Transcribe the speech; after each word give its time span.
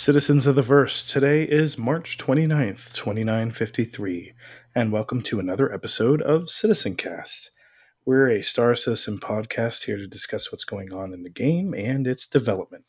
citizens 0.00 0.46
of 0.46 0.54
the 0.54 0.62
verse. 0.62 1.06
Today 1.06 1.42
is 1.42 1.76
March 1.76 2.16
29th, 2.16 2.94
2953, 2.94 4.32
and 4.74 4.90
welcome 4.90 5.20
to 5.20 5.38
another 5.38 5.70
episode 5.74 6.22
of 6.22 6.48
Citizen 6.48 6.96
Cast. 6.96 7.50
We're 8.06 8.30
a 8.30 8.42
Star 8.42 8.74
Citizen 8.74 9.20
podcast 9.20 9.84
here 9.84 9.98
to 9.98 10.06
discuss 10.06 10.50
what's 10.50 10.64
going 10.64 10.94
on 10.94 11.12
in 11.12 11.22
the 11.22 11.28
game 11.28 11.74
and 11.74 12.06
its 12.06 12.26
development. 12.26 12.84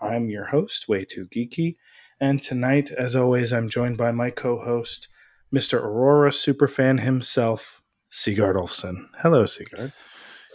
I'm 0.00 0.30
your 0.30 0.46
host, 0.46 0.88
Way 0.88 1.04
Too 1.04 1.26
Geeky, 1.26 1.76
and 2.18 2.40
tonight, 2.40 2.90
as 2.90 3.14
always, 3.14 3.52
I'm 3.52 3.68
joined 3.68 3.98
by 3.98 4.12
my 4.12 4.30
co 4.30 4.58
host, 4.58 5.08
Mr. 5.54 5.78
Aurora 5.78 6.30
Superfan 6.30 7.00
himself, 7.00 7.82
Sigard 8.10 8.56
Olufson. 8.56 9.10
Hello, 9.18 9.44
Sigard. 9.44 9.92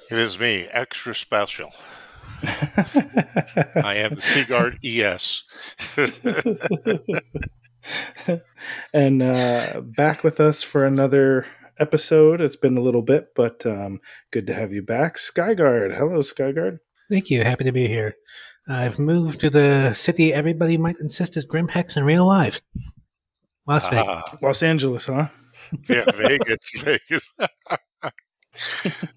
It 0.09 0.17
is 0.17 0.39
me, 0.39 0.65
extra 0.71 1.13
special. 1.13 1.71
I 3.83 3.95
am 3.97 4.19
Sigard 4.21 4.79
ES. 4.83 5.43
and 8.93 9.21
uh, 9.21 9.81
back 9.81 10.23
with 10.23 10.39
us 10.39 10.63
for 10.63 10.85
another 10.85 11.45
episode. 11.79 12.41
It's 12.41 12.55
been 12.55 12.77
a 12.77 12.81
little 12.81 13.01
bit, 13.01 13.29
but 13.35 13.65
um, 13.65 13.99
good 14.31 14.47
to 14.47 14.53
have 14.53 14.71
you 14.71 14.81
back. 14.81 15.17
Skyguard. 15.17 15.97
Hello, 15.97 16.19
Skyguard. 16.19 16.79
Thank 17.09 17.29
you. 17.29 17.43
Happy 17.43 17.63
to 17.65 17.71
be 17.71 17.87
here. 17.87 18.15
I've 18.67 18.99
moved 18.99 19.41
to 19.41 19.49
the 19.49 19.93
city 19.93 20.33
everybody 20.33 20.77
might 20.77 20.99
insist 20.99 21.35
is 21.35 21.45
Grimhex 21.45 21.97
in 21.97 22.05
real 22.05 22.25
life. 22.25 22.61
Las 23.67 23.87
Vegas. 23.89 24.07
Uh, 24.07 24.37
Los 24.41 24.63
Angeles, 24.63 25.07
huh? 25.07 25.27
Yeah, 25.89 26.05
Vegas, 26.15 26.69
Vegas. 26.83 27.31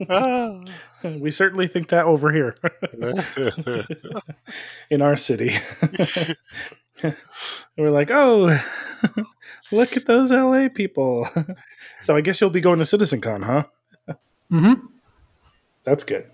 we 1.18 1.30
certainly 1.30 1.66
think 1.66 1.88
that 1.88 2.06
over 2.06 2.32
here 2.32 2.56
in 4.90 5.02
our 5.02 5.16
city. 5.16 5.54
We're 7.76 7.90
like, 7.90 8.10
oh, 8.10 8.58
look 9.72 9.96
at 9.96 10.06
those 10.06 10.30
LA 10.30 10.68
people. 10.68 11.28
so 12.00 12.16
I 12.16 12.20
guess 12.20 12.40
you'll 12.40 12.50
be 12.50 12.60
going 12.60 12.78
to 12.78 12.84
CitizenCon, 12.84 13.44
huh? 13.44 13.64
Mm-hmm. 14.50 14.86
That's 15.82 16.04
good. 16.04 16.30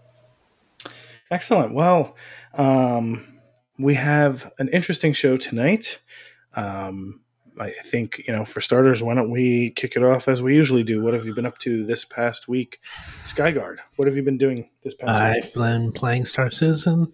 Excellent. 1.31 1.75
Well, 1.75 2.17
um, 2.55 3.39
we 3.79 3.95
have 3.95 4.53
an 4.59 4.69
interesting 4.69 5.13
show 5.13 5.37
tonight. 5.37 6.01
Um, 6.55 7.21
I 7.61 7.73
think, 7.85 8.23
you 8.27 8.33
know, 8.33 8.45
for 8.45 8.63
starters, 8.63 9.03
why 9.03 9.15
don't 9.15 9.31
we 9.31 9.71
kick 9.77 9.95
it 9.95 10.03
off 10.03 10.29
as 10.29 10.43
we 10.43 10.55
usually 10.55 10.83
do? 10.83 11.03
What 11.03 11.13
have 11.13 11.27
you 11.27 11.35
been 11.35 11.45
up 11.45 11.59
to 11.59 11.85
this 11.85 12.07
past 12.07 12.49
week? 12.49 12.81
Skyguard, 13.25 13.79
what 13.97 14.09
have 14.09 14.17
you 14.17 14.23
been 14.23 14.39
doing 14.39 14.71
this 14.83 14.95
past 14.95 15.13
week? 15.13 15.45
I've 15.45 15.45
week? 15.45 15.55
been 15.55 15.93
playing 15.93 16.25
Star 16.25 16.51
Citizen, 16.51 17.13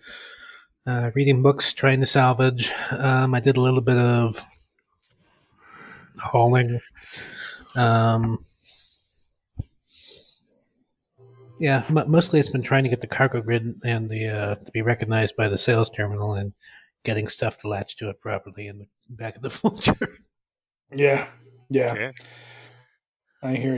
uh, 0.86 1.10
reading 1.16 1.42
books, 1.42 1.72
trying 1.72 1.98
to 1.98 2.06
salvage. 2.06 2.70
Um, 2.96 3.34
I 3.34 3.40
did 3.40 3.56
a 3.56 3.60
little 3.60 3.80
bit 3.80 3.96
of 3.96 4.44
hauling. 6.20 6.78
Um, 7.74 8.38
yeah, 11.58 11.84
m- 11.88 12.10
mostly 12.10 12.38
it's 12.38 12.50
been 12.50 12.62
trying 12.62 12.84
to 12.84 12.90
get 12.90 13.00
the 13.00 13.06
cargo 13.08 13.40
grid 13.42 13.80
and 13.84 14.08
the 14.08 14.28
uh, 14.28 14.54
to 14.54 14.70
be 14.70 14.82
recognized 14.82 15.36
by 15.36 15.48
the 15.48 15.58
sales 15.58 15.90
terminal 15.90 16.34
and 16.34 16.52
getting 17.04 17.26
stuff 17.26 17.58
to 17.58 17.68
latch 17.68 17.96
to 17.96 18.10
it 18.10 18.20
properly 18.20 18.66
in 18.66 18.78
the 18.78 18.86
back 19.08 19.36
of 19.36 19.42
the 19.42 19.48
Vulture. 19.48 20.16
Yeah, 20.92 21.26
yeah, 21.68 21.94
Yeah. 21.94 22.12
I 23.42 23.54
hear 23.54 23.76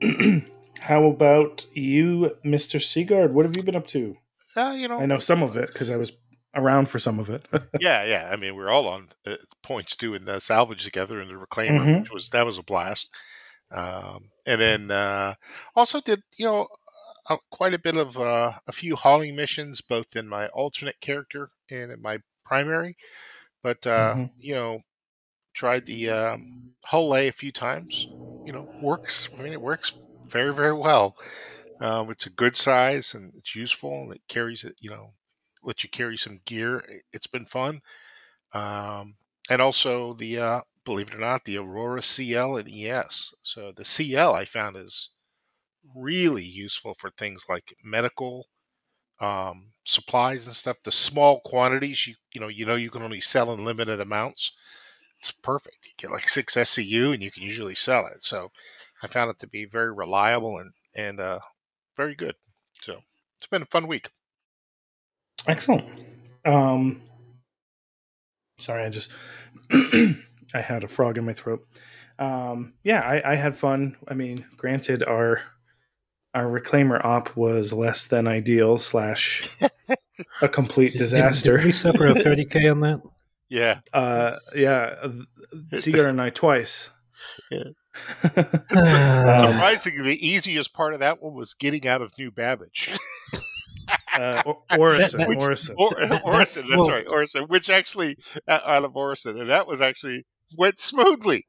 you. 0.00 0.42
How 0.80 1.04
about 1.04 1.66
you, 1.74 2.36
Mr. 2.44 2.80
Sigard? 2.80 3.32
What 3.32 3.44
have 3.46 3.56
you 3.56 3.62
been 3.62 3.76
up 3.76 3.86
to? 3.88 4.16
Uh, 4.56 4.74
you 4.76 4.88
know, 4.88 4.98
I 4.98 5.06
know 5.06 5.18
some 5.18 5.42
of 5.42 5.56
it 5.56 5.72
because 5.72 5.90
I 5.90 5.96
was 5.96 6.12
around 6.54 6.88
for 6.88 6.98
some 6.98 7.18
of 7.18 7.30
it. 7.30 7.46
yeah, 7.80 8.04
yeah. 8.04 8.30
I 8.32 8.36
mean, 8.36 8.54
we're 8.56 8.70
all 8.70 8.88
on 8.88 9.08
uh, 9.26 9.36
points 9.62 9.96
doing 9.96 10.24
the 10.24 10.40
salvage 10.40 10.84
together 10.84 11.20
and 11.20 11.30
the 11.30 11.34
reclaimer, 11.34 11.80
Mhm. 11.80 12.00
which 12.00 12.10
was 12.10 12.30
that 12.30 12.46
was 12.46 12.58
a 12.58 12.62
blast. 12.62 13.08
Um, 13.70 14.30
and 14.46 14.60
then 14.60 14.90
uh, 14.90 15.34
also 15.76 16.00
did 16.00 16.22
you 16.36 16.46
know 16.46 16.66
uh, 17.28 17.36
quite 17.50 17.74
a 17.74 17.78
bit 17.78 17.96
of 17.96 18.16
uh, 18.18 18.54
a 18.66 18.72
few 18.72 18.96
hauling 18.96 19.36
missions, 19.36 19.80
both 19.80 20.16
in 20.16 20.26
my 20.26 20.48
alternate 20.48 21.00
character 21.00 21.50
and 21.70 21.92
in 21.92 22.02
my 22.02 22.18
primary. 22.44 22.96
But 23.62 23.86
uh, 23.86 24.14
Mhm. 24.14 24.30
you 24.38 24.54
know, 24.54 24.80
tried 25.54 25.86
the 25.86 26.10
um, 26.10 26.74
lay 26.92 27.28
a 27.28 27.32
few 27.32 27.52
times. 27.52 28.08
You 28.44 28.52
know, 28.52 28.70
works. 28.80 29.28
I 29.38 29.42
mean, 29.42 29.52
it 29.52 29.60
works 29.60 29.94
very 30.24 30.54
very 30.54 30.72
well. 30.74 31.16
Um, 31.80 32.10
it's 32.10 32.26
a 32.26 32.30
good 32.30 32.56
size 32.56 33.14
and 33.14 33.32
it's 33.36 33.54
useful 33.56 34.02
and 34.02 34.12
it 34.14 34.22
carries 34.28 34.64
it. 34.64 34.76
You 34.80 34.90
know, 34.90 35.14
lets 35.62 35.84
you 35.84 35.90
carry 35.90 36.16
some 36.18 36.40
gear. 36.46 36.78
It- 36.88 37.04
It's 37.12 37.26
been 37.28 37.46
fun. 37.46 37.82
Um, 38.54 39.16
and 39.50 39.62
also 39.62 40.14
the 40.14 40.38
uh, 40.38 40.60
believe 40.84 41.08
it 41.08 41.14
or 41.14 41.18
not, 41.18 41.44
the 41.44 41.58
Aurora 41.58 42.02
CL 42.02 42.56
and 42.56 42.68
ES. 42.68 43.34
So 43.42 43.72
the 43.76 43.84
CL 43.84 44.34
I 44.34 44.44
found 44.44 44.76
is 44.76 45.10
really 45.94 46.44
useful 46.44 46.94
for 46.98 47.10
things 47.10 47.44
like 47.48 47.74
medical 47.82 48.48
um, 49.20 49.72
supplies 49.84 50.46
and 50.46 50.56
stuff. 50.56 50.78
The 50.84 50.92
small 50.92 51.40
quantities 51.42 52.06
you 52.06 52.14
you 52.34 52.40
know 52.40 52.48
you 52.48 52.66
know 52.66 52.76
you 52.76 52.90
can 52.90 53.02
only 53.02 53.20
sell 53.20 53.52
in 53.52 53.64
limited 53.64 54.00
amounts. 54.00 54.52
It's 55.20 55.30
perfect. 55.32 55.76
You 55.84 55.92
get 55.98 56.10
like 56.10 56.28
six 56.28 56.56
SCU 56.56 57.12
and 57.12 57.22
you 57.22 57.30
can 57.30 57.42
usually 57.42 57.74
sell 57.74 58.06
it. 58.06 58.24
So 58.24 58.50
I 59.02 59.06
found 59.06 59.30
it 59.30 59.38
to 59.40 59.46
be 59.46 59.66
very 59.66 59.92
reliable 59.92 60.58
and 60.58 60.72
and 60.94 61.20
uh, 61.20 61.40
very 61.96 62.14
good. 62.14 62.34
So 62.72 63.00
it's 63.38 63.46
been 63.46 63.62
a 63.62 63.66
fun 63.66 63.86
week. 63.86 64.08
Excellent. 65.46 65.86
Um, 66.44 67.02
sorry, 68.58 68.84
I 68.84 68.88
just 68.88 69.10
I 69.72 70.14
had 70.54 70.84
a 70.84 70.88
frog 70.88 71.18
in 71.18 71.24
my 71.26 71.32
throat. 71.34 71.66
Um, 72.18 72.74
yeah, 72.82 73.00
I, 73.00 73.32
I 73.32 73.34
had 73.36 73.54
fun. 73.54 73.96
I 74.08 74.14
mean, 74.14 74.46
granted, 74.56 75.02
our 75.02 75.40
our 76.34 76.44
reclaimer 76.46 77.04
op 77.04 77.36
was 77.36 77.72
less 77.72 78.04
than 78.06 78.26
ideal 78.26 78.78
slash 78.78 79.48
a 80.42 80.48
complete 80.48 80.92
Did- 80.92 80.98
did- 80.98 81.04
disaster. 81.04 81.56
Did, 81.58 81.66
we 81.66 81.72
suffer 81.72 82.06
a 82.06 82.14
30k 82.14 82.70
on 82.70 82.80
that? 82.80 83.00
Yeah. 83.50 83.80
uh, 83.92 84.36
yeah, 84.54 84.94
Sigard 85.76 86.08
and 86.10 86.22
I 86.22 86.30
twice. 86.30 86.88
Yeah. 87.50 87.64
Uh, 88.24 88.44
Um, 88.70 89.52
Surprisingly, 89.52 90.02
the 90.02 90.26
easiest 90.26 90.72
part 90.72 90.94
of 90.94 91.00
that 91.00 91.20
one 91.22 91.34
was 91.34 91.52
getting 91.52 91.86
out 91.86 92.00
of 92.00 92.16
New 92.16 92.30
Babbage. 92.30 92.92
uh, 94.18 94.42
Or- 94.46 94.62
Orison, 94.78 95.18
That- 95.20 95.28
that- 95.28 95.36
Orison. 95.42 95.74
Or, 95.78 95.90
That- 95.98 96.22
Orison, 96.24 96.32
that's- 96.32 96.54
that's, 96.62 96.68
well- 96.76 96.88
right, 96.88 97.06
Orison, 97.06 97.42
which 97.48 97.68
actually 97.68 98.16
uh, 98.48 98.60
out 98.64 98.84
of 98.84 98.96
Orison, 98.96 99.38
and 99.38 99.50
that 99.50 99.66
was 99.66 99.80
actually 99.82 100.24
went 100.56 100.80
smoothly. 100.80 101.44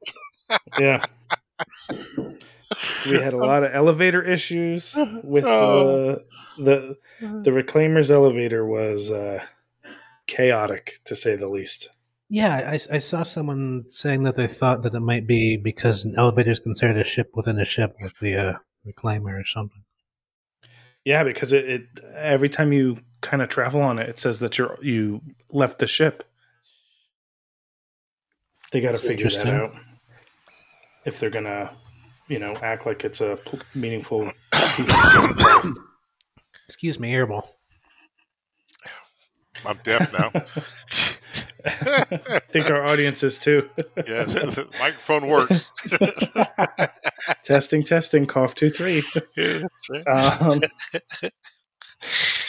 Yeah. 0.78 1.06
We 3.06 3.12
had 3.20 3.32
a 3.32 3.38
lot 3.38 3.64
of 3.64 3.74
elevator 3.74 4.22
issues 4.22 4.94
with 5.22 5.44
Oh. 5.44 6.20
the 6.58 6.96
the 7.20 7.38
the 7.42 7.52
reclaimer's 7.52 8.10
elevator 8.10 8.66
was 8.66 9.10
uh, 9.10 9.42
chaotic 10.26 11.00
to 11.04 11.16
say 11.16 11.36
the 11.36 11.48
least. 11.48 11.90
yeah, 12.28 12.70
I, 12.70 12.74
I 12.94 12.98
saw 12.98 13.22
someone 13.22 13.84
saying 13.88 14.22
that 14.24 14.36
they 14.36 14.46
thought 14.46 14.82
that 14.82 14.94
it 14.94 15.00
might 15.00 15.26
be 15.26 15.56
because 15.56 16.04
an 16.04 16.14
elevator 16.16 16.50
is 16.50 16.60
considered 16.60 16.96
a 16.96 17.04
ship 17.04 17.30
within 17.34 17.58
a 17.58 17.64
ship 17.64 17.96
with 18.00 18.18
the 18.20 18.36
uh, 18.36 18.52
reclaimer 18.86 19.40
or 19.40 19.44
something. 19.44 19.82
Yeah, 21.04 21.24
because 21.24 21.52
it, 21.52 21.68
it 21.68 21.86
every 22.14 22.48
time 22.48 22.72
you 22.72 22.98
kind 23.20 23.42
of 23.42 23.48
travel 23.48 23.82
on 23.82 23.98
it, 23.98 24.08
it 24.08 24.20
says 24.20 24.38
that 24.38 24.56
you're 24.56 24.78
you 24.80 25.20
left 25.50 25.78
the 25.78 25.86
ship. 25.86 26.24
They 28.70 28.80
got 28.80 28.94
to 28.94 29.06
figure 29.06 29.28
that 29.28 29.46
out 29.46 29.74
if 31.04 31.18
they're 31.20 31.30
gonna, 31.30 31.76
you 32.28 32.38
know, 32.38 32.56
act 32.56 32.86
like 32.86 33.04
it's 33.04 33.20
a 33.20 33.38
meaningful 33.74 34.30
piece 34.76 34.94
of. 35.16 35.76
Excuse 36.66 36.98
me, 36.98 37.12
airball. 37.12 37.46
I'm 39.64 39.78
deaf 39.84 40.12
now. 40.12 40.32
I 41.64 42.40
think 42.48 42.70
our 42.70 42.84
audience 42.84 43.22
is 43.22 43.38
too. 43.38 43.68
yeah, 44.06 44.24
microphone 44.80 45.28
works. 45.28 45.70
testing, 47.44 47.84
testing, 47.84 48.26
cough 48.26 48.54
two, 48.54 48.70
three. 48.70 49.04
Yeah, 49.36 49.62
right. 49.88 50.08
Um, 50.08 50.60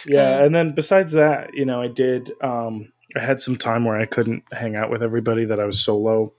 yeah, 0.06 0.44
and 0.44 0.56
then 0.56 0.74
besides 0.74 1.12
that, 1.14 1.54
you 1.54 1.66
know, 1.66 1.82
I 1.82 1.90
did. 1.90 2.32
Um, 2.42 2.92
I 3.16 3.20
had 3.20 3.40
some 3.40 3.56
time 3.56 3.86
where 3.86 4.00
I 4.00 4.06
couldn't 4.06 4.44
hang 4.52 4.76
out 4.76 4.90
with 4.90 5.04
everybody 5.04 5.46
that 5.46 5.60
I 5.60 5.66
was 5.66 5.80
solo, 5.80 6.34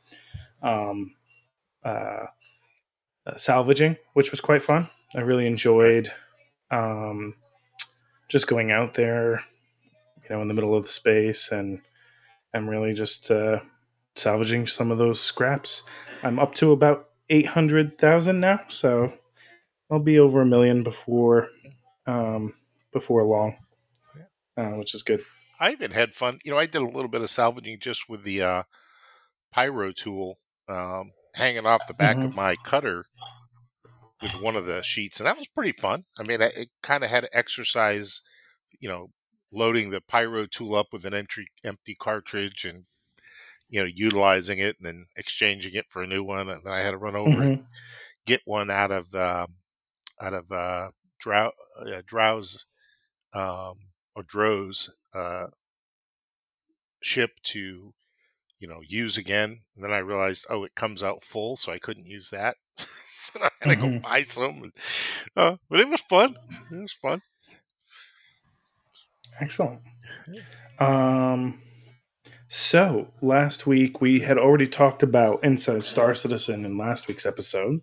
um, 0.60 1.14
uh, 1.84 2.26
uh, 3.26 3.36
salvaging, 3.36 3.96
which 4.14 4.32
was 4.32 4.40
quite 4.40 4.62
fun. 4.62 4.88
I 5.14 5.20
really 5.20 5.46
enjoyed 5.46 6.12
um, 6.72 7.34
just 8.28 8.48
going 8.48 8.72
out 8.72 8.94
there, 8.94 9.44
you 10.24 10.34
know, 10.36 10.42
in 10.42 10.48
the 10.48 10.54
middle 10.54 10.76
of 10.76 10.84
the 10.84 10.90
space 10.90 11.52
and 11.52 11.80
i'm 12.54 12.68
really 12.68 12.94
just 12.94 13.30
uh, 13.30 13.60
salvaging 14.16 14.66
some 14.66 14.90
of 14.90 14.98
those 14.98 15.20
scraps. 15.20 15.82
I'm 16.22 16.38
up 16.38 16.54
to 16.56 16.72
about 16.72 17.10
eight 17.30 17.46
hundred 17.46 17.98
thousand 17.98 18.40
now, 18.40 18.60
so 18.68 19.12
I'll 19.90 20.02
be 20.02 20.18
over 20.18 20.42
a 20.42 20.46
million 20.46 20.82
before 20.82 21.48
um, 22.06 22.54
before 22.92 23.24
long, 23.24 23.56
uh, 24.56 24.70
which 24.72 24.94
is 24.94 25.02
good. 25.02 25.24
I 25.60 25.72
even 25.72 25.92
had 25.92 26.14
fun. 26.14 26.38
You 26.44 26.52
know, 26.52 26.58
I 26.58 26.66
did 26.66 26.82
a 26.82 26.86
little 26.86 27.08
bit 27.08 27.22
of 27.22 27.30
salvaging 27.30 27.78
just 27.80 28.08
with 28.08 28.24
the 28.24 28.42
uh, 28.42 28.62
pyro 29.52 29.92
tool 29.92 30.38
um, 30.68 31.12
hanging 31.34 31.66
off 31.66 31.86
the 31.86 31.94
back 31.94 32.18
Mhm. 32.18 32.24
of 32.24 32.34
my 32.34 32.56
cutter 32.56 33.06
with 34.22 34.34
one 34.40 34.56
of 34.56 34.66
the 34.66 34.82
sheets, 34.82 35.20
and 35.20 35.26
that 35.26 35.36
was 35.36 35.48
pretty 35.48 35.72
fun. 35.72 36.04
I 36.18 36.22
mean, 36.22 36.40
it, 36.40 36.56
it 36.56 36.68
kind 36.82 37.04
of 37.04 37.10
had 37.10 37.28
exercise, 37.32 38.20
you 38.80 38.88
know, 38.88 39.08
loading 39.54 39.90
the 39.90 40.02
pyro 40.02 40.46
tool 40.46 40.74
up 40.76 40.88
with 40.92 41.04
an 41.06 41.14
entry 41.14 41.48
empty 41.64 41.94
cartridge 41.96 42.64
and 42.66 42.86
you 43.68 43.80
know 43.80 43.90
utilizing 43.94 44.58
it 44.58 44.76
and 44.78 44.86
then 44.86 45.06
exchanging 45.16 45.74
it 45.74 45.86
for 45.90 46.02
a 46.02 46.06
new 46.06 46.24
one, 46.24 46.48
and 46.50 46.68
I 46.68 46.80
had 46.82 46.92
to 46.92 46.98
run 46.98 47.16
over 47.16 47.42
and 47.42 47.54
Mhm. 47.54 47.66
get 48.26 48.42
one 48.46 48.70
out 48.70 48.92
of 48.92 49.14
um 49.14 49.56
out 50.22 50.34
of 50.34 50.52
uh, 50.52 50.90
drow, 51.20 51.52
uh, 51.80 52.02
drowse 52.06 52.66
um, 53.34 53.90
or 54.16 54.22
drows 54.24 54.94
uh, 55.14 55.48
ship 57.02 57.32
to 57.42 57.94
you 58.58 58.68
know 58.68 58.80
use 58.82 59.16
again 59.18 59.62
and 59.74 59.84
then 59.84 59.92
i 59.92 59.98
realized 59.98 60.46
oh 60.50 60.64
it 60.64 60.74
comes 60.74 61.02
out 61.02 61.24
full 61.24 61.56
so 61.56 61.72
i 61.72 61.78
couldn't 61.78 62.06
use 62.06 62.30
that. 62.30 62.56
So 63.34 63.40
i 63.42 63.50
had 63.60 63.68
to 63.68 63.76
go 63.76 63.90
buy 64.02 64.22
some 64.22 64.62
and, 64.64 64.72
uh, 65.36 65.56
but 65.70 65.80
it 65.80 65.88
was 65.88 66.00
fun. 66.02 66.36
It 66.70 66.82
was 66.82 66.92
fun 66.92 67.22
Excellent. 69.40 69.80
Um, 70.78 71.60
so 72.46 73.08
last 73.20 73.66
week 73.66 74.00
we 74.00 74.20
had 74.20 74.38
already 74.38 74.66
talked 74.66 75.02
about 75.02 75.42
Inside 75.42 75.84
Star 75.84 76.14
Citizen 76.14 76.64
in 76.64 76.78
last 76.78 77.08
week's 77.08 77.26
episode. 77.26 77.80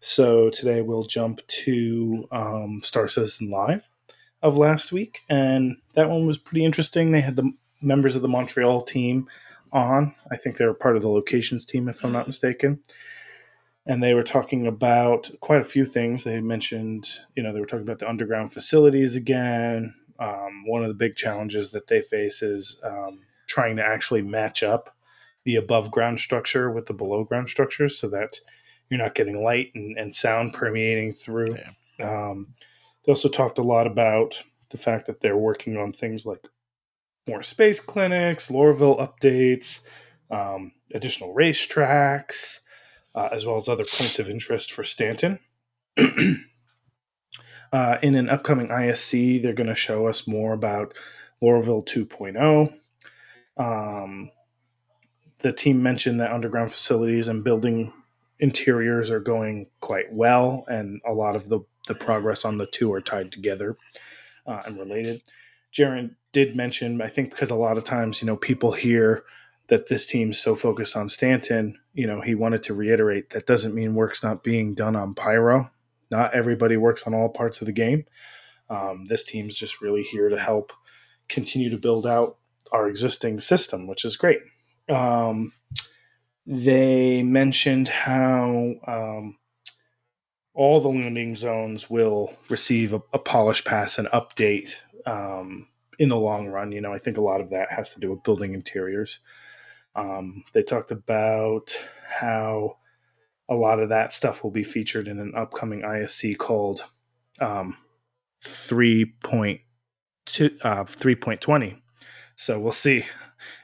So 0.00 0.50
today 0.50 0.80
we'll 0.80 1.04
jump 1.04 1.46
to 1.46 2.26
um, 2.32 2.80
Star 2.82 3.06
Citizen 3.06 3.50
Live 3.50 3.88
of 4.42 4.56
last 4.56 4.92
week, 4.92 5.20
and 5.28 5.76
that 5.94 6.08
one 6.08 6.26
was 6.26 6.38
pretty 6.38 6.64
interesting. 6.64 7.12
They 7.12 7.20
had 7.20 7.36
the 7.36 7.52
members 7.82 8.16
of 8.16 8.22
the 8.22 8.28
Montreal 8.28 8.82
team 8.82 9.28
on. 9.72 10.14
I 10.30 10.36
think 10.36 10.56
they 10.56 10.64
were 10.64 10.74
part 10.74 10.96
of 10.96 11.02
the 11.02 11.08
locations 11.08 11.64
team, 11.66 11.88
if 11.88 12.04
I'm 12.04 12.12
not 12.12 12.26
mistaken. 12.26 12.80
And 13.86 14.02
they 14.02 14.14
were 14.14 14.22
talking 14.22 14.66
about 14.66 15.30
quite 15.40 15.60
a 15.60 15.64
few 15.64 15.84
things. 15.84 16.24
They 16.24 16.40
mentioned, 16.40 17.08
you 17.34 17.42
know, 17.42 17.52
they 17.52 17.60
were 17.60 17.66
talking 17.66 17.84
about 17.84 17.98
the 17.98 18.08
underground 18.08 18.52
facilities 18.52 19.16
again. 19.16 19.94
Um, 20.20 20.64
one 20.66 20.82
of 20.82 20.88
the 20.88 20.94
big 20.94 21.16
challenges 21.16 21.70
that 21.70 21.86
they 21.86 22.02
face 22.02 22.42
is 22.42 22.78
um, 22.84 23.20
trying 23.48 23.76
to 23.76 23.84
actually 23.84 24.22
match 24.22 24.62
up 24.62 24.94
the 25.44 25.56
above 25.56 25.90
ground 25.90 26.20
structure 26.20 26.70
with 26.70 26.86
the 26.86 26.92
below 26.92 27.24
ground 27.24 27.48
structure 27.48 27.88
so 27.88 28.08
that 28.08 28.38
you're 28.88 28.98
not 28.98 29.14
getting 29.14 29.42
light 29.42 29.70
and, 29.74 29.98
and 29.98 30.14
sound 30.14 30.52
permeating 30.52 31.14
through. 31.14 31.56
Um, 32.02 32.54
they 33.04 33.12
also 33.12 33.28
talked 33.28 33.58
a 33.58 33.62
lot 33.62 33.86
about 33.86 34.42
the 34.70 34.78
fact 34.78 35.06
that 35.06 35.20
they're 35.20 35.36
working 35.36 35.76
on 35.76 35.92
things 35.92 36.26
like 36.26 36.46
more 37.26 37.42
space 37.42 37.80
clinics, 37.80 38.48
Lorville 38.48 38.98
updates, 38.98 39.80
um, 40.30 40.72
additional 40.92 41.34
racetracks, 41.34 42.60
uh, 43.14 43.28
as 43.32 43.46
well 43.46 43.56
as 43.56 43.68
other 43.68 43.84
points 43.84 44.18
of 44.18 44.28
interest 44.28 44.72
for 44.72 44.84
Stanton. 44.84 45.38
uh, 47.72 47.98
in 48.02 48.14
an 48.14 48.28
upcoming 48.28 48.68
ISC, 48.68 49.42
they're 49.42 49.52
going 49.52 49.68
to 49.68 49.74
show 49.74 50.06
us 50.06 50.26
more 50.26 50.52
about 50.52 50.94
Lorville 51.42 51.86
2.0. 51.86 52.74
Um, 53.56 54.30
the 55.38 55.52
team 55.52 55.82
mentioned 55.82 56.20
that 56.20 56.32
underground 56.32 56.72
facilities 56.72 57.28
and 57.28 57.44
building 57.44 57.92
interiors 58.38 59.10
are 59.10 59.20
going 59.20 59.66
quite 59.80 60.12
well, 60.12 60.64
and 60.68 61.00
a 61.06 61.12
lot 61.12 61.36
of 61.36 61.48
the, 61.48 61.60
the 61.86 61.94
progress 61.94 62.44
on 62.44 62.58
the 62.58 62.66
two 62.66 62.92
are 62.92 63.00
tied 63.00 63.32
together 63.32 63.76
uh, 64.46 64.62
and 64.66 64.78
related. 64.78 65.22
Jaron 65.72 66.16
did 66.32 66.56
mention, 66.56 67.00
I 67.00 67.08
think, 67.08 67.30
because 67.30 67.50
a 67.50 67.56
lot 67.56 67.78
of 67.78 67.84
times, 67.84 68.20
you 68.20 68.26
know, 68.26 68.36
people 68.36 68.72
hear 68.72 69.24
that 69.68 69.88
this 69.88 70.04
team's 70.04 70.38
so 70.38 70.56
focused 70.56 70.96
on 70.96 71.08
Stanton, 71.08 71.78
you 71.94 72.06
know, 72.06 72.20
he 72.20 72.34
wanted 72.34 72.62
to 72.64 72.74
reiterate 72.74 73.30
that 73.30 73.46
doesn't 73.46 73.74
mean 73.74 73.94
work's 73.94 74.22
not 74.22 74.42
being 74.42 74.74
done 74.74 74.96
on 74.96 75.14
Pyro. 75.14 75.70
Not 76.10 76.34
everybody 76.34 76.76
works 76.76 77.04
on 77.06 77.14
all 77.14 77.28
parts 77.28 77.60
of 77.60 77.66
the 77.66 77.72
game. 77.72 78.04
Um, 78.68 79.06
this 79.06 79.24
team's 79.24 79.56
just 79.56 79.80
really 79.80 80.02
here 80.02 80.28
to 80.28 80.38
help 80.38 80.72
continue 81.28 81.70
to 81.70 81.78
build 81.78 82.06
out 82.06 82.36
our 82.72 82.88
existing 82.88 83.40
system, 83.40 83.86
which 83.86 84.04
is 84.04 84.16
great. 84.16 84.40
Um, 84.88 85.52
they 86.46 87.22
mentioned 87.22 87.88
how 87.88 88.74
um, 88.86 89.36
all 90.54 90.80
the 90.80 90.88
landing 90.88 91.34
zones 91.34 91.88
will 91.88 92.36
receive 92.48 92.92
a, 92.92 93.02
a 93.12 93.18
polish 93.18 93.64
pass 93.64 93.98
and 93.98 94.08
update 94.08 94.74
um, 95.06 95.68
in 95.98 96.08
the 96.08 96.16
long 96.16 96.48
run. 96.48 96.72
You 96.72 96.80
know, 96.80 96.92
I 96.92 96.98
think 96.98 97.16
a 97.16 97.22
lot 97.22 97.40
of 97.40 97.50
that 97.50 97.70
has 97.70 97.92
to 97.94 98.00
do 98.00 98.10
with 98.10 98.22
building 98.22 98.54
interiors. 98.54 99.20
Um, 99.94 100.44
they 100.52 100.62
talked 100.62 100.90
about 100.90 101.76
how 102.08 102.76
a 103.50 103.54
lot 103.54 103.80
of 103.80 103.88
that 103.88 104.12
stuff 104.12 104.44
will 104.44 104.52
be 104.52 104.62
featured 104.62 105.08
in 105.08 105.18
an 105.18 105.32
upcoming 105.36 105.82
ISC 105.82 106.38
called 106.38 106.84
um, 107.40 107.76
3.2, 108.44 109.60
uh, 110.62 110.84
3.20. 110.84 111.80
So 112.36 112.60
we'll 112.60 112.72
see 112.72 113.04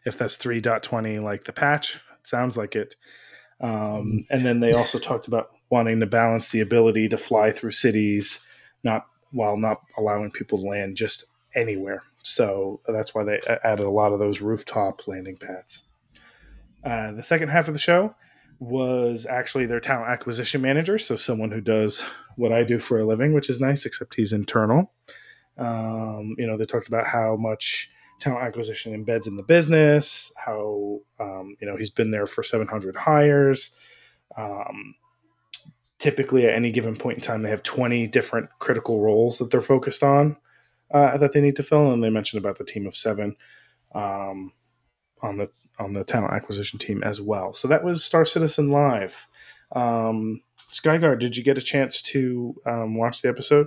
if 0.04 0.18
that's 0.18 0.36
3.20 0.36 1.22
like 1.22 1.44
the 1.44 1.52
patch. 1.52 1.94
It 1.94 2.26
sounds 2.26 2.56
like 2.56 2.74
it. 2.74 2.96
Um, 3.60 4.26
and 4.28 4.44
then 4.44 4.60
they 4.60 4.72
also 4.72 4.98
talked 4.98 5.28
about 5.28 5.50
wanting 5.70 6.00
to 6.00 6.06
balance 6.06 6.48
the 6.48 6.60
ability 6.60 7.08
to 7.08 7.16
fly 7.16 7.52
through 7.52 7.70
cities, 7.70 8.40
not 8.82 9.06
while 9.30 9.56
not 9.56 9.80
allowing 9.96 10.32
people 10.32 10.58
to 10.58 10.66
land 10.68 10.96
just 10.96 11.24
anywhere. 11.54 12.02
So 12.22 12.80
that's 12.88 13.14
why 13.14 13.22
they 13.22 13.40
added 13.62 13.86
a 13.86 13.90
lot 13.90 14.12
of 14.12 14.18
those 14.18 14.40
rooftop 14.40 15.06
landing 15.06 15.36
pads. 15.36 15.82
Uh, 16.84 17.12
the 17.12 17.22
second 17.22 17.48
half 17.48 17.68
of 17.68 17.74
the 17.74 17.80
show 17.80 18.14
was 18.58 19.26
actually 19.26 19.66
their 19.66 19.80
talent 19.80 20.08
acquisition 20.08 20.62
manager, 20.62 20.98
so 20.98 21.16
someone 21.16 21.50
who 21.50 21.60
does 21.60 22.02
what 22.36 22.52
I 22.52 22.62
do 22.62 22.78
for 22.78 22.98
a 22.98 23.04
living, 23.04 23.32
which 23.32 23.50
is 23.50 23.60
nice, 23.60 23.86
except 23.86 24.14
he's 24.14 24.32
internal. 24.32 24.92
Um, 25.58 26.34
you 26.38 26.46
know, 26.46 26.56
they 26.56 26.66
talked 26.66 26.88
about 26.88 27.06
how 27.06 27.36
much 27.36 27.90
talent 28.20 28.44
acquisition 28.44 28.92
embeds 28.92 29.26
in 29.26 29.36
the 29.36 29.42
business, 29.42 30.32
how 30.36 31.00
um, 31.20 31.56
you 31.60 31.66
know 31.66 31.76
he's 31.76 31.90
been 31.90 32.10
there 32.10 32.26
for 32.26 32.42
700 32.42 32.96
hires. 32.96 33.70
Um, 34.36 34.94
typically, 35.98 36.46
at 36.46 36.54
any 36.54 36.70
given 36.70 36.96
point 36.96 37.18
in 37.18 37.22
time, 37.22 37.42
they 37.42 37.50
have 37.50 37.62
20 37.62 38.06
different 38.08 38.50
critical 38.58 39.00
roles 39.00 39.38
that 39.38 39.50
they're 39.50 39.60
focused 39.60 40.02
on 40.02 40.36
uh, 40.92 41.16
that 41.18 41.32
they 41.32 41.40
need 41.40 41.56
to 41.56 41.62
fill, 41.62 41.92
and 41.92 42.02
they 42.02 42.10
mentioned 42.10 42.42
about 42.42 42.58
the 42.58 42.64
team 42.64 42.86
of 42.86 42.96
seven 42.96 43.36
um, 43.94 44.52
on 45.22 45.38
the 45.38 45.50
on 45.78 45.92
the 45.92 46.04
talent 46.04 46.32
acquisition 46.32 46.78
team 46.78 47.02
as 47.02 47.20
well. 47.20 47.52
So 47.52 47.68
that 47.68 47.84
was 47.84 48.02
Star 48.02 48.24
Citizen 48.24 48.70
Live. 48.70 49.26
Um, 49.72 50.40
Skyguard, 50.72 51.18
did 51.20 51.36
you 51.36 51.44
get 51.44 51.58
a 51.58 51.62
chance 51.62 52.00
to 52.02 52.54
um, 52.66 52.96
watch 52.96 53.22
the 53.22 53.28
episode? 53.28 53.66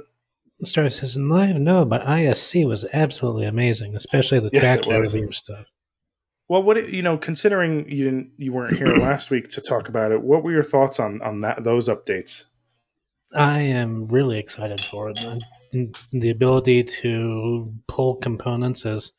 Star 0.64 0.90
Citizen 0.90 1.30
Live? 1.30 1.58
No, 1.58 1.86
but 1.86 2.06
ISC 2.06 2.68
was 2.68 2.86
absolutely 2.92 3.46
amazing, 3.46 3.96
especially 3.96 4.40
the 4.40 4.50
Yes, 4.52 4.82
track 4.82 5.34
stuff. 5.34 5.72
Well, 6.48 6.64
what 6.64 6.90
you 6.90 7.04
know, 7.04 7.18
considering 7.18 7.90
you 7.90 8.04
didn't, 8.06 8.32
you 8.38 8.52
weren't 8.52 8.78
here 8.78 8.88
last 9.00 9.30
week 9.30 9.50
to 9.52 9.62
talk 9.62 9.88
about 9.88 10.12
it, 10.12 10.22
what 10.22 10.44
were 10.44 10.52
your 10.52 10.64
thoughts 10.64 11.00
on 11.00 11.22
on 11.22 11.42
that 11.42 11.64
those 11.64 11.88
updates? 11.88 12.46
I 13.36 13.60
am 13.60 14.08
really 14.08 14.40
excited 14.40 14.84
for 14.84 15.12
it. 15.12 15.20
The 15.72 16.30
ability 16.30 16.84
to 16.84 17.74
pull 17.88 18.16
components 18.16 18.86
is 18.86 19.14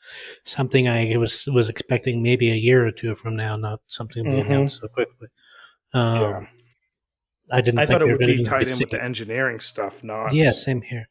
something 0.45 0.89
I 0.89 1.17
was 1.17 1.47
was 1.47 1.69
expecting 1.69 2.23
maybe 2.23 2.51
a 2.51 2.55
year 2.57 2.87
or 2.87 2.91
two 2.91 3.15
from 3.15 3.37
now, 3.37 3.57
not 3.57 3.81
something 3.87 4.25
being 4.25 4.45
Mhm. 4.45 4.47
announced 4.47 4.81
so 4.81 4.89
quickly. 4.89 5.29
Um, 5.93 6.21
yeah, 6.21 6.47
I 7.53 7.61
didn't. 7.61 7.79
I 7.81 7.87
think 7.87 8.01
thought 8.01 8.09
it 8.09 8.13
would 8.13 8.19
be 8.27 8.43
tied 8.43 8.69
in 8.69 8.79
with 8.79 8.91
the 8.91 9.03
engineering 9.03 9.61
stuff, 9.61 10.03
not 10.03 10.33
Yeah, 10.35 10.53
same 10.53 10.83
here. 10.83 11.09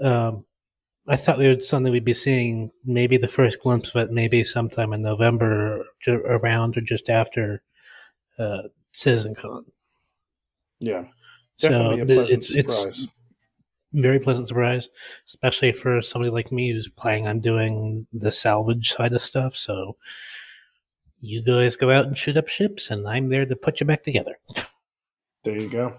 Um, 0.00 0.44
I 1.06 1.16
thought 1.16 1.38
we 1.38 1.48
would 1.48 1.62
something 1.62 1.92
we'd 1.92 2.04
be 2.04 2.14
seeing 2.14 2.70
maybe 2.84 3.16
the 3.16 3.28
first 3.28 3.60
glimpse 3.60 3.88
of 3.94 3.96
it 3.96 4.12
maybe 4.12 4.44
sometime 4.44 4.92
in 4.92 5.02
November, 5.02 5.84
ju- 6.00 6.22
around 6.26 6.76
or 6.76 6.80
just 6.80 7.08
after 7.10 7.62
uh, 8.38 8.62
CitizenCon. 8.92 9.64
yeah, 10.78 11.04
So 11.58 11.68
definitely 11.68 12.00
a 12.00 12.06
pleasant 12.06 12.38
it's 12.38 12.54
it's 12.54 12.76
surprise. 12.82 13.08
Very 13.92 14.20
pleasant 14.20 14.48
surprise, 14.48 14.88
especially 15.26 15.72
for 15.72 16.00
somebody 16.00 16.30
like 16.30 16.52
me 16.52 16.70
who's 16.72 16.88
planning 16.88 17.26
on 17.26 17.40
doing 17.40 18.06
the 18.12 18.30
salvage 18.30 18.90
side 18.92 19.12
of 19.12 19.22
stuff. 19.22 19.56
So 19.56 19.96
you 21.20 21.42
guys 21.42 21.76
go 21.76 21.90
out 21.90 22.06
and 22.06 22.16
shoot 22.16 22.36
up 22.36 22.48
ships, 22.48 22.90
and 22.90 23.06
I'm 23.08 23.28
there 23.28 23.46
to 23.46 23.56
put 23.56 23.80
you 23.80 23.86
back 23.86 24.02
together. 24.04 24.38
There 25.44 25.58
you 25.58 25.68
go. 25.68 25.96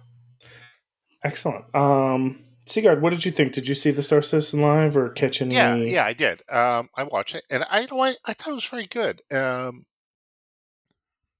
Excellent. 1.23 1.65
Um, 1.75 2.43
Sigard, 2.65 3.01
what 3.01 3.09
did 3.09 3.25
you 3.25 3.31
think? 3.31 3.53
Did 3.53 3.67
you 3.67 3.75
see 3.75 3.91
the 3.91 4.03
Star 4.03 4.21
Citizen 4.21 4.61
live 4.61 4.95
or 4.95 5.09
catch 5.09 5.41
any? 5.41 5.55
yeah 5.55 5.75
yeah 5.75 6.05
i 6.05 6.13
did 6.13 6.41
um 6.49 6.89
i 6.95 7.03
watched 7.03 7.35
it 7.35 7.43
and 7.49 7.65
i 7.69 7.81
you 7.81 7.87
know 7.87 7.99
I, 7.99 8.15
I 8.23 8.33
thought 8.33 8.51
it 8.51 8.53
was 8.53 8.65
very 8.65 8.87
good 8.87 9.21
um 9.31 9.85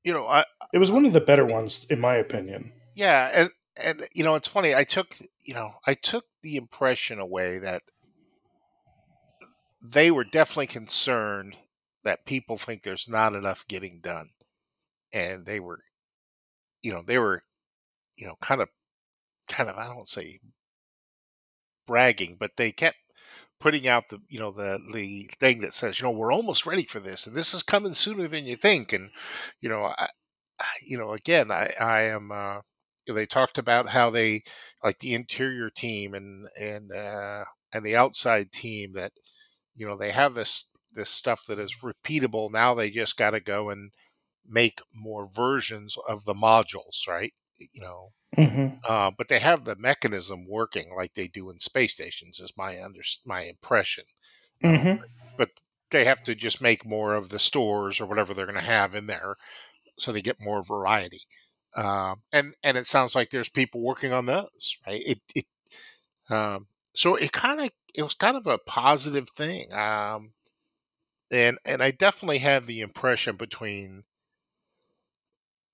you 0.04 0.14
know 0.14 0.26
i 0.28 0.44
It 0.74 0.80
was 0.80 0.92
one 0.92 1.06
of 1.06 1.14
the 1.14 1.22
better 1.22 1.46
ones, 1.46 1.86
in 1.90 2.00
my 2.00 2.16
opinion. 2.16 2.74
Yeah, 2.96 3.30
and 3.34 3.50
and 3.82 4.08
you 4.14 4.24
know 4.24 4.36
it's 4.36 4.48
funny. 4.48 4.76
I 4.76 4.84
took 4.84 5.16
you 5.46 5.54
know 5.54 5.74
I 5.86 5.94
took 5.96 6.26
the 6.42 6.56
impression 6.56 7.20
away 7.20 7.60
that 7.60 7.84
they 9.82 10.12
were 10.12 10.24
definitely 10.24 10.68
concerned 10.68 11.58
that 12.04 12.26
people 12.26 12.58
think 12.58 12.84
there's 12.84 13.08
not 13.10 13.34
enough 13.34 13.68
getting 13.68 14.00
done, 14.02 14.30
and 15.14 15.46
they 15.46 15.60
were, 15.60 15.84
you 16.84 16.94
know, 16.94 17.02
they 17.06 17.18
were, 17.20 17.44
you 18.18 18.28
know, 18.28 18.36
kind 18.42 18.62
of, 18.62 18.70
kind 19.48 19.70
of, 19.70 19.78
I 19.78 19.88
don't 19.88 20.10
say 20.10 20.40
bragging, 21.86 22.38
but 22.40 22.52
they 22.58 22.72
kept 22.72 22.98
putting 23.60 23.88
out 23.88 24.10
the 24.10 24.20
you 24.30 24.40
know 24.40 24.52
the 24.52 24.80
the 24.94 25.30
thing 25.40 25.62
that 25.62 25.74
says 25.74 26.00
you 26.00 26.04
know 26.04 26.12
we're 26.12 26.34
almost 26.34 26.66
ready 26.66 26.84
for 26.84 27.00
this 27.00 27.28
and 27.28 27.36
this 27.36 27.54
is 27.54 27.62
coming 27.64 27.94
sooner 27.94 28.28
than 28.28 28.46
you 28.46 28.56
think. 28.56 28.94
And 28.94 29.12
you 29.62 29.70
know 29.70 29.86
I, 29.86 30.10
I 30.60 30.66
you 30.86 30.98
know 30.98 31.12
again 31.14 31.52
I 31.52 31.74
I 31.80 32.02
am 32.04 32.32
uh, 32.32 32.62
they 33.14 33.26
talked 33.26 33.58
about 33.58 33.90
how 33.90 34.10
they 34.10 34.44
like 34.84 35.00
the 35.00 35.14
interior 35.14 35.70
team 35.70 36.14
and 36.14 36.48
and 36.60 36.92
uh, 36.92 37.44
and 37.74 37.86
the 37.86 37.96
outside 37.96 38.52
team 38.52 38.94
that 38.94 39.12
you 39.76 39.88
know 39.88 39.98
they 39.98 40.12
have 40.12 40.34
this 40.36 40.70
this 40.94 41.10
stuff 41.10 41.46
that 41.48 41.60
is 41.60 41.78
repeatable 41.84 42.52
now 42.52 42.74
they 42.74 42.90
just 42.90 43.18
got 43.18 43.32
to 43.32 43.40
go 43.40 43.70
and 43.70 43.92
make 44.48 44.80
more 44.94 45.28
versions 45.30 45.96
of 46.08 46.26
the 46.26 46.34
modules 46.36 47.08
right 47.08 47.34
you 47.60 47.82
know 47.82 48.10
Mm-hmm. 48.38 48.70
uh, 48.88 49.12
but 49.18 49.28
they 49.28 49.40
have 49.40 49.66
the 49.66 49.76
mechanism 49.76 50.46
working 50.48 50.96
like 50.96 51.14
they 51.14 51.28
do 51.28 51.50
in 51.50 51.60
space 51.60 51.94
stations 51.94 52.40
is 52.40 52.54
my 52.58 52.82
under 52.82 53.02
my 53.26 53.42
impression 53.44 54.06
Mm-hmm. 54.64 55.04
but 55.38 55.50
they 55.90 56.06
have 56.06 56.24
to 56.24 56.36
just 56.36 56.62
make 56.62 56.86
more 56.86 57.14
of 57.16 57.30
the 57.30 57.40
stores 57.40 58.00
or 58.00 58.06
whatever 58.06 58.34
they're 58.34 58.46
going 58.46 58.58
to 58.58 58.62
have 58.64 58.96
in 58.96 59.08
there 59.08 59.36
so 59.98 60.12
they 60.12 60.22
get 60.22 60.38
more 60.42 60.64
variety 60.64 61.22
um, 61.76 62.22
and 62.32 62.54
and 62.64 62.78
it 62.78 62.88
sounds 62.88 63.16
like 63.16 63.30
there's 63.30 63.50
people 63.50 63.82
working 63.82 64.12
on 64.14 64.26
those 64.26 64.78
right 64.86 65.02
it, 65.06 65.20
it 65.36 65.46
um, 66.30 66.68
so 66.94 67.16
it 67.16 67.32
kind 67.32 67.60
of 67.62 67.72
it 67.94 68.04
was 68.04 68.14
kind 68.14 68.38
of 68.38 68.48
a 68.48 68.58
positive 68.58 69.30
thing 69.30 69.72
um, 69.74 70.32
and 71.32 71.58
and 71.66 71.82
i 71.82 71.92
definitely 71.92 72.40
have 72.40 72.66
the 72.66 72.82
impression 72.82 73.36
between 73.36 74.04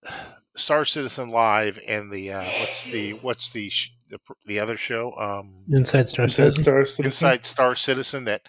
star 0.56 0.86
citizen 0.86 1.30
live 1.30 1.80
and 1.88 2.12
the 2.12 2.32
uh, 2.32 2.44
what's 2.60 2.84
the 2.86 3.12
what's 3.13 3.50
the 3.51 3.70
sh- 3.70 3.94
the, 4.10 4.20
the 4.46 4.60
other 4.60 4.77
show 4.77 5.13
um 5.20 5.66
Inside 5.70 6.08
Star 6.08 6.24
Inside 6.25 6.54
Citizen. 6.54 6.63
Star 6.63 6.86
Citizen. 6.86 7.06
inside 7.06 7.46
star 7.46 7.75
citizen 7.75 8.24
that 8.25 8.42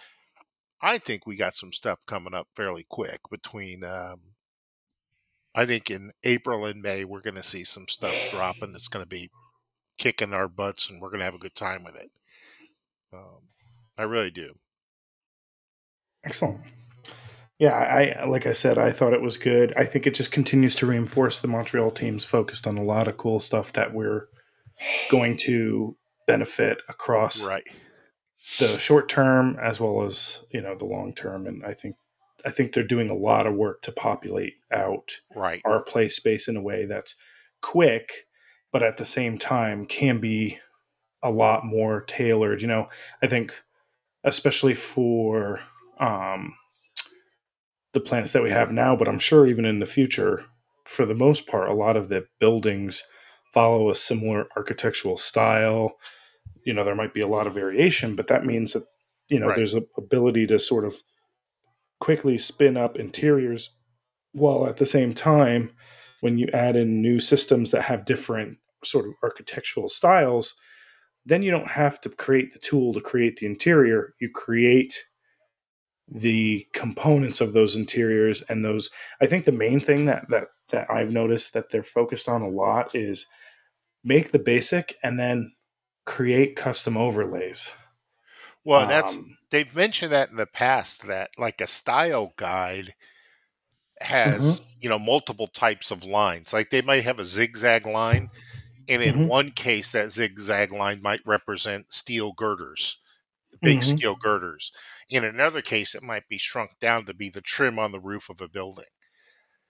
i 0.81 0.99
think 0.99 1.27
we 1.27 1.37
got 1.37 1.53
some 1.53 1.73
stuff 1.73 1.99
coming 2.07 2.33
up 2.33 2.47
fairly 2.55 2.87
quick 2.89 3.21
between 3.31 3.83
um 3.85 4.21
i 5.59 5.67
think 5.67 5.91
in 5.91 6.11
april 6.25 6.65
and 6.65 6.81
may 6.81 7.05
we're 7.05 7.21
going 7.21 7.35
to 7.35 7.43
see 7.43 7.65
some 7.65 7.89
stuff 7.89 8.15
dropping 8.31 8.73
that's 8.73 8.89
going 8.89 9.05
to 9.05 9.09
be 9.09 9.31
kicking 9.99 10.33
our 10.33 10.49
butts 10.49 10.89
and 10.89 11.01
we're 11.01 11.11
going 11.11 11.19
to 11.19 11.25
have 11.25 11.35
a 11.35 11.39
good 11.39 11.55
time 11.55 11.85
with 11.85 11.97
it 11.97 12.11
um 13.13 13.43
i 13.97 14.03
really 14.03 14.31
do 14.31 14.55
Excellent. 16.25 16.61
Yeah, 17.59 17.73
I 17.73 18.25
like 18.27 18.47
I 18.47 18.53
said, 18.53 18.79
I 18.79 18.93
thought 18.93 19.15
it 19.15 19.23
was 19.23 19.37
good. 19.37 19.73
I 19.77 19.85
think 19.85 20.07
it 20.07 20.15
just 20.15 20.31
continues 20.31 20.75
to 20.77 20.87
reinforce 20.87 21.41
the 21.41 21.49
Montreal 21.49 21.91
teams 21.91 22.25
focused 22.25 22.67
on 22.67 22.79
a 22.79 22.85
lot 22.85 23.09
of 23.09 23.17
cool 23.17 23.41
stuff 23.41 23.73
that 23.73 23.93
we're 23.93 24.29
going 25.11 25.37
to 25.39 25.97
benefit 26.27 26.83
across 26.89 27.43
right 27.43 27.67
the 28.59 28.79
short 28.79 29.09
term 29.09 29.59
as 29.61 29.81
well 29.81 30.05
as 30.05 30.43
you 30.51 30.61
know 30.61 30.77
the 30.77 30.85
long 30.85 31.13
term. 31.15 31.47
And 31.47 31.65
I 31.65 31.73
think 31.73 31.97
I 32.45 32.51
think 32.51 32.73
they're 32.73 32.85
doing 32.85 33.11
a 33.11 33.15
lot 33.17 33.47
of 33.47 33.55
work 33.55 33.83
to 33.83 33.93
populate 33.93 34.55
out 34.73 35.21
right 35.35 35.65
our 35.65 35.83
play 35.83 36.09
space 36.09 36.49
in 36.49 36.57
a 36.57 36.63
way 36.63 36.87
that's 36.87 37.17
quick, 37.63 38.27
but 38.73 38.83
at 38.83 38.97
the 38.97 39.05
same 39.05 39.39
time 39.39 39.87
can 39.87 40.21
be 40.21 40.59
a 41.23 41.31
lot 41.31 41.65
more 41.65 42.03
tailored. 42.03 42.63
You 42.63 42.69
know, 42.69 42.89
I 43.23 43.27
think 43.29 43.55
especially 44.25 44.75
for 44.75 45.61
um, 46.01 46.55
the 47.93 48.01
planets 48.01 48.33
that 48.33 48.43
we 48.43 48.51
have 48.51 48.71
now, 48.71 48.97
but 48.97 49.09
I'm 49.09 49.19
sure 49.19 49.47
even 49.47 49.65
in 49.65 49.79
the 49.79 49.87
future, 49.87 50.45
for 50.85 51.07
the 51.07 51.15
most 51.15 51.47
part, 51.47 51.69
a 51.69 51.75
lot 51.75 51.97
of 51.97 52.09
the 52.09 52.27
buildings 52.39 53.03
follow 53.55 53.91
a 53.91 53.95
similar 53.95 54.47
architectural 54.57 55.17
style. 55.17 55.93
You 56.65 56.75
know, 56.75 56.85
there 56.85 56.95
might 56.97 57.15
be 57.15 57.21
a 57.23 57.29
lot 57.29 57.47
of 57.47 57.55
variation, 57.55 58.17
but 58.17 58.29
that 58.29 58.47
means 58.47 58.75
that 58.75 58.85
you 59.29 59.41
know 59.41 59.51
Right. 59.51 59.53
there's 59.53 59.75
a 59.75 59.85
ability 59.97 60.47
to 60.49 60.59
sort 60.59 60.85
of 60.87 61.03
quickly 62.01 62.39
spin 62.39 62.77
up 62.77 62.99
interiors 62.99 63.71
while 64.33 64.67
at 64.67 64.77
the 64.77 64.87
same 64.87 65.13
time 65.13 65.71
when 66.21 66.39
you 66.39 66.49
add 66.53 66.77
in 66.77 67.01
new 67.01 67.21
systems 67.21 67.71
that 67.71 67.83
have 67.83 68.05
different 68.05 68.59
sort 68.85 69.07
of 69.07 69.13
architectural 69.23 69.89
styles 69.89 70.55
then 71.29 71.43
you 71.43 71.51
don't 71.51 71.69
have 71.69 72.01
to 72.01 72.09
create 72.09 72.55
the 72.55 72.59
tool 72.59 72.95
to 72.95 73.03
create 73.03 73.37
the 73.37 73.47
interior. 73.47 74.15
You 74.19 74.31
create 74.35 75.05
the 76.11 76.67
components 76.73 77.43
of 77.43 77.53
those 77.53 77.77
interiors 77.77 78.41
and 78.49 78.65
those 78.65 78.89
i 79.21 79.27
think 79.27 79.45
the 79.45 79.53
main 79.53 79.79
thing 79.79 80.07
that 80.07 80.25
that 80.31 80.45
that 80.71 80.91
i've 80.91 81.13
noticed 81.13 81.53
that 81.53 81.69
they're 81.69 81.83
focused 81.83 82.31
on 82.31 82.41
a 82.41 82.49
lot 82.49 82.95
is 82.95 83.27
make 84.03 84.33
the 84.33 84.39
basic 84.39 84.97
and 85.03 85.21
then 85.21 85.53
create 86.07 86.57
custom 86.57 86.97
overlays 86.97 87.73
well 88.69 88.87
that's 88.87 89.19
Um, 89.19 89.39
they've 89.51 89.75
mentioned 89.75 90.13
that 90.13 90.31
in 90.31 90.37
the 90.37 90.47
past 90.47 91.03
that 91.09 91.31
like 91.39 91.61
a 91.61 91.67
style 91.67 92.33
guide 92.37 92.95
has 94.01 94.61
you 94.81 94.89
know 94.89 94.99
multiple 94.99 95.47
types 95.49 95.91
of 95.91 96.05
lines. 96.05 96.53
Like 96.53 96.71
they 96.71 96.83
might 96.83 97.05
have 97.05 97.19
a 97.19 97.25
zigzag 97.25 97.87
line 97.87 98.29
and 98.89 99.03
in 99.03 99.17
Mhm. 99.17 99.29
one 99.29 99.53
case 99.53 99.93
that 99.93 100.11
zigzag 100.11 100.73
line 100.73 101.03
might 101.03 101.21
represent 101.27 101.93
steel 101.95 102.33
girders 102.35 102.99
big 103.65 103.83
Mhm. 103.83 103.85
steel 103.85 104.17
girders. 104.17 104.73
In 105.11 105.25
another 105.25 105.63
case 105.63 105.95
it 105.95 106.03
might 106.05 106.29
be 106.29 106.39
shrunk 106.39 106.73
down 106.81 107.07
to 107.07 107.15
be 107.15 107.31
the 107.31 107.43
trim 107.43 107.79
on 107.79 107.93
the 107.93 108.01
roof 108.01 108.29
of 108.31 108.41
a 108.43 108.49
building. 108.49 108.87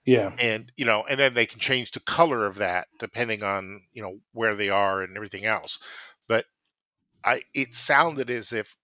Yeah. 0.04 0.38
And 0.38 0.72
you 0.76 0.84
know 0.84 1.04
and 1.08 1.18
then 1.18 1.34
they 1.34 1.46
can 1.46 1.58
change 1.60 1.90
the 1.90 2.00
color 2.00 2.46
of 2.46 2.56
that 2.56 2.88
depending 3.00 3.42
on 3.42 3.86
you 3.92 4.02
know 4.02 4.20
where 4.32 4.54
they 4.54 4.68
are 4.68 5.02
and 5.02 5.16
everything 5.16 5.44
else. 5.44 5.78
But 6.28 6.46
i 7.24 7.42
it 7.54 7.74
sounded 7.74 8.30
as 8.30 8.52
if 8.52 8.76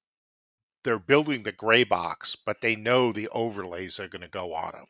they're 0.85 0.99
building 0.99 1.43
the 1.43 1.53
gray 1.53 1.85
box 1.85 2.37
but 2.47 2.61
they 2.61 2.77
know 2.77 3.13
the 3.13 3.29
overlays 3.29 3.99
are 3.99 4.09
going 4.09 4.23
to 4.23 4.29
go 4.29 4.55
on 4.55 4.73
them 4.73 4.87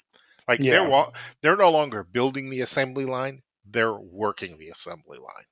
like 0.47 0.61
Yeah. 0.61 0.87
they're 0.87 1.05
they're 1.43 1.57
no 1.57 1.71
longer 1.71 2.05
building 2.05 2.51
the 2.51 2.61
assembly 2.61 3.05
line 3.05 3.43
they're 3.65 3.95
working 3.95 4.59
the 4.59 4.69
assembly 4.69 5.19
line 5.19 5.47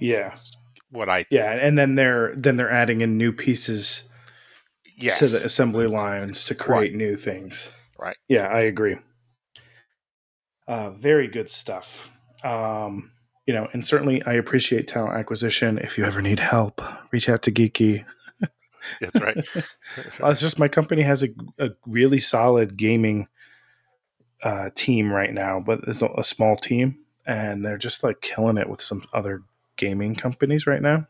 yeah 0.00 0.36
what 0.90 1.08
i 1.08 1.24
yeah 1.30 1.52
and 1.52 1.76
then 1.78 1.94
they're 1.96 2.34
then 2.36 2.56
they're 2.56 2.70
adding 2.70 3.00
in 3.02 3.18
new 3.18 3.32
pieces 3.32 4.08
yes 4.96 5.18
to 5.18 5.26
the 5.28 5.44
assembly 5.44 5.86
lines 5.86 6.44
to 6.44 6.54
create 6.54 6.94
new 6.94 7.14
things. 7.16 7.68
Right. 7.98 8.16
Yeah, 8.28 8.46
I 8.48 8.60
agree. 8.60 8.96
Uh, 10.66 10.90
very 10.90 11.28
good 11.28 11.48
stuff. 11.48 12.10
Um, 12.44 13.12
you 13.46 13.54
know, 13.54 13.68
and 13.72 13.84
certainly 13.84 14.22
I 14.24 14.34
appreciate 14.34 14.88
talent 14.88 15.14
acquisition. 15.16 15.78
If 15.78 15.96
you 15.98 16.04
ever 16.04 16.20
need 16.20 16.40
help, 16.40 16.82
reach 17.12 17.28
out 17.28 17.42
to 17.42 17.52
Geeky. 17.52 18.04
that's 19.00 19.20
right 19.20 19.46
Uh, 20.22 20.28
it's 20.28 20.40
just 20.40 20.58
my 20.58 20.68
company 20.68 21.02
has 21.02 21.22
a, 21.22 21.28
a 21.58 21.70
really 21.86 22.20
solid 22.20 22.76
gaming 22.76 23.26
uh, 24.42 24.70
team 24.74 25.12
right 25.12 25.32
now, 25.32 25.60
but 25.60 25.80
it's 25.86 26.02
a, 26.02 26.08
a 26.16 26.24
small 26.24 26.56
team, 26.56 26.98
and 27.26 27.64
they're 27.64 27.78
just 27.78 28.02
like 28.04 28.20
killing 28.20 28.56
it 28.56 28.68
with 28.68 28.80
some 28.80 29.04
other 29.12 29.42
gaming 29.76 30.14
companies 30.14 30.66
right 30.66 30.82
now. 30.82 31.06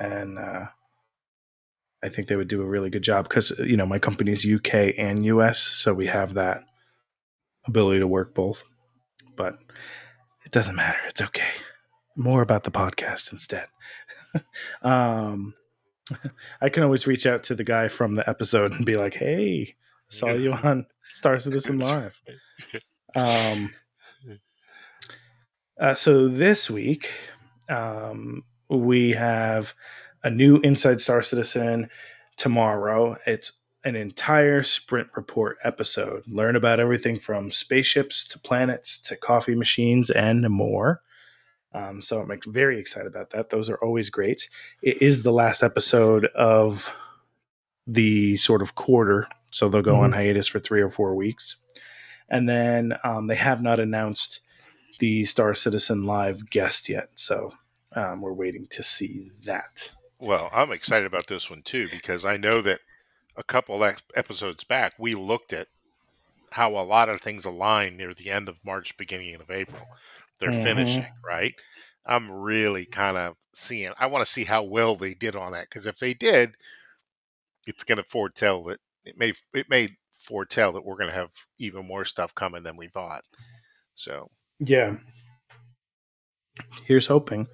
And 0.00 0.38
uh, 0.38 0.66
I 2.02 2.08
think 2.08 2.28
they 2.28 2.36
would 2.36 2.48
do 2.48 2.62
a 2.62 2.66
really 2.66 2.90
good 2.90 3.02
job 3.02 3.28
because 3.28 3.50
you 3.58 3.76
know 3.76 3.86
my 3.86 3.98
company's 3.98 4.46
UK 4.46 4.94
and 4.98 5.24
US, 5.26 5.58
so 5.58 5.94
we 5.94 6.06
have 6.06 6.34
that 6.34 6.64
ability 7.66 8.00
to 8.00 8.06
work 8.06 8.34
both. 8.34 8.62
But 9.36 9.58
it 10.44 10.52
doesn't 10.52 10.76
matter; 10.76 10.98
it's 11.08 11.22
okay. 11.22 11.52
More 12.16 12.42
about 12.42 12.64
the 12.64 12.70
podcast 12.70 13.32
instead. 13.32 13.66
um, 14.82 15.54
I 16.60 16.68
can 16.68 16.82
always 16.82 17.06
reach 17.06 17.26
out 17.26 17.44
to 17.44 17.54
the 17.54 17.64
guy 17.64 17.88
from 17.88 18.14
the 18.14 18.28
episode 18.28 18.70
and 18.72 18.84
be 18.84 18.96
like, 18.96 19.14
"Hey, 19.14 19.74
saw 20.08 20.32
you 20.32 20.52
on 20.52 20.86
Star 21.10 21.38
Citizen 21.38 21.78
Live." 21.78 22.20
Um, 23.14 23.74
uh, 25.80 25.94
so 25.94 26.28
this 26.28 26.70
week, 26.70 27.10
um, 27.68 28.44
we 28.68 29.12
have 29.12 29.74
a 30.22 30.30
new 30.30 30.58
Inside 30.58 31.00
Star 31.00 31.22
Citizen 31.22 31.88
tomorrow. 32.36 33.16
It's 33.26 33.52
an 33.84 33.96
entire 33.96 34.62
sprint 34.62 35.08
report 35.14 35.58
episode. 35.62 36.24
Learn 36.26 36.56
about 36.56 36.80
everything 36.80 37.18
from 37.18 37.50
spaceships 37.50 38.26
to 38.28 38.38
planets 38.38 38.98
to 39.02 39.16
coffee 39.16 39.54
machines 39.54 40.10
and 40.10 40.48
more. 40.48 41.02
Um, 41.74 42.00
so 42.00 42.20
I'm 42.20 42.40
very 42.46 42.78
excited 42.78 43.08
about 43.08 43.30
that. 43.30 43.50
Those 43.50 43.68
are 43.68 43.76
always 43.76 44.08
great. 44.08 44.48
It 44.80 45.02
is 45.02 45.22
the 45.22 45.32
last 45.32 45.62
episode 45.62 46.26
of 46.26 46.96
the 47.86 48.36
sort 48.36 48.62
of 48.62 48.76
quarter, 48.76 49.28
so 49.50 49.68
they'll 49.68 49.82
go 49.82 49.96
on 49.96 50.12
hiatus 50.12 50.46
for 50.46 50.60
three 50.60 50.80
or 50.80 50.88
four 50.88 51.14
weeks, 51.14 51.56
and 52.28 52.48
then 52.48 52.94
um, 53.02 53.26
they 53.26 53.34
have 53.34 53.60
not 53.60 53.80
announced 53.80 54.40
the 55.00 55.24
Star 55.24 55.52
Citizen 55.54 56.04
Live 56.04 56.48
guest 56.48 56.88
yet. 56.88 57.08
So 57.16 57.52
um, 57.92 58.20
we're 58.20 58.32
waiting 58.32 58.68
to 58.70 58.82
see 58.82 59.32
that. 59.44 59.92
Well, 60.20 60.48
I'm 60.52 60.72
excited 60.72 61.06
about 61.06 61.26
this 61.26 61.50
one 61.50 61.62
too 61.62 61.88
because 61.90 62.24
I 62.24 62.36
know 62.36 62.62
that 62.62 62.80
a 63.36 63.42
couple 63.42 63.84
episodes 64.14 64.64
back, 64.64 64.94
we 64.96 65.14
looked 65.14 65.52
at 65.52 65.68
how 66.52 66.70
a 66.70 66.86
lot 66.86 67.08
of 67.08 67.20
things 67.20 67.44
align 67.44 67.96
near 67.96 68.14
the 68.14 68.30
end 68.30 68.48
of 68.48 68.64
March, 68.64 68.96
beginning 68.96 69.34
of 69.34 69.50
April. 69.50 69.82
They're 70.44 70.52
Mhm. 70.52 70.62
finishing, 70.62 71.12
right? 71.26 71.54
I'm 72.04 72.30
really 72.30 72.84
kind 72.84 73.16
of 73.16 73.36
seeing. 73.54 73.92
I 73.98 74.06
want 74.06 74.26
to 74.26 74.30
see 74.30 74.44
how 74.44 74.62
well 74.62 74.94
they 74.94 75.14
did 75.14 75.36
on 75.36 75.52
that 75.52 75.70
because 75.70 75.86
if 75.86 75.96
they 75.96 76.12
did, 76.12 76.54
it's 77.66 77.82
going 77.84 77.96
to 77.96 78.04
foretell 78.04 78.62
that 78.64 78.80
it 79.06 79.16
may 79.16 79.32
it 79.54 79.70
may 79.70 79.96
foretell 80.12 80.72
that 80.72 80.84
we're 80.84 80.96
going 80.96 81.08
to 81.08 81.14
have 81.14 81.30
even 81.58 81.86
more 81.86 82.04
stuff 82.04 82.34
coming 82.34 82.62
than 82.62 82.76
we 82.76 82.88
thought. 82.88 83.24
So 83.94 84.30
Yeah. 84.58 84.96
Here's 86.84 87.06
hoping. 87.06 87.48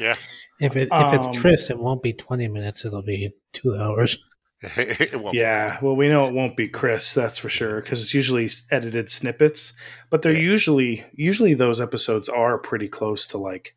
yeah, 0.00 0.16
If 0.58 0.74
it 0.76 0.88
if 0.90 1.12
it's 1.12 1.26
Um, 1.28 1.36
Chris, 1.36 1.70
it 1.70 1.78
won't 1.78 2.02
be 2.02 2.12
twenty 2.12 2.48
minutes. 2.48 2.84
It'll 2.84 3.02
be 3.02 3.32
two 3.52 3.76
hours. 3.76 4.16
Yeah, 5.32 5.78
well, 5.82 5.96
we 5.96 6.08
know 6.08 6.26
it 6.26 6.34
won't 6.34 6.56
be 6.56 6.68
Chris, 6.68 7.14
that's 7.14 7.38
for 7.38 7.48
sure, 7.48 7.80
because 7.80 8.00
it's 8.00 8.14
usually 8.14 8.48
edited 8.70 9.10
snippets. 9.10 9.72
But 10.10 10.22
they're 10.22 10.32
Yeah. 10.32 10.38
usually 10.40 11.04
usually 11.14 11.54
those 11.54 11.80
episodes 11.80 12.28
are 12.28 12.58
pretty 12.58 12.88
close 12.88 13.26
to 13.28 13.38
like 13.38 13.74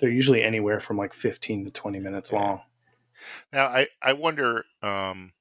they're 0.00 0.10
usually 0.10 0.42
anywhere 0.42 0.80
from 0.80 0.96
like 0.96 1.14
fifteen 1.14 1.64
to 1.64 1.70
twenty 1.70 1.98
minutes 2.00 2.32
Yeah. 2.32 2.38
long. 2.38 2.60
Now, 3.52 3.66
I, 3.66 3.86
I 4.02 4.12
wonder, 4.14 4.64
um, 4.82 5.32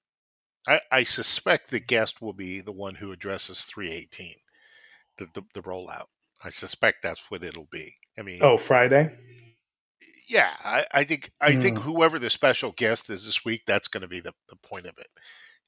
I, 0.68 0.82
I 0.92 1.04
suspect 1.04 1.72
the 1.72 1.80
guest 1.80 2.22
will 2.22 2.34
be 2.34 2.62
the 2.62 2.72
one 2.72 2.96
who 2.96 3.12
addresses 3.12 3.64
318, 3.64 4.36
the, 5.18 5.28
the, 5.34 5.42
the 5.56 5.62
rollout. 5.64 6.06
I 6.44 6.52
suspect 6.52 7.02
that's 7.02 7.32
what 7.32 7.44
it'll 7.44 7.68
be. 7.72 7.94
I 8.20 8.22
mean, 8.22 8.40
Oh, 8.44 8.58
Friday. 8.58 9.16
Yeah, 10.32 10.52
I, 10.64 10.86
I 10.94 11.04
think 11.04 11.32
I 11.42 11.56
think 11.56 11.78
Hmm. 11.78 11.84
whoever 11.84 12.20
the 12.20 12.30
special 12.30 12.72
guest 12.72 13.10
is 13.10 13.26
this 13.26 13.46
week, 13.46 13.64
that's 13.68 13.88
going 13.88 14.02
to 14.02 14.08
be 14.08 14.20
the, 14.22 14.34
the 14.50 14.56
point 14.56 14.86
of 14.86 14.98
it, 14.98 15.08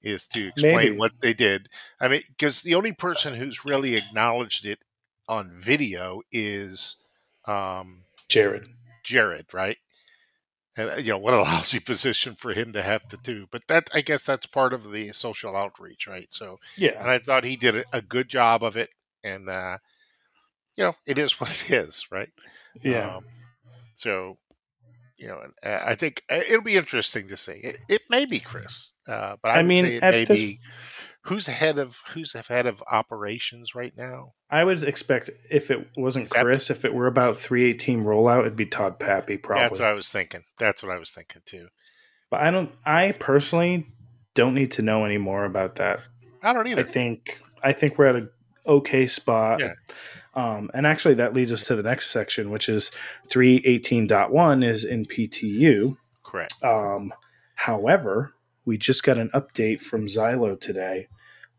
is 0.02 0.28
to 0.30 0.48
explain 0.48 0.92
Maybe. 0.92 0.98
what 0.98 1.12
they 1.22 1.34
did. 1.34 1.68
I 2.00 2.08
mean, 2.08 2.22
because 2.30 2.62
the 2.62 2.76
only 2.76 2.94
person 2.94 3.36
who's 3.36 3.66
really 3.66 3.96
acknowledged 3.96 4.66
it 4.66 4.80
on 5.28 5.60
video 5.60 6.22
is 6.32 6.98
um, 7.48 8.04
Jared. 8.30 8.68
Jared, 9.04 9.54
right? 9.54 9.78
And 10.78 10.90
uh, 10.92 10.96
you 10.96 11.12
know 11.12 11.18
what 11.20 11.34
a 11.34 11.42
lousy 11.42 11.80
position 11.80 12.36
for 12.36 12.54
him 12.54 12.74
to 12.74 12.82
have 12.84 13.08
to 13.10 13.18
do, 13.18 13.48
but 13.52 13.64
that 13.68 13.90
I 13.94 14.02
guess 14.02 14.26
that's 14.26 14.48
part 14.48 14.74
of 14.74 14.92
the 14.92 15.12
social 15.14 15.56
outreach, 15.56 16.08
right? 16.08 16.28
So, 16.34 16.60
yeah, 16.78 17.02
and 17.02 17.10
I 17.12 17.20
thought 17.20 17.44
he 17.46 17.56
did 17.58 17.76
a- 17.78 17.86
a 17.94 18.02
good 18.02 18.30
job 18.30 18.64
of 18.64 18.78
it, 18.78 18.90
and 19.24 19.50
uh, 19.50 19.78
you 20.76 20.84
know 20.84 20.96
it 21.06 21.18
is 21.18 21.34
what 21.40 21.52
it 21.52 21.72
is, 21.72 22.06
right? 22.12 22.32
Yeah. 22.84 23.18
Um, 23.18 23.26
so, 23.96 24.38
you 25.24 25.30
know, 25.30 25.40
and, 25.42 25.54
uh, 25.66 25.84
I 25.86 25.96
think 25.96 26.24
uh, 26.30 26.42
it'll 26.48 26.62
be 26.62 26.76
interesting 26.76 27.28
to 27.30 27.38
see. 27.38 27.54
It, 27.64 27.78
it 27.90 28.02
may 28.10 28.26
be 28.26 28.40
Chris, 28.40 28.92
uh, 29.08 29.38
but 29.42 29.50
I, 29.50 29.54
I 29.54 29.58
would 29.58 29.66
mean, 29.68 29.86
say 29.86 29.96
it 29.96 30.02
may 30.02 30.26
this- 30.26 30.40
be 30.40 30.60
who's 31.28 31.48
head 31.48 31.80
of 31.80 32.02
who's 32.10 32.34
head 32.34 32.66
of 32.66 32.84
operations 32.92 33.74
right 33.74 33.94
now. 33.98 34.34
I 34.50 34.64
would 34.66 34.84
expect 34.84 35.30
if 35.50 35.72
it 35.72 35.88
wasn't 35.96 36.30
that- 36.32 36.44
Chris, 36.44 36.70
if 36.70 36.84
it 36.86 36.94
were 36.94 37.08
about 37.08 37.40
three 37.40 37.64
eighteen 37.70 38.04
rollout, 38.04 38.42
it'd 38.42 38.56
be 38.58 38.66
Todd 38.66 39.00
Papy 39.00 39.42
probably. 39.42 39.64
That's 39.64 39.80
what 39.80 39.88
I 39.88 39.94
was 39.94 40.10
thinking. 40.10 40.44
That's 40.60 40.84
what 40.84 40.92
I 40.92 41.00
was 41.00 41.12
thinking 41.12 41.42
too. 41.46 41.68
But 42.30 42.42
I 42.42 42.52
don't. 42.52 42.72
I 42.86 43.14
personally 43.14 43.88
don't 44.34 44.56
need 44.56 44.72
to 44.74 44.82
know 44.82 45.06
any 45.06 45.18
more 45.18 45.46
about 45.46 45.76
that. 45.76 46.02
I 46.42 46.52
don't 46.52 46.68
either. 46.68 46.82
I 46.82 46.84
think 46.84 47.40
I 47.64 47.72
think 47.72 47.98
we're 47.98 48.08
at 48.08 48.16
a 48.18 48.28
okay 48.68 49.08
spot. 49.08 49.62
Yeah. 49.62 49.74
Um, 50.36 50.72
and 50.74 50.88
actually, 50.88 51.16
that 51.16 51.34
leads 51.34 51.52
us 51.52 51.64
to 51.64 51.76
the 51.76 51.84
next 51.84 52.10
section, 52.10 52.50
which 52.50 52.68
is 52.70 52.92
318.1 53.30 54.66
is 54.66 54.84
in 54.84 55.06
PTU. 55.06 55.98
Correct. 56.24 56.56
Um, 56.64 57.14
however, 57.56 58.34
we 58.66 58.78
just 58.78 59.04
got 59.04 59.18
an 59.18 59.30
update 59.30 59.82
from 59.82 60.08
Zyloh 60.08 60.60
today 60.60 61.08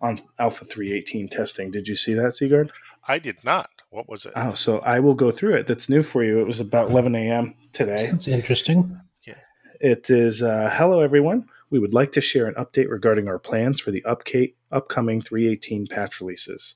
on 0.01 0.23
Alpha 0.39 0.65
318 0.65 1.29
testing. 1.29 1.71
Did 1.71 1.89
you 1.89 1.97
see 1.97 2.15
that, 2.15 2.35
Sigard? 2.35 2.71
I 3.07 3.19
did 3.19 3.43
not. 3.45 3.71
What 3.91 4.09
was 4.09 4.27
it? 4.27 4.33
Oh, 4.35 4.55
so 4.55 4.81
I 4.81 4.99
will 4.99 5.15
go 5.15 5.31
through 5.31 5.55
it. 5.55 5.67
That's 5.67 5.89
new 5.89 6.03
for 6.03 6.25
you. 6.25 6.41
It 6.41 6.47
was 6.47 6.59
about 6.61 6.91
11 6.91 7.15
a.m. 7.15 7.55
today. 7.73 8.09
Sounds 8.09 8.27
interesting. 8.27 9.01
Yeah. 9.25 9.35
It 9.81 10.11
is 10.11 10.43
uh, 10.43 10.75
hello 10.77 11.01
everyone. 11.01 11.49
We 11.71 11.79
would 11.79 11.95
like 11.95 12.13
to 12.13 12.21
share 12.21 12.47
an 12.47 12.55
update 12.55 12.91
regarding 12.91 13.29
our 13.29 13.39
plans 13.39 13.81
for 13.81 13.93
the 13.93 14.03
upca- 14.03 14.55
upcoming 14.73 15.23
318 15.23 15.87
patch 15.87 16.21
releases. 16.21 16.75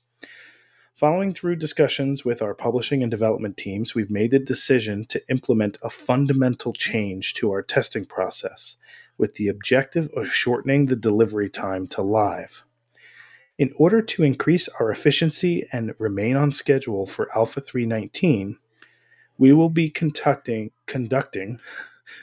Following 0.99 1.31
through 1.31 1.55
discussions 1.55 2.25
with 2.25 2.41
our 2.41 2.53
publishing 2.53 3.03
and 3.03 3.09
development 3.09 3.55
teams, 3.55 3.95
we've 3.95 4.11
made 4.11 4.31
the 4.31 4.39
decision 4.39 5.05
to 5.05 5.21
implement 5.29 5.77
a 5.81 5.89
fundamental 5.89 6.73
change 6.73 7.35
to 7.35 7.51
our 7.51 7.61
testing 7.61 8.03
process 8.03 8.75
with 9.17 9.35
the 9.35 9.47
objective 9.47 10.09
of 10.13 10.27
shortening 10.27 10.87
the 10.87 10.97
delivery 10.97 11.49
time 11.49 11.87
to 11.87 12.01
live. 12.01 12.65
In 13.57 13.71
order 13.77 14.01
to 14.01 14.25
increase 14.25 14.67
our 14.77 14.91
efficiency 14.91 15.65
and 15.71 15.95
remain 15.99 16.35
on 16.35 16.51
schedule 16.51 17.05
for 17.05 17.33
Alpha 17.33 17.61
319, 17.61 18.57
we 19.37 19.53
will 19.53 19.69
be 19.69 19.89
conducting 19.89 20.71
conducting 20.85 21.61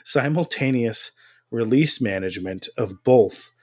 simultaneous 0.03 1.13
release 1.49 1.99
management 1.99 2.67
of 2.77 3.03
both 3.03 3.53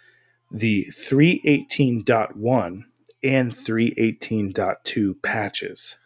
the 0.50 0.86
318.1 0.86 2.86
and 3.24 3.52
318.2 3.52 5.22
patches. 5.22 5.96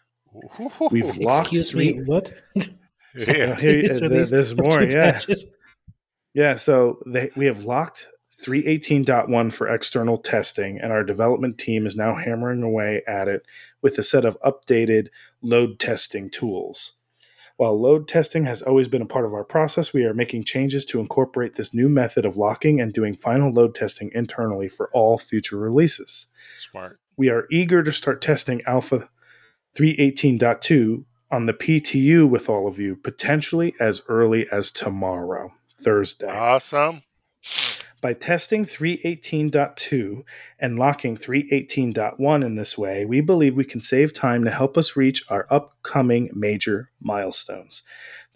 We've 0.90 1.16
locked 1.16 1.46
Excuse 1.48 1.70
three. 1.70 1.94
me. 1.94 2.02
What? 2.04 2.32
yeah. 2.54 3.56
Here- 3.56 3.78
It's 3.80 4.00
uh, 4.00 4.08
released 4.08 4.30
there's 4.30 4.54
more, 4.56 4.82
yeah. 4.82 5.12
patches. 5.12 5.46
Yeah, 6.34 6.56
so 6.56 7.00
they, 7.06 7.30
we 7.36 7.46
have 7.46 7.64
locked 7.64 8.08
318.1 8.44 9.52
for 9.52 9.68
external 9.68 10.18
testing, 10.18 10.78
and 10.78 10.92
our 10.92 11.02
development 11.02 11.58
team 11.58 11.86
is 11.86 11.96
now 11.96 12.14
hammering 12.14 12.62
away 12.62 13.02
at 13.08 13.26
it 13.26 13.44
with 13.82 13.98
a 13.98 14.02
set 14.04 14.24
of 14.24 14.38
updated 14.42 15.08
load 15.42 15.80
testing 15.80 16.30
tools. 16.30 16.92
While 17.56 17.80
load 17.80 18.06
testing 18.06 18.44
has 18.44 18.62
always 18.62 18.86
been 18.86 19.02
a 19.02 19.06
part 19.06 19.24
of 19.24 19.34
our 19.34 19.42
process, 19.42 19.92
we 19.92 20.04
are 20.04 20.14
making 20.14 20.44
changes 20.44 20.84
to 20.86 21.00
incorporate 21.00 21.56
this 21.56 21.74
new 21.74 21.88
method 21.88 22.24
of 22.24 22.36
locking 22.36 22.80
and 22.80 22.92
doing 22.92 23.16
final 23.16 23.50
load 23.50 23.74
testing 23.74 24.12
internally 24.14 24.68
for 24.68 24.88
all 24.92 25.18
future 25.18 25.56
releases. 25.58 26.28
Smart. 26.70 27.00
We 27.18 27.30
are 27.30 27.48
eager 27.50 27.82
to 27.82 27.92
start 27.92 28.22
testing 28.22 28.62
Alpha 28.64 29.08
318.2 29.76 31.04
on 31.32 31.46
the 31.46 31.52
PTU 31.52 32.28
with 32.28 32.48
all 32.48 32.68
of 32.68 32.78
you, 32.78 32.94
potentially 32.94 33.74
as 33.80 34.02
early 34.08 34.46
as 34.52 34.70
tomorrow, 34.70 35.52
Thursday. 35.80 36.30
Awesome. 36.30 37.02
By 38.00 38.12
testing 38.12 38.64
318.2 38.64 40.22
and 40.60 40.78
locking 40.78 41.16
318.1 41.16 42.46
in 42.46 42.54
this 42.54 42.78
way, 42.78 43.04
we 43.04 43.20
believe 43.20 43.56
we 43.56 43.64
can 43.64 43.80
save 43.80 44.12
time 44.12 44.44
to 44.44 44.50
help 44.52 44.78
us 44.78 44.94
reach 44.94 45.24
our 45.28 45.48
upcoming 45.50 46.30
major 46.32 46.92
milestones. 47.00 47.82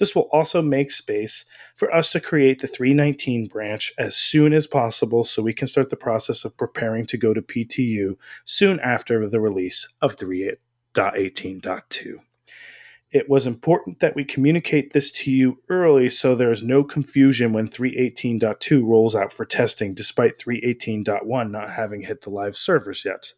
This 0.03 0.17
will 0.17 0.29
also 0.33 0.61
make 0.61 0.91
space 0.91 1.45
for 1.77 1.95
us 1.95 2.11
to 2.11 2.19
create 2.19 2.61
the 2.61 2.67
319 2.67 3.47
branch 3.47 3.93
as 3.97 4.17
soon 4.17 4.53
as 4.53 4.67
possible 4.67 5.23
so 5.23 5.43
we 5.43 5.53
can 5.53 5.69
start 5.69 5.91
the 5.91 5.97
process 5.97 6.45
of 6.45 6.57
preparing 6.57 7.07
to 7.07 7.17
go 7.17 7.33
to 7.33 7.41
PTU 7.41 8.17
soon 8.45 8.81
after 8.81 9.29
the 9.29 9.39
release 9.39 9.89
of 10.01 10.17
3.18.2. 10.17 12.17
It 13.13 13.29
was 13.29 13.47
important 13.47 14.01
that 14.01 14.17
we 14.17 14.25
communicate 14.25 14.93
this 14.93 15.13
to 15.13 15.31
you 15.31 15.61
early 15.69 16.11
so 16.11 16.35
there 16.35 16.51
is 16.51 16.65
no 16.65 16.83
confusion 16.83 17.53
when 17.53 17.69
318.2 17.69 18.85
rolls 18.85 19.15
out 19.15 19.33
for 19.33 19.45
testing, 19.45 19.95
despite 19.95 20.37
318.1 20.37 21.51
not 21.53 21.71
having 21.71 22.03
hit 22.03 22.23
the 22.23 22.31
live 22.31 22.57
servers 22.57 23.05
yet. 23.05 23.35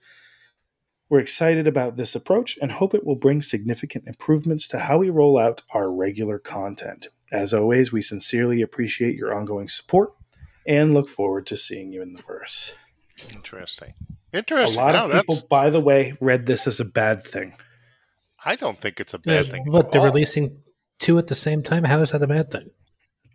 We're 1.08 1.20
excited 1.20 1.68
about 1.68 1.96
this 1.96 2.14
approach 2.14 2.58
and 2.60 2.72
hope 2.72 2.94
it 2.94 3.04
will 3.04 3.14
bring 3.16 3.42
significant 3.42 4.06
improvements 4.06 4.66
to 4.68 4.78
how 4.78 4.98
we 4.98 5.10
roll 5.10 5.38
out 5.38 5.62
our 5.70 5.90
regular 5.92 6.38
content. 6.38 7.08
As 7.30 7.52
always, 7.52 7.92
we 7.92 8.00
sincerely 8.02 8.62
appreciate 8.62 9.14
your 9.16 9.34
ongoing 9.34 9.68
support 9.68 10.12
and 10.66 10.94
look 10.94 11.08
forward 11.08 11.46
to 11.48 11.56
seeing 11.56 11.92
you 11.92 12.00
in 12.00 12.14
the 12.14 12.22
verse. 12.22 12.72
Interesting. 13.34 13.94
Interesting. 14.32 14.76
A 14.78 14.80
lot 14.80 14.92
No, 14.94 15.04
of 15.06 15.12
people, 15.20 15.34
that's- 15.36 15.48
by 15.48 15.70
the 15.70 15.80
way, 15.80 16.14
read 16.20 16.46
this 16.46 16.66
as 16.66 16.80
a 16.80 16.84
bad 16.84 17.24
thing. 17.24 17.54
I 18.44 18.56
don't 18.56 18.80
think 18.80 18.98
it's 19.00 19.14
a 19.14 19.20
Yeah, 19.24 19.42
bad 19.42 19.46
thing. 19.46 19.70
What 19.70 19.92
they're 19.92 20.00
all. 20.00 20.06
releasing 20.08 20.62
two 20.98 21.18
at 21.18 21.26
the 21.28 21.34
same 21.34 21.62
time? 21.62 21.84
How 21.84 22.00
is 22.00 22.12
that 22.12 22.22
a 22.22 22.26
bad 22.26 22.50
thing? 22.50 22.70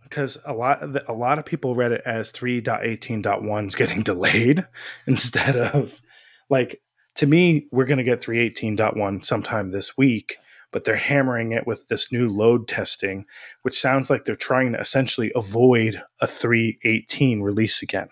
because 0.03 0.39
a 0.43 0.53
lot 0.53 0.79
a 1.07 1.13
lot 1.13 1.37
of 1.37 1.45
people 1.45 1.75
read 1.75 1.91
it 1.91 2.01
as 2.03 2.31
3.18.1 2.31 3.67
is 3.67 3.75
getting 3.75 4.01
delayed 4.01 4.65
instead 5.05 5.55
of 5.55 6.01
like 6.49 6.81
to 7.19 7.25
me 7.27 7.67
we're 7.71 7.85
going 7.85 7.97
to 7.97 8.03
get 8.03 8.21
3.18.1 8.21 9.25
sometime 9.25 9.71
this 9.71 9.97
week 9.97 10.37
but 10.71 10.85
they're 10.85 10.95
hammering 10.95 11.51
it 11.51 11.67
with 11.67 11.87
this 11.89 12.13
new 12.13 12.29
load 12.29 12.65
testing 12.67 13.25
which 13.63 13.79
sounds 13.79 14.09
like 14.09 14.23
they're 14.23 14.37
trying 14.37 14.71
to 14.71 14.79
essentially 14.79 15.29
avoid 15.35 16.01
a 16.21 16.25
3.18 16.27 17.41
release 17.43 17.81
again 17.83 18.07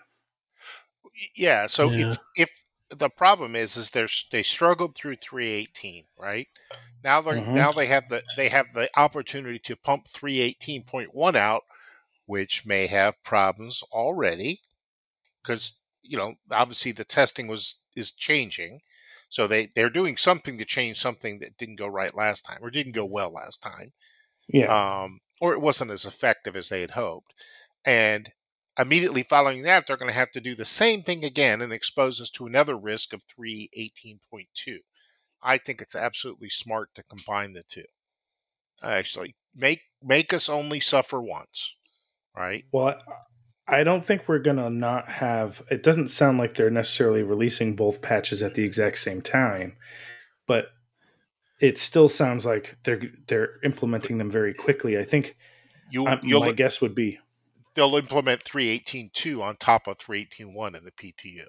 Yeah. 1.34 1.66
So 1.66 1.90
Yeah. 1.90 1.94
if 1.96 2.18
if 2.36 2.50
the 2.90 3.10
problem 3.10 3.56
is 3.56 3.76
is 3.76 3.90
they 3.90 4.06
they 4.30 4.42
struggled 4.42 4.94
through 4.94 5.16
318, 5.16 6.04
right? 6.16 6.48
Now 7.04 7.20
they 7.20 7.30
are 7.32 7.36
Mhm. 7.36 7.54
now 7.54 7.72
they 7.72 7.86
have 7.86 8.08
the 8.08 8.22
they 8.36 8.48
have 8.48 8.66
the 8.74 8.88
opportunity 8.98 9.58
to 9.60 9.76
pump 9.76 10.08
318.1 10.08 11.36
out, 11.36 11.64
which 12.26 12.66
may 12.66 12.86
have 12.88 13.22
problems 13.24 13.82
already, 13.92 14.60
because 15.42 15.78
you 16.02 16.16
know, 16.18 16.36
obviously 16.52 16.92
the 16.92 17.04
testing 17.04 17.46
was 17.48 17.76
is 17.96 18.12
changing, 18.12 18.80
so 19.28 19.46
they 19.46 19.68
they're 19.74 19.90
doing 19.90 20.16
something 20.16 20.58
to 20.58 20.64
change 20.64 20.98
something 20.98 21.38
that 21.40 21.56
didn't 21.58 21.76
go 21.76 21.86
right 21.86 22.14
last 22.14 22.42
time 22.42 22.58
or 22.62 22.70
didn't 22.70 22.92
go 22.92 23.04
well 23.04 23.32
last 23.32 23.62
time. 23.62 23.92
Yeah. 24.48 25.02
Um, 25.02 25.20
or 25.40 25.52
it 25.52 25.60
wasn't 25.60 25.90
as 25.90 26.04
effective 26.04 26.56
as 26.56 26.68
they 26.68 26.80
had 26.80 26.92
hoped. 26.92 27.34
And 27.84 28.30
immediately 28.78 29.22
following 29.22 29.62
that, 29.62 29.86
they're 29.86 29.96
going 29.96 30.10
to 30.10 30.18
have 30.18 30.30
to 30.32 30.40
do 30.40 30.54
the 30.54 30.64
same 30.64 31.02
thing 31.02 31.24
again 31.24 31.60
and 31.60 31.72
expose 31.72 32.20
us 32.20 32.30
to 32.30 32.46
another 32.46 32.76
risk 32.76 33.12
of 33.12 33.22
318.2. 33.38 34.78
I 35.42 35.58
think 35.58 35.80
it's 35.80 35.94
absolutely 35.94 36.48
smart 36.50 36.90
to 36.94 37.02
combine 37.04 37.52
the 37.52 37.62
two. 37.68 37.84
Actually, 38.82 39.34
make 39.54 39.82
make 40.02 40.32
us 40.32 40.48
only 40.48 40.80
suffer 40.80 41.20
once, 41.20 41.72
right? 42.36 42.64
Well, 42.72 43.00
I 43.68 43.84
don't 43.84 44.04
think 44.04 44.26
we're 44.26 44.38
gonna 44.38 44.70
not 44.70 45.08
have. 45.08 45.62
It 45.70 45.82
doesn't 45.82 46.08
sound 46.08 46.38
like 46.38 46.54
they're 46.54 46.70
necessarily 46.70 47.22
releasing 47.22 47.76
both 47.76 48.00
patches 48.00 48.42
at 48.42 48.54
the 48.54 48.64
exact 48.64 48.98
same 48.98 49.20
time, 49.20 49.76
but 50.46 50.68
it 51.60 51.78
still 51.78 52.08
sounds 52.08 52.46
like 52.46 52.76
they're 52.84 53.02
they're 53.26 53.60
implementing 53.62 54.18
them 54.18 54.30
very 54.30 54.54
quickly. 54.54 54.98
I 54.98 55.04
think 55.04 55.36
You'll, 55.90 56.06
uh, 56.06 56.18
my 56.22 56.52
guess 56.52 56.80
would 56.80 56.94
be 56.94 57.18
they'll 57.74 57.96
implement 57.96 58.44
318.2 58.44 59.42
on 59.42 59.56
top 59.56 59.86
of 59.86 59.98
318.1 59.98 60.76
in 60.76 60.84
the 60.84 60.90
PTU. 60.90 61.44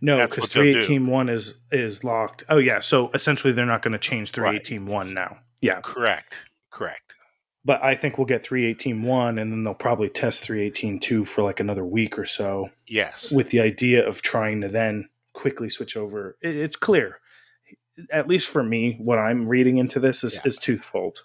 no 0.00 0.26
because 0.26 0.48
three 0.48 0.74
eighteen 0.74 1.06
one 1.06 1.28
is 1.28 1.54
is 1.70 2.02
locked. 2.04 2.44
Oh 2.48 2.58
yeah, 2.58 2.80
so 2.80 3.10
essentially 3.12 3.52
they're 3.52 3.66
not 3.66 3.82
going 3.82 3.92
to 3.92 3.98
change 3.98 4.30
three 4.30 4.56
eighteen 4.56 4.86
one 4.86 5.14
now. 5.14 5.38
Yeah, 5.60 5.80
Correct. 5.80 6.46
Correct. 6.70 7.14
But 7.66 7.82
I 7.84 7.94
think 7.96 8.16
we'll 8.16 8.26
get 8.26 8.42
three 8.42 8.64
eighteen 8.64 9.02
one, 9.02 9.38
and 9.38 9.50
then 9.52 9.64
they'll 9.64 9.74
probably 9.74 10.08
test 10.08 10.42
three 10.42 10.62
eighteen 10.62 10.98
two 11.00 11.24
for 11.24 11.42
like 11.42 11.60
another 11.60 11.84
week 11.84 12.18
or 12.18 12.24
so. 12.24 12.70
Yes. 12.86 13.30
with 13.32 13.50
the 13.50 13.60
idea 13.60 14.06
of 14.08 14.22
trying 14.22 14.60
to 14.62 14.68
then 14.68 15.08
quickly 15.34 15.68
switch 15.68 15.96
over. 15.96 16.38
It's 16.40 16.76
clear, 16.76 17.18
at 18.10 18.28
least 18.28 18.48
for 18.48 18.62
me, 18.62 18.96
what 18.98 19.18
I'm 19.18 19.46
reading 19.48 19.76
into 19.78 20.00
this 20.00 20.24
is, 20.24 20.36
Yeah. 20.36 20.42
is 20.46 20.56
twofold. 20.56 21.24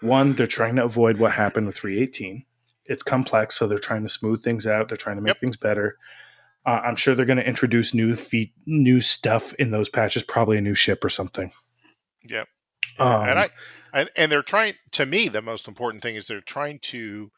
One, 0.00 0.32
they're 0.34 0.46
trying 0.46 0.76
to 0.76 0.84
avoid 0.84 1.18
what 1.18 1.32
happened 1.32 1.66
with 1.66 1.76
318. 1.76 2.44
It's 2.86 3.02
complex, 3.02 3.56
so 3.56 3.66
they're 3.66 3.78
trying 3.78 4.02
to 4.04 4.08
smooth 4.08 4.42
things 4.42 4.66
out. 4.66 4.88
They're 4.88 4.96
trying 4.96 5.16
to 5.16 5.22
make 5.22 5.30
Yep. 5.34 5.40
things 5.40 5.56
better. 5.56 5.98
Uh, 6.64 6.80
I'm 6.84 6.96
sure 6.96 7.14
they're 7.14 7.26
going 7.26 7.38
to 7.38 7.46
introduce 7.46 7.92
new 7.94 8.14
feet, 8.16 8.52
new 8.66 9.00
stuff 9.00 9.54
in 9.54 9.70
those 9.70 9.88
patches, 9.88 10.22
probably 10.22 10.56
a 10.58 10.60
new 10.60 10.74
ship 10.74 11.04
or 11.04 11.08
something. 11.10 11.52
Yep. 12.28 12.46
Um, 12.98 13.28
and 13.28 13.38
I 13.38 13.50
and, 13.92 14.08
and 14.16 14.30
they're 14.32 14.42
trying 14.42 14.74
to 14.92 15.06
me 15.06 15.28
the 15.28 15.42
most 15.42 15.68
important 15.68 16.02
thing 16.02 16.16
is 16.16 16.26
they're 16.26 16.40
trying 16.40 16.78
to 16.80 17.30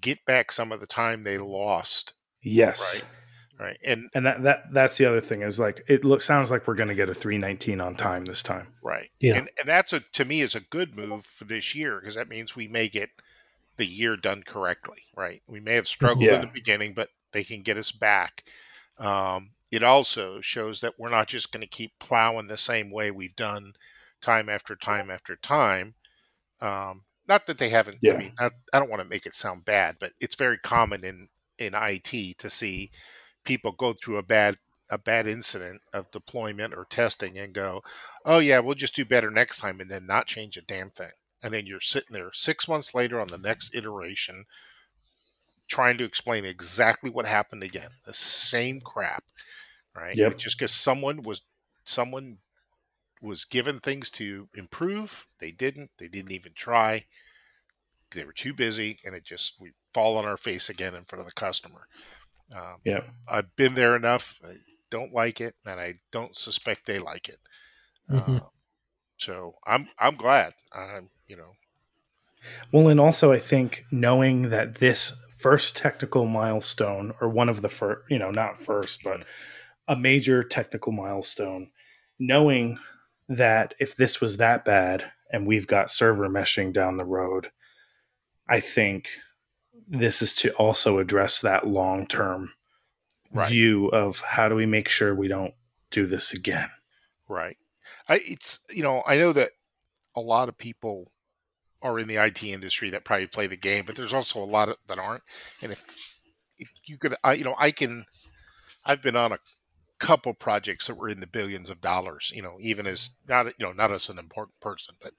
get 0.00 0.24
back 0.26 0.50
some 0.52 0.72
of 0.72 0.80
the 0.80 0.86
time 0.86 1.22
they 1.22 1.38
lost 1.38 2.14
yes, 2.42 3.02
Right. 3.60 3.66
right 3.68 3.78
and 3.84 4.08
and 4.14 4.26
that 4.26 4.42
that 4.42 4.62
that's 4.72 4.96
the 4.98 5.06
other 5.06 5.20
thing 5.20 5.42
is 5.42 5.58
like 5.60 5.84
it 5.88 6.04
looks 6.04 6.24
sounds 6.24 6.50
like 6.50 6.66
we're 6.66 6.74
going 6.74 6.88
to 6.88 6.94
get 6.94 7.08
a 7.08 7.14
319 7.14 7.80
on 7.80 7.94
time 7.94 8.24
this 8.24 8.42
time. 8.42 8.66
right 8.82 9.08
Yeah. 9.20 9.36
and, 9.36 9.48
and 9.58 9.68
that's 9.68 9.92
a 9.92 10.00
to 10.00 10.24
me 10.24 10.40
is 10.40 10.54
a 10.54 10.60
good 10.60 10.96
move 10.96 11.24
for 11.24 11.44
this 11.44 11.74
year 11.74 12.00
because 12.00 12.14
that 12.16 12.28
means 12.28 12.56
we 12.56 12.66
may 12.68 12.88
get 12.88 13.10
the 13.76 13.86
year 13.86 14.16
done 14.16 14.42
correctly 14.42 15.02
right 15.16 15.42
we 15.46 15.60
may 15.60 15.74
have 15.74 15.86
struggled 15.86 16.24
Yeah. 16.24 16.34
in 16.36 16.40
the 16.42 16.46
beginning 16.52 16.94
but 16.94 17.08
they 17.32 17.44
can 17.44 17.62
get 17.62 17.76
us 17.76 17.92
back 17.92 18.44
um, 18.98 19.50
it 19.70 19.82
also 19.82 20.40
shows 20.42 20.80
that 20.82 20.94
we're 20.98 21.08
not 21.08 21.28
just 21.28 21.50
going 21.52 21.62
to 21.62 21.66
keep 21.66 21.92
plowing 21.98 22.46
the 22.48 22.58
same 22.58 22.90
way 22.90 23.10
we've 23.10 23.34
done 23.36 23.72
time 24.22 24.48
after 24.48 24.76
time 24.76 25.10
after 25.10 25.36
time 25.36 25.94
um, 26.60 27.02
not 27.28 27.46
that 27.46 27.58
they 27.58 27.68
haven't 27.68 27.98
Yeah. 28.00 28.12
i 28.12 28.16
mean 28.16 28.32
I, 28.38 28.50
I 28.72 28.78
don't 28.78 28.90
want 28.90 29.02
to 29.02 29.08
make 29.08 29.26
it 29.26 29.34
sound 29.34 29.64
bad 29.64 29.96
but 30.00 30.12
it's 30.20 30.36
very 30.36 30.58
common 30.58 31.04
in 31.04 31.28
in 31.58 31.74
it 31.74 32.38
to 32.38 32.50
see 32.50 32.90
people 33.44 33.72
go 33.72 33.92
through 33.92 34.18
a 34.18 34.22
bad 34.22 34.56
a 34.90 34.98
bad 34.98 35.26
incident 35.26 35.80
of 35.94 36.10
deployment 36.10 36.74
or 36.74 36.86
testing 36.90 37.38
and 37.38 37.54
go 37.54 37.82
oh 38.24 38.38
yeah 38.38 38.58
we'll 38.58 38.74
just 38.74 38.94
do 38.96 39.04
better 39.04 39.30
next 39.30 39.58
time 39.58 39.80
and 39.80 39.90
then 39.90 40.06
not 40.06 40.26
change 40.26 40.56
a 40.56 40.62
damn 40.62 40.90
thing 40.90 41.10
and 41.42 41.52
then 41.54 41.66
you're 41.66 41.80
sitting 41.80 42.12
there 42.12 42.30
six 42.34 42.68
months 42.68 42.94
later 42.94 43.20
on 43.20 43.28
the 43.28 43.38
next 43.38 43.74
iteration 43.74 44.44
trying 45.68 45.96
to 45.98 46.04
explain 46.04 46.44
exactly 46.44 47.10
what 47.10 47.26
happened 47.26 47.62
again 47.62 47.90
the 48.04 48.12
same 48.14 48.80
crap 48.80 49.24
right 49.96 50.16
Yep. 50.16 50.38
just 50.38 50.58
because 50.58 50.72
someone 50.72 51.22
was 51.22 51.42
someone 51.84 52.38
was 53.22 53.44
given 53.46 53.80
things 53.80 54.10
to 54.10 54.48
improve 54.54 55.28
they 55.40 55.52
didn't 55.52 55.90
they 55.98 56.08
didn't 56.08 56.32
even 56.32 56.52
try. 56.54 57.06
They 58.10 58.24
were 58.24 58.32
too 58.34 58.52
busy 58.52 58.98
and 59.04 59.14
it 59.14 59.24
just 59.24 59.60
we 59.60 59.72
fall 59.94 60.18
on 60.18 60.24
our 60.26 60.36
face 60.36 60.68
again 60.68 60.94
in 60.94 61.04
front 61.04 61.20
of 61.20 61.26
the 61.26 61.32
customer. 61.32 61.88
Um, 62.54 62.82
Yeah. 62.84 63.04
i've 63.28 63.54
been 63.56 63.74
there 63.74 63.96
enough 63.96 64.40
i 64.44 64.54
don't 64.90 65.12
like 65.14 65.40
it 65.40 65.54
and 65.64 65.80
i 65.80 65.94
don't 66.10 66.36
suspect 66.36 66.86
they 66.86 66.98
like 66.98 67.28
it. 67.28 67.40
Mhm. 68.10 68.42
uh, 68.42 68.46
so 69.18 69.54
i'm 69.66 69.88
i'm 69.98 70.16
glad 70.16 70.54
i'm 70.72 71.10
you 71.28 71.36
know. 71.36 71.52
Well, 72.72 72.88
and 72.88 73.00
also 73.00 73.32
I 73.32 73.38
think 73.38 73.84
knowing 73.90 74.50
that 74.50 74.76
this 74.76 75.12
first 75.36 75.76
technical 75.76 76.26
milestone, 76.26 77.14
or 77.20 77.28
one 77.28 77.48
of 77.48 77.62
the 77.62 77.68
first, 77.68 78.10
you 78.10 78.18
know, 78.18 78.30
not 78.30 78.60
first, 78.62 79.02
but 79.02 79.26
a 79.88 79.96
major 79.96 80.42
technical 80.42 80.92
milestone, 80.92 81.70
knowing 82.18 82.78
that 83.36 83.74
if 83.78 83.96
this 83.96 84.20
was 84.20 84.36
that 84.36 84.64
bad 84.64 85.12
and 85.30 85.46
we've 85.46 85.66
got 85.66 85.90
server 85.90 86.28
meshing 86.28 86.72
down 86.72 86.96
the 86.96 87.04
road, 87.04 87.50
I 88.48 88.60
think 88.60 89.08
this 89.88 90.22
is 90.22 90.34
to 90.34 90.52
also 90.54 90.98
address 90.98 91.40
that 91.40 91.66
long 91.66 92.06
term 92.06 92.52
Right. 93.34 93.48
view 93.48 93.86
of 93.88 94.20
how 94.20 94.50
do 94.50 94.54
we 94.54 94.66
make 94.66 94.90
sure 94.90 95.14
we 95.14 95.26
don't 95.28 95.54
do 95.90 96.06
this 96.06 96.34
again. 96.34 96.68
Right. 97.28 97.56
I 98.06 98.20
it's 98.26 98.58
you 98.68 98.82
know, 98.82 99.02
I 99.06 99.16
know 99.16 99.32
that 99.32 99.52
a 100.14 100.20
lot 100.20 100.50
of 100.50 100.58
people 100.58 101.12
are 101.80 101.98
in 101.98 102.08
the 102.08 102.16
IT 102.16 102.42
industry 102.42 102.90
that 102.90 103.04
probably 103.06 103.26
play 103.26 103.46
the 103.46 103.56
game, 103.56 103.84
but 103.86 103.96
there's 103.96 104.12
also 104.12 104.38
a 104.38 104.44
lot 104.44 104.68
of, 104.68 104.76
that 104.86 104.98
aren't. 104.98 105.22
And 105.62 105.72
if, 105.72 105.82
if 106.58 106.68
you 106.84 106.98
could 106.98 107.14
I 107.24 107.32
you 107.32 107.44
know, 107.44 107.54
I 107.58 107.70
can 107.70 108.04
I've 108.84 109.00
been 109.00 109.16
on 109.16 109.32
a 109.32 109.38
couple 110.02 110.34
projects 110.34 110.86
that 110.88 110.96
were 110.96 111.08
in 111.08 111.20
the 111.20 111.26
billions 111.26 111.70
of 111.70 111.80
dollars, 111.80 112.32
you 112.34 112.42
know, 112.42 112.58
even 112.60 112.86
as 112.86 113.10
not 113.28 113.46
you 113.46 113.66
know, 113.66 113.72
not 113.72 113.92
as 113.92 114.08
an 114.08 114.18
important 114.18 114.60
person, 114.60 114.96
but 115.00 115.14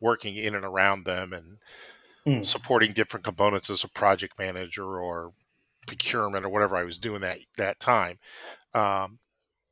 working 0.00 0.36
in 0.36 0.54
and 0.54 0.64
around 0.64 1.04
them 1.04 1.32
and 1.32 1.58
Mm. 2.26 2.44
supporting 2.44 2.92
different 2.92 3.24
components 3.24 3.70
as 3.70 3.84
a 3.84 3.88
project 3.88 4.38
manager 4.38 5.00
or 5.00 5.32
procurement 5.86 6.44
or 6.44 6.48
whatever 6.48 6.76
I 6.76 6.84
was 6.84 6.98
doing 6.98 7.20
that 7.22 7.38
that 7.56 7.80
time. 7.80 8.18
Um, 8.74 9.20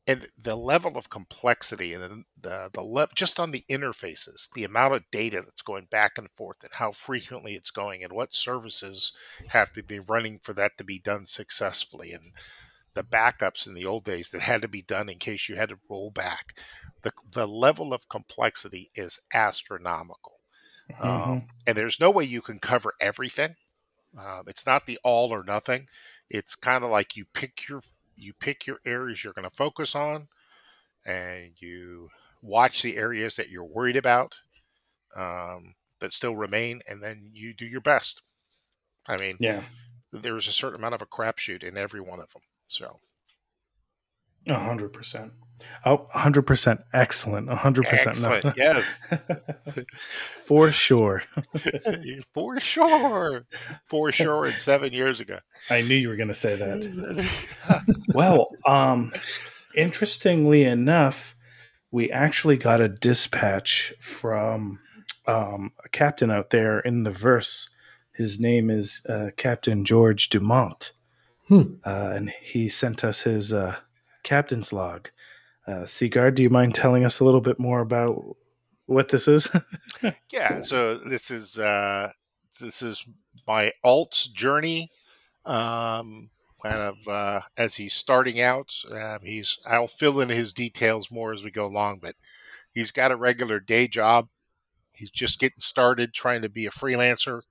and 0.07 0.29
the 0.39 0.57
level 0.57 0.99
of 0.99 1.11
complexity 1.11 1.95
and 1.95 2.03
the 2.03 2.25
the, 2.41 2.71
the 2.75 2.83
le- 2.83 3.09
just 3.17 3.41
on 3.41 3.53
the 3.53 3.65
interfaces, 3.71 4.49
the 4.55 4.65
amount 4.65 4.95
of 4.95 5.05
data 5.13 5.43
that's 5.45 5.63
going 5.63 5.87
back 5.87 6.19
and 6.19 6.31
forth, 6.37 6.59
and 6.63 6.73
how 6.75 6.93
frequently 6.93 7.55
it's 7.57 7.71
going, 7.73 8.05
and 8.05 8.13
what 8.13 8.35
services 8.35 9.13
have 9.49 9.73
to 9.75 9.83
be 9.83 10.01
running 10.01 10.39
for 10.41 10.55
that 10.55 10.79
to 10.79 10.85
be 10.85 10.99
done 10.99 11.27
successfully, 11.27 12.13
and 12.13 12.33
the 12.95 13.03
backups 13.03 13.67
in 13.67 13.75
the 13.75 13.87
old 13.87 14.05
days 14.05 14.31
that 14.31 14.43
had 14.43 14.63
to 14.63 14.69
be 14.69 14.83
done 14.83 15.09
in 15.09 15.19
case 15.19 15.49
you 15.49 15.57
had 15.57 15.71
to 15.71 15.79
roll 15.89 16.11
back. 16.11 16.59
The 17.03 17.13
the 17.31 17.49
level 17.49 17.93
of 17.93 18.09
complexity 18.09 18.91
is 18.95 19.21
astronomical. 19.33 20.41
Mhm. 20.91 21.05
Um, 21.05 21.49
and 21.67 21.77
there's 21.77 22.01
no 22.01 22.11
way 22.11 22.25
you 22.25 22.43
can 22.43 22.59
cover 22.59 22.95
everything. 23.01 23.57
Um, 24.17 24.45
it's 24.47 24.67
not 24.67 24.87
the 24.87 24.99
all 25.03 25.33
or 25.33 25.43
nothing. 25.43 25.89
It's 26.29 26.55
kind 26.55 26.85
of 26.85 26.91
like 26.91 27.17
you 27.17 27.25
pick 27.33 27.69
your 27.69 27.81
you 28.17 28.35
pick 28.35 28.67
your 28.67 28.79
areas 28.85 29.25
you're 29.25 29.33
going 29.33 29.49
to 29.49 29.57
focus 29.57 29.95
on, 29.95 30.29
and 31.05 31.53
you 31.59 32.11
watch 32.43 32.83
the 32.83 32.97
areas 32.97 33.37
that 33.37 33.49
you're 33.49 33.65
worried 33.65 33.97
about 33.97 34.41
um, 35.17 35.75
that 36.01 36.13
still 36.13 36.37
remain, 36.37 36.83
and 36.89 37.03
then 37.03 37.31
you 37.33 37.55
do 37.55 37.65
your 37.65 37.81
best. 37.81 38.23
I 39.07 39.17
mean, 39.17 39.37
yeah. 39.41 39.63
there's 40.13 40.47
a 40.47 40.53
certain 40.53 40.79
amount 40.79 40.95
of 40.95 41.03
a 41.03 41.07
crapshoot 41.07 41.63
in 41.63 41.77
every 41.77 42.01
one 42.01 42.21
of 42.21 42.33
them. 42.33 42.43
So 42.73 43.01
A 44.49 44.59
hundred 44.59 44.95
percent. 44.95 45.33
Oh, 45.85 46.09
hundred 46.11 46.43
percent. 46.43 46.81
Excellent. 46.95 47.51
A 47.51 47.55
hundred 47.55 47.85
percent. 47.85 48.23
No. 48.23 48.41
yes, 48.57 48.99
For 50.47 50.73
sure. 50.73 51.23
for 52.33 52.61
sure, 52.61 53.45
for 53.85 54.11
sure. 54.11 54.47
And 54.47 54.55
seven 54.55 54.95
years 54.95 55.21
ago. 55.21 55.41
I 55.69 55.83
knew 55.83 55.95
you 55.95 56.09
were 56.09 56.17
going 56.17 56.29
to 56.29 56.35
say 56.35 56.57
that. 56.57 57.85
Well, 58.15 58.49
um, 58.67 59.13
interestingly 59.77 60.65
enough, 60.65 61.37
we 61.91 62.11
actually 62.11 62.57
got 62.57 62.81
a 62.81 62.89
dispatch 62.89 63.93
from 64.01 64.79
um, 65.27 65.73
a 65.85 65.91
captain 65.91 66.31
out 66.31 66.49
there 66.49 66.81
in 66.81 67.03
the 67.03 67.11
verse. 67.11 67.69
His 68.15 68.41
name 68.41 68.71
is 68.71 69.05
uh, 69.07 69.29
Captain 69.37 69.85
George 69.85 70.31
Dumont. 70.31 70.93
Hmm. 71.53 71.75
Uh, 71.85 72.13
and 72.15 72.31
he 72.31 72.71
sent 72.71 73.05
us 73.05 73.21
his 73.21 73.53
uh, 73.53 73.77
captain's 74.23 74.73
log. 74.73 75.11
Uh, 75.67 75.85
Sigard, 75.85 76.35
do 76.35 76.43
you 76.43 76.49
mind 76.49 76.75
telling 76.75 77.05
us 77.05 77.21
a 77.21 77.27
little 77.27 77.43
bit 77.43 77.59
more 77.59 77.81
about 77.81 78.37
what 78.87 79.11
this 79.11 79.29
is? 79.29 79.49
Yeah, 80.33 80.63
so 80.63 80.97
this 80.97 81.31
is 81.31 81.59
uh, 81.59 82.11
this 82.59 82.81
is 82.81 83.07
my 83.47 83.71
alt's 83.85 84.27
journey. 84.27 84.91
Um, 85.45 86.31
kind 86.63 86.81
of 86.81 87.07
uh, 87.07 87.41
as 87.59 87.75
he's 87.75 87.93
starting 87.93 88.41
out. 88.41 88.75
Um, 88.91 89.19
he's 89.23 89.59
I'll 89.67 89.89
fill 89.89 90.23
in 90.23 90.31
his 90.31 90.55
details 90.55 91.11
more 91.11 91.35
as 91.35 91.45
we 91.45 91.51
go 91.51 91.67
along, 91.67 91.99
but 92.01 92.15
he's 92.73 92.91
got 92.93 93.13
a 93.13 93.17
regular 93.17 93.61
day 93.61 93.89
job. 93.89 94.29
He's 94.95 95.11
just 95.11 95.39
getting 95.39 95.61
started 95.61 96.15
trying 96.15 96.41
to 96.41 96.49
be 96.49 96.65
a 96.65 96.71
freelancer. 96.71 97.43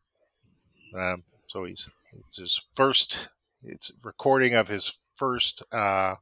Um, 0.97 1.23
so 1.45 1.65
he's 1.65 1.87
it's 2.17 2.37
his 2.37 2.65
first 2.73 3.29
it's 3.63 3.91
recording 4.03 4.53
of 4.55 4.67
his 4.67 4.91
first 5.13 5.63
uh, 5.71 6.15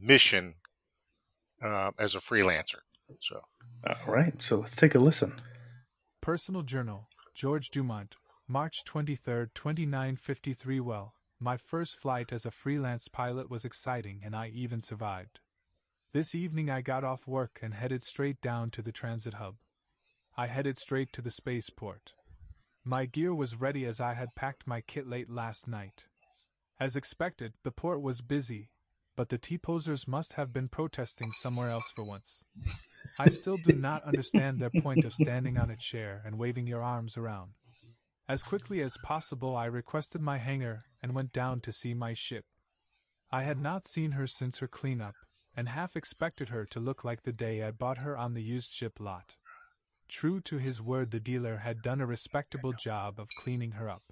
mission 0.00 0.54
uh, 1.62 1.92
as 1.98 2.14
a 2.14 2.20
freelancer. 2.20 2.80
So 3.20 3.40
All 3.86 4.12
right, 4.12 4.40
so 4.42 4.56
let's 4.56 4.76
take 4.76 4.94
a 4.94 4.98
listen. 4.98 5.32
Personal 6.20 6.62
Journal, 6.62 7.08
George 7.34 7.70
Dumont, 7.70 8.16
March 8.48 8.84
23, 8.84 9.46
2953. 9.54 10.80
Well, 10.80 11.14
my 11.38 11.56
first 11.56 11.96
flight 12.00 12.32
as 12.32 12.46
a 12.46 12.50
freelance 12.50 13.08
pilot 13.08 13.50
was 13.50 13.64
exciting 13.64 14.22
and 14.24 14.34
I 14.34 14.48
even 14.48 14.80
survived. 14.80 15.40
This 16.12 16.34
evening 16.34 16.70
I 16.70 16.80
got 16.80 17.04
off 17.04 17.26
work 17.26 17.60
and 17.62 17.74
headed 17.74 18.02
straight 18.02 18.40
down 18.40 18.70
to 18.70 18.82
the 18.82 18.92
transit 18.92 19.34
hub. 19.34 19.56
I 20.36 20.46
headed 20.46 20.78
straight 20.78 21.12
to 21.12 21.22
the 21.22 21.30
spaceport. 21.30 22.12
My 22.84 23.04
gear 23.04 23.34
was 23.34 23.60
ready 23.60 23.84
as 23.84 24.00
I 24.00 24.14
had 24.14 24.34
packed 24.34 24.66
my 24.66 24.80
kit 24.80 25.06
late 25.06 25.28
last 25.28 25.68
night. 25.68 26.06
As 26.78 26.94
expected, 26.94 27.54
the 27.62 27.70
port 27.70 28.02
was 28.02 28.20
busy, 28.20 28.68
but 29.16 29.30
the 29.30 29.38
T-posers 29.38 30.06
must 30.06 30.34
have 30.34 30.52
been 30.52 30.68
protesting 30.68 31.32
somewhere 31.32 31.70
else 31.70 31.90
for 31.94 32.04
once. 32.04 32.44
I 33.18 33.30
still 33.30 33.56
do 33.56 33.72
not 33.72 34.04
understand 34.04 34.58
their 34.58 34.70
point 34.82 35.04
of 35.06 35.14
standing 35.14 35.56
on 35.56 35.70
a 35.70 35.76
chair 35.76 36.20
and 36.24 36.38
waving 36.38 36.66
your 36.66 36.82
arms 36.82 37.16
around. 37.16 37.52
As 38.28 38.42
quickly 38.42 38.82
as 38.82 38.98
possible, 39.02 39.56
I 39.56 39.66
requested 39.66 40.20
my 40.20 40.36
hangar 40.36 40.80
and 41.02 41.14
went 41.14 41.32
down 41.32 41.60
to 41.60 41.72
see 41.72 41.94
my 41.94 42.12
ship. 42.12 42.44
I 43.30 43.44
had 43.44 43.58
not 43.58 43.86
seen 43.86 44.12
her 44.12 44.26
since 44.26 44.58
her 44.58 44.68
cleanup, 44.68 45.14
and 45.56 45.70
half 45.70 45.96
expected 45.96 46.50
her 46.50 46.66
to 46.66 46.80
look 46.80 47.04
like 47.04 47.22
the 47.22 47.32
day 47.32 47.62
I 47.62 47.70
bought 47.70 47.98
her 47.98 48.18
on 48.18 48.34
the 48.34 48.42
used 48.42 48.72
ship 48.72 49.00
lot. 49.00 49.36
True 50.08 50.40
to 50.42 50.58
his 50.58 50.82
word, 50.82 51.10
the 51.10 51.20
dealer 51.20 51.56
had 51.56 51.80
done 51.80 52.02
a 52.02 52.06
respectable 52.06 52.74
job 52.74 53.18
of 53.18 53.28
cleaning 53.38 53.72
her 53.72 53.88
up. 53.88 54.02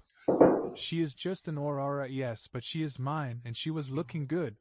She 0.75 1.01
is 1.01 1.15
just 1.15 1.47
an 1.47 1.57
Aurora, 1.57 2.07
yes, 2.07 2.47
but 2.51 2.63
she 2.63 2.83
is 2.83 2.99
mine, 2.99 3.41
and 3.45 3.55
she 3.55 3.71
was 3.71 3.91
looking 3.91 4.27
good. 4.27 4.57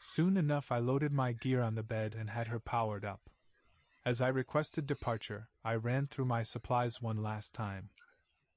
Soon 0.00 0.36
enough, 0.36 0.70
I 0.70 0.78
loaded 0.78 1.12
my 1.12 1.32
gear 1.32 1.62
on 1.62 1.74
the 1.74 1.82
bed 1.82 2.14
and 2.14 2.30
had 2.30 2.48
her 2.48 2.60
powered 2.60 3.04
up. 3.04 3.30
As 4.04 4.22
I 4.22 4.28
requested 4.28 4.86
departure, 4.86 5.48
I 5.64 5.74
ran 5.74 6.06
through 6.06 6.26
my 6.26 6.42
supplies 6.42 7.02
one 7.02 7.22
last 7.22 7.54
time. 7.54 7.90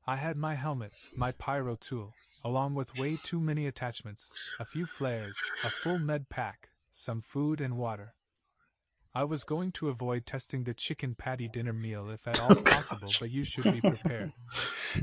I 0.06 0.18
had 0.18 0.38
my 0.38 0.56
helmet, 0.56 0.94
my 1.16 1.32
pyro 1.32 1.76
tool, 1.76 2.14
along 2.44 2.76
with 2.76 2.98
way 2.98 3.16
too 3.16 3.40
many 3.40 3.68
attachments, 3.68 4.32
a 4.60 4.66
few 4.66 4.86
flares, 4.86 5.38
a 5.64 5.70
full 5.70 6.00
med 6.00 6.30
pack, 6.30 6.70
some 6.92 7.22
food 7.22 7.62
and 7.62 7.78
water. 7.78 8.14
I 9.14 9.26
was 9.26 9.44
going 9.44 9.74
to 9.74 9.90
avoid 9.90 10.26
testing 10.26 10.64
the 10.64 10.74
chicken 10.74 11.16
patty 11.16 11.50
dinner 11.50 11.74
meal 11.74 12.10
if 12.10 12.26
at 12.30 12.40
all 12.40 12.56
possible, 12.56 13.12
but 13.20 13.30
you 13.30 13.44
should 13.44 13.66
be 13.66 13.82
prepared. 13.82 14.32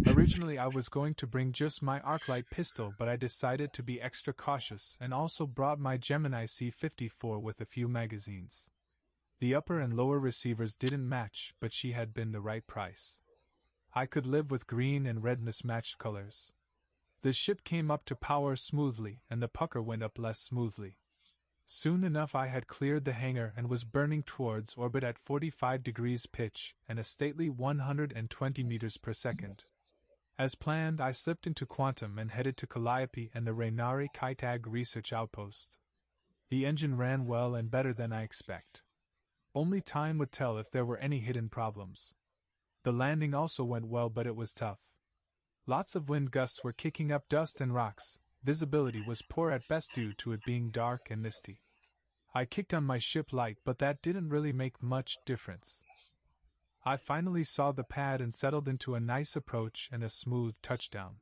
Originally, 0.07 0.57
I 0.57 0.68
was 0.68 0.88
going 0.88 1.14
to 1.16 1.27
bring 1.27 1.53
just 1.53 1.83
my 1.83 2.01
Arclight 2.01 2.49
pistol, 2.51 2.94
but 2.99 3.07
I 3.07 3.16
decided 3.16 3.75
to 3.75 3.83
be 3.83 4.01
extra 4.01 4.33
cautious 4.33 4.97
and 4.99 5.12
also 5.12 5.47
brought 5.47 5.79
my 5.79 5.99
Gemini 5.99 6.47
C54 6.47 7.42
with 7.42 7.61
a 7.61 7.66
few 7.66 7.87
magazines. 7.87 8.71
The 9.40 9.55
upper 9.55 9.79
and 9.79 9.92
lower 9.92 10.18
receivers 10.18 10.75
didn't 10.75 11.07
match, 11.07 11.53
but 11.61 11.75
she 11.75 11.92
had 11.92 12.14
been 12.14 12.33
the 12.33 12.40
right 12.40 12.66
price. 12.66 13.21
I 13.94 14.07
could 14.07 14.27
live 14.27 14.51
with 14.51 14.66
green 14.66 15.05
and 15.05 15.23
red 15.23 15.42
mismatched 15.42 15.99
colors. 15.99 16.51
The 17.21 17.35
ship 17.35 17.62
came 17.62 17.90
up 17.90 18.07
to 18.07 18.16
power 18.16 18.57
smoothly, 18.57 19.21
and 19.29 19.42
the 19.42 19.49
pucker 19.49 19.83
went 19.83 20.03
up 20.03 20.18
less 20.18 20.40
smoothly. 20.40 20.97
Soon 21.70 22.02
enough, 22.02 22.35
I 22.35 22.46
had 22.46 22.66
cleared 22.66 23.04
the 23.04 23.12
hangar 23.12 23.52
and 23.54 23.68
was 23.68 23.85
burning 23.85 24.22
towards 24.22 24.72
orbit 24.72 25.04
at 25.04 25.18
45 25.18 25.83
degrees 25.83 26.24
pitch 26.24 26.74
and 26.88 26.98
a 26.98 27.04
stately 27.04 27.50
120 27.50 28.64
meters 28.64 28.96
per 28.96 29.12
second. 29.12 29.64
As 30.38 30.54
planned, 30.54 30.98
I 30.98 31.11
slipped 31.11 31.46
into 31.46 31.66
Quantum 31.66 32.18
and 32.18 32.31
headed 32.31 32.57
to 32.57 32.66
Calliope 32.66 33.31
and 33.35 33.46
the 33.46 33.52
Rayari 33.52 34.09
Kaltag 34.14 34.66
research 34.66 35.12
outpost. 35.12 35.76
The 36.48 36.64
engine 36.64 36.96
ran 36.96 37.26
well 37.26 37.54
and 37.54 37.70
better 37.70 37.92
than 37.92 38.14
I 38.14 38.22
expect. 38.22 38.83
Only 39.54 39.83
time 39.83 40.16
would 40.16 40.33
tell 40.33 40.57
if 40.57 40.70
there 40.70 40.87
were 40.87 40.96
any 40.96 41.20
hidden 41.20 41.50
problems. 41.50 42.14
The 42.83 42.92
landing 42.92 43.35
also 43.35 43.62
went 43.62 43.88
well, 43.88 44.09
but 44.09 44.26
it 44.26 44.37
was 44.37 44.54
tough. 44.54 44.81
Lots 45.66 45.94
of 45.94 46.09
wind 46.09 46.31
gusts 46.31 46.64
were 46.64 46.72
kicking 46.72 47.12
up 47.12 47.28
dust 47.28 47.61
and 47.61 47.74
rocks, 47.74 48.20
Visibility 48.42 49.03
was 49.03 49.22
poor 49.22 49.51
at 49.51 49.68
best 49.68 49.92
due 49.94 50.12
to 50.14 50.33
it 50.33 50.40
being 50.46 50.70
dark 50.70 51.11
and 51.11 51.22
misty. 51.22 51.61
I 52.35 52.44
kicked 52.44 52.72
on 52.72 52.85
my 52.85 52.98
ship 52.98 53.33
light, 53.33 53.59
but 53.64 53.79
that 53.79 54.03
didn't 54.03 54.29
really 54.29 54.53
make 54.53 54.83
much 54.83 55.16
difference. 55.27 55.83
I 56.85 56.96
finally 56.96 57.44
saw 57.44 57.72
the 57.72 57.85
pad 57.85 58.20
and 58.20 58.33
settled 58.33 58.68
into 58.68 58.94
a 58.94 59.01
nice 59.01 59.35
approach 59.35 59.88
and 59.92 60.03
a 60.05 60.09
smooth 60.09 60.57
touchdown. 60.62 61.16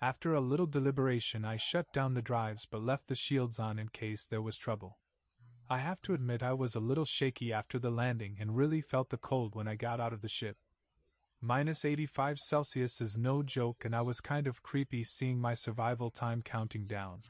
After 0.00 0.34
a 0.34 0.40
little 0.40 0.66
deliberation, 0.66 1.44
I 1.44 1.56
shut 1.56 1.92
down 1.92 2.14
the 2.14 2.22
drives 2.22 2.66
but 2.70 2.82
left 2.82 3.08
the 3.08 3.14
shields 3.14 3.58
on 3.58 3.78
in 3.78 3.88
case 3.88 4.26
there 4.26 4.42
was 4.42 4.56
trouble. 4.56 4.98
I 5.68 5.78
have 5.78 6.00
to 6.02 6.14
admit 6.14 6.42
I 6.42 6.52
was 6.52 6.74
a 6.74 6.80
little 6.80 7.04
shaky 7.04 7.52
after 7.52 7.78
the 7.78 7.90
landing 7.90 8.36
and 8.38 8.56
really 8.56 8.80
felt 8.80 9.10
the 9.10 9.16
cold 9.16 9.54
when 9.54 9.66
I 9.66 9.74
got 9.74 10.00
out 10.00 10.12
of 10.12 10.22
the 10.22 10.28
ship. 10.28 10.58
Minus 11.48 11.84
85 11.84 12.40
Celsius 12.40 13.00
is 13.00 13.16
no 13.16 13.40
joke, 13.40 13.84
and 13.84 13.94
I 13.94 14.00
was 14.00 14.20
kind 14.20 14.48
of 14.48 14.64
creepy 14.64 15.04
seeing 15.04 15.38
my 15.40 15.54
survival 15.54 16.10
time 16.10 16.42
counting 16.42 16.88
down. 16.88 17.22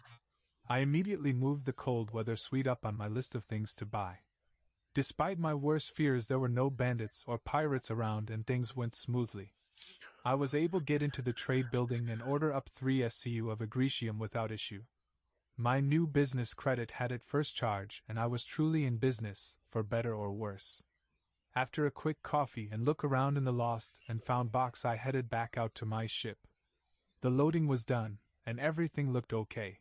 I 0.70 0.79
immediately 0.79 1.35
moved 1.35 1.66
the 1.66 1.74
cold 1.74 2.12
weather 2.12 2.35
suite 2.35 2.66
up 2.66 2.87
on 2.87 2.96
my 2.96 3.09
list 3.09 3.35
of 3.35 3.44
things 3.44 3.74
to 3.74 3.85
buy. 3.85 4.20
Despite 4.94 5.38
my 5.38 5.52
worst 5.52 5.94
fears, 5.94 6.29
there 6.29 6.38
were 6.38 6.48
no 6.48 6.70
bandits 6.70 7.24
or 7.26 7.37
pirates 7.37 7.90
around, 7.90 8.31
and 8.31 8.46
things 8.46 8.74
went 8.74 8.94
smoothly. 8.94 9.52
I 10.24 10.35
was 10.35 10.55
able 10.55 10.79
to 10.79 10.87
get 10.87 11.02
into 11.02 11.20
the 11.20 11.35
trade 11.35 11.66
building 11.70 12.09
and 12.09 12.22
order 12.22 12.55
up 12.55 12.70
3 12.70 13.00
SCU 13.00 13.50
of 13.52 13.59
Agricium 13.59 14.16
without 14.16 14.50
issue. 14.50 14.85
My 15.59 15.81
new 15.81 16.07
business 16.07 16.55
credit 16.55 16.92
had 16.92 17.12
it 17.12 17.22
first 17.22 17.55
charge, 17.55 18.02
and 18.09 18.18
I 18.18 18.29
was 18.29 18.46
truly 18.46 18.87
in 18.87 18.96
business, 18.96 19.59
for 19.68 19.83
better 19.83 20.14
or 20.14 20.33
worse. 20.33 20.83
After 21.57 21.87
a 21.87 21.90
quick 21.90 22.23
coffee 22.23 22.69
and 22.71 22.85
look 22.85 23.03
around 23.03 23.38
in 23.38 23.45
the 23.45 23.53
lost 23.53 24.03
and 24.07 24.23
found 24.23 24.53
box, 24.53 24.85
I 24.85 24.97
headed 24.97 25.31
back 25.31 25.57
out 25.57 25.75
to 25.77 25.87
my 25.87 26.05
ship. 26.05 26.47
The 27.23 27.31
loading 27.31 27.66
was 27.66 27.87
done, 27.87 28.19
and 28.45 28.61
everything 28.61 29.11
looked 29.11 29.33
okay. 29.33 29.81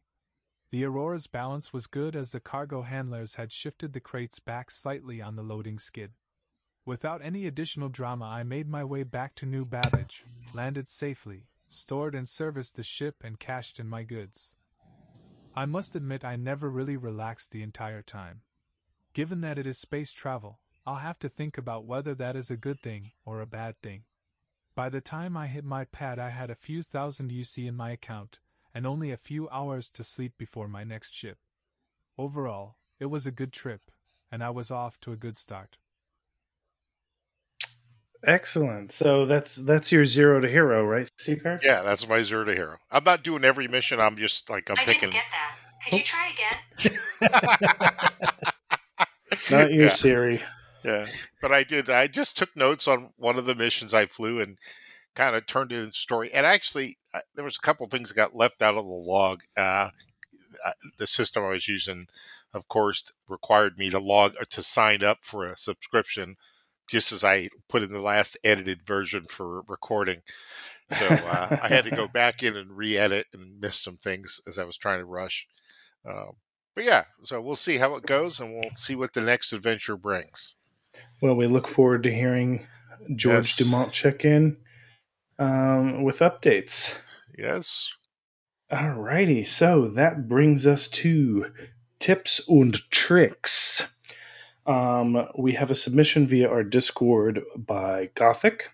The 0.72 0.86
Aurora's 0.86 1.28
balance 1.28 1.74
was 1.74 1.86
good 1.88 2.16
as 2.16 2.32
the 2.32 2.40
cargo 2.40 2.84
handlers 2.84 3.36
had 3.36 3.52
shifted 3.52 3.92
the 3.92 4.00
crates 4.00 4.40
back 4.40 4.72
slightly 4.72 5.22
on 5.22 5.36
the 5.36 5.44
loading 5.44 5.78
skid. 5.78 6.14
Without 6.86 7.22
any 7.22 7.46
additional 7.46 7.90
drama, 7.90 8.24
I 8.24 8.44
made 8.44 8.70
my 8.70 8.86
way 8.86 9.04
back 9.04 9.36
to 9.36 9.46
New 9.46 9.66
Babbage, 9.66 10.24
landed 10.54 10.88
safely, 10.88 11.50
stored 11.68 12.16
and 12.16 12.30
serviced 12.30 12.78
the 12.78 12.84
ship, 12.84 13.22
and 13.22 13.38
cashed 13.38 13.82
in 13.82 13.90
my 13.90 14.04
goods. 14.04 14.56
I 15.54 15.66
must 15.66 15.94
admit 15.94 16.24
I 16.24 16.38
never 16.38 16.70
really 16.70 16.96
relaxed 16.96 17.52
the 17.52 17.64
entire 17.64 18.02
time. 18.02 18.44
Given 19.12 19.42
that 19.42 19.58
it 19.58 19.68
is 19.68 19.78
space 19.78 20.14
travel, 20.14 20.62
I'll 20.86 20.96
have 20.98 21.20
to 21.20 21.30
think 21.30 21.58
about 21.58 21.86
whether 21.86 22.14
that 22.16 22.36
is 22.36 22.52
a 22.52 22.58
good 22.58 22.80
thing 22.80 23.12
or 23.26 23.42
a 23.42 23.48
bad 23.48 23.76
thing. 23.82 24.04
By 24.76 24.90
the 24.90 25.02
time 25.02 25.36
I 25.38 25.48
hit 25.48 25.64
my 25.66 25.86
pad, 25.86 26.20
I 26.20 26.30
had 26.30 26.50
a 26.50 26.56
few 26.56 26.84
thousand 26.84 27.32
UC 27.32 27.68
in 27.68 27.76
my 27.76 27.92
account, 27.92 28.40
and 28.74 28.86
only 28.86 29.12
a 29.12 29.18
few 29.18 29.50
hours 29.50 29.90
to 29.92 30.04
sleep 30.04 30.34
before 30.38 30.68
my 30.68 30.84
next 30.84 31.14
ship. 31.14 31.38
Overall, 32.18 32.76
it 33.00 33.06
was 33.08 33.26
a 33.26 33.32
good 33.32 33.52
trip, 33.54 33.82
and 34.32 34.44
I 34.44 34.50
was 34.52 34.70
off 34.72 35.00
to 35.02 35.12
a 35.12 35.16
good 35.18 35.38
start. 35.38 35.78
Excellent. 38.24 38.92
So 38.92 39.26
that's 39.26 39.56
that's 39.56 39.92
your 39.92 40.06
zero 40.06 40.40
to 40.40 40.48
hero, 40.50 40.84
right, 40.84 41.08
Sigard? 41.18 41.62
Yeah, 41.64 41.84
that's 41.84 42.08
my 42.08 42.24
zero 42.24 42.44
to 42.46 42.54
hero. 42.56 42.78
I'm 42.92 43.04
not 43.04 43.24
doing 43.24 43.44
every 43.44 43.68
mission. 43.68 44.00
I'm 44.00 44.18
just 44.18 44.50
like 44.50 44.70
I'm 44.70 44.78
I 44.80 44.86
picking. 44.86 45.12
didn't 45.12 45.14
get 45.14 45.26
that. 45.32 45.56
Could 45.84 45.94
you 46.00 46.04
try 46.04 46.32
again? 46.34 46.58
Not 49.52 49.72
you, 49.72 49.84
Yeah. 49.84 49.90
Siri. 49.90 50.42
Yeah, 50.86 51.08
but 51.42 51.52
I 51.52 51.64
did. 51.64 51.90
I 51.90 52.06
just 52.06 52.38
took 52.38 52.56
notes 52.56 52.88
on 52.88 53.10
one 53.18 53.40
of 53.40 53.46
the 53.46 53.56
missions 53.56 53.92
I 53.92 54.06
flew 54.06 54.40
and 54.40 54.60
kind 55.16 55.36
of 55.36 55.48
turned 55.48 55.72
it 55.72 55.78
into 55.78 55.90
a 55.90 55.94
story. 55.94 56.32
And 56.32 56.46
actually, 56.46 57.00
uh, 57.12 57.22
there 57.34 57.44
was 57.44 57.58
a 57.58 57.66
couple 57.66 57.88
things 57.88 58.10
that 58.10 58.16
got 58.16 58.36
left 58.36 58.62
out 58.62 58.78
of 58.78 58.86
the 58.86 58.92
log. 58.92 59.42
Uh, 59.58 59.90
uh, 60.64 60.72
the 61.00 61.08
system 61.08 61.44
I 61.44 61.50
was 61.50 61.68
using, 61.68 62.06
of 62.54 62.68
course, 62.68 63.12
required 63.28 63.80
me 63.80 63.90
to 63.90 64.00
log 64.00 64.36
or 64.40 64.46
to 64.46 64.62
sign 64.62 65.04
up 65.04 65.20
for 65.22 65.46
a 65.46 65.58
subscription, 65.58 66.36
just 66.88 67.12
as 67.12 67.24
I 67.24 67.50
put 67.68 67.82
in 67.82 67.92
the 67.92 68.00
last 68.00 68.38
edited 68.44 68.86
version 68.86 69.26
for 69.28 69.62
recording. 69.68 70.22
So 70.92 71.08
uh, 71.08 71.58
I 71.64 71.68
had 71.68 71.86
to 71.86 71.96
go 71.96 72.08
back 72.14 72.44
in 72.44 72.56
and 72.56 72.78
re-edit 72.78 73.26
and 73.34 73.60
miss 73.60 73.82
some 73.82 73.98
things 73.98 74.40
as 74.48 74.60
I 74.60 74.66
was 74.66 74.78
trying 74.78 75.00
to 75.00 75.06
rush. 75.06 75.48
Um, 76.08 76.34
but 76.76 76.84
yeah, 76.84 77.06
so 77.24 77.42
we'll 77.42 77.56
see 77.56 77.78
how 77.78 77.96
it 77.96 78.06
goes, 78.06 78.40
and 78.40 78.54
we'll 78.54 78.76
see 78.76 78.96
what 78.96 79.14
the 79.14 79.22
next 79.22 79.54
adventure 79.54 79.98
brings. 79.98 80.55
Well, 81.22 81.36
we 81.36 81.48
look 81.48 81.68
forward 81.68 82.04
to 82.04 82.14
hearing 82.14 82.66
George 83.16 83.48
Yes. 83.48 83.56
Dumont 83.58 83.94
check 83.94 84.26
in 84.26 84.58
um, 85.40 86.04
with 86.04 86.20
updates. 86.20 86.98
Yes. 87.38 87.90
Alrighty, 88.72 89.46
so 89.46 89.88
that 89.90 90.28
brings 90.28 90.66
us 90.66 90.88
to 90.88 91.52
tips 92.00 92.42
and 92.48 92.74
tricks. 92.90 93.88
Um, 94.66 95.28
we 95.38 95.54
have 95.54 95.70
a 95.70 95.76
submission 95.76 96.26
via 96.26 96.50
our 96.50 96.64
Discord 96.64 97.42
by 97.56 98.10
Gothic. 98.16 98.72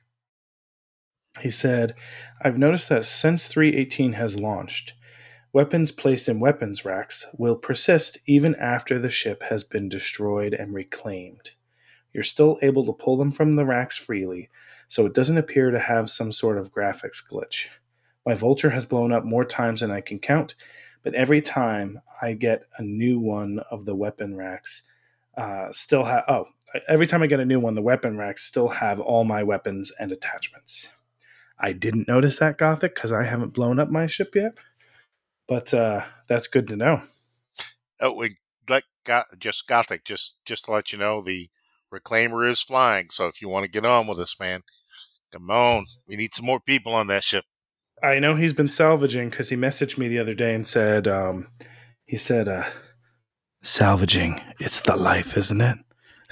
He 1.41 1.51
said, 1.51 1.95
I've 2.41 2.57
noticed 2.57 2.89
that 2.89 3.05
since 3.05 3.47
318 3.47 4.13
has 4.13 4.39
launched, 4.39 4.93
weapons 5.53 5.91
placed 5.91 6.29
in 6.29 6.39
weapons 6.39 6.85
racks 6.85 7.25
will 7.37 7.55
persist 7.55 8.17
even 8.25 8.55
after 8.55 8.99
the 8.99 9.09
ship 9.09 9.43
has 9.43 9.63
been 9.63 9.89
destroyed 9.89 10.53
and 10.53 10.73
reclaimed. 10.73 11.51
You're 12.13 12.23
still 12.23 12.57
able 12.61 12.85
to 12.85 12.93
pull 12.93 13.17
them 13.17 13.31
from 13.31 13.55
the 13.55 13.65
racks 13.65 13.97
freely, 13.97 14.49
so 14.87 15.05
it 15.05 15.13
doesn't 15.13 15.37
appear 15.37 15.71
to 15.71 15.79
have 15.79 16.09
some 16.09 16.31
sort 16.31 16.57
of 16.57 16.71
graphics 16.71 17.21
glitch. 17.25 17.67
My 18.25 18.35
vulture 18.35 18.69
has 18.69 18.85
blown 18.85 19.11
up 19.11 19.23
more 19.23 19.45
times 19.45 19.81
than 19.81 19.91
I 19.91 20.01
can 20.01 20.19
count, 20.19 20.55
but 21.03 21.15
every 21.15 21.41
time 21.41 21.99
I 22.21 22.33
get 22.33 22.63
a 22.77 22.83
new 22.83 23.19
one 23.19 23.59
of 23.71 23.85
the 23.85 23.95
weapon 23.95 24.35
racks, 24.35 24.83
uh, 25.37 25.71
still 25.71 26.03
have 26.03 26.23
oh, 26.27 26.45
every 26.87 27.07
time 27.07 27.23
I 27.23 27.27
get 27.27 27.39
a 27.39 27.45
new 27.45 27.59
one, 27.59 27.75
the 27.75 27.81
weapon 27.81 28.17
racks 28.17 28.43
still 28.43 28.67
have 28.67 28.99
all 28.99 29.23
my 29.23 29.43
weapons 29.43 29.91
and 29.99 30.11
attachments. 30.11 30.89
I 31.59 31.73
didn't 31.73 32.07
notice 32.07 32.37
that 32.37 32.57
Gothic 32.57 32.95
because 32.95 33.11
I 33.11 33.23
haven't 33.23 33.53
blown 33.53 33.79
up 33.79 33.89
my 33.89 34.07
ship 34.07 34.35
yet, 34.35 34.53
but 35.47 35.73
uh, 35.73 36.05
that's 36.27 36.47
good 36.47 36.67
to 36.67 36.75
know. 36.75 37.03
Oh, 37.99 38.13
we 38.13 38.37
like 38.67 38.85
got 39.03 39.27
just 39.39 39.67
Gothic. 39.67 40.03
Just 40.05 40.43
just 40.45 40.65
to 40.65 40.71
let 40.71 40.91
you 40.91 40.99
know, 40.99 41.21
the 41.21 41.49
reclaimer 41.93 42.49
is 42.49 42.61
flying. 42.61 43.09
So 43.11 43.27
if 43.27 43.41
you 43.41 43.49
want 43.49 43.65
to 43.65 43.71
get 43.71 43.85
on 43.85 44.07
with 44.07 44.19
us, 44.19 44.35
man, 44.39 44.61
come 45.31 45.49
on. 45.49 45.85
We 46.07 46.15
need 46.15 46.33
some 46.33 46.45
more 46.45 46.59
people 46.59 46.93
on 46.93 47.07
that 47.07 47.23
ship. 47.23 47.45
I 48.03 48.19
know 48.19 48.35
he's 48.35 48.53
been 48.53 48.67
salvaging 48.67 49.29
because 49.29 49.49
he 49.49 49.55
messaged 49.55 49.97
me 49.97 50.07
the 50.07 50.19
other 50.19 50.33
day 50.33 50.55
and 50.55 50.65
said, 50.65 51.07
um, 51.07 51.47
he 52.05 52.17
said, 52.17 52.47
uh, 52.47 52.67
salvaging, 53.61 54.41
it's 54.59 54.81
the 54.81 54.95
life, 54.95 55.37
isn't 55.37 55.61
it? 55.61 55.77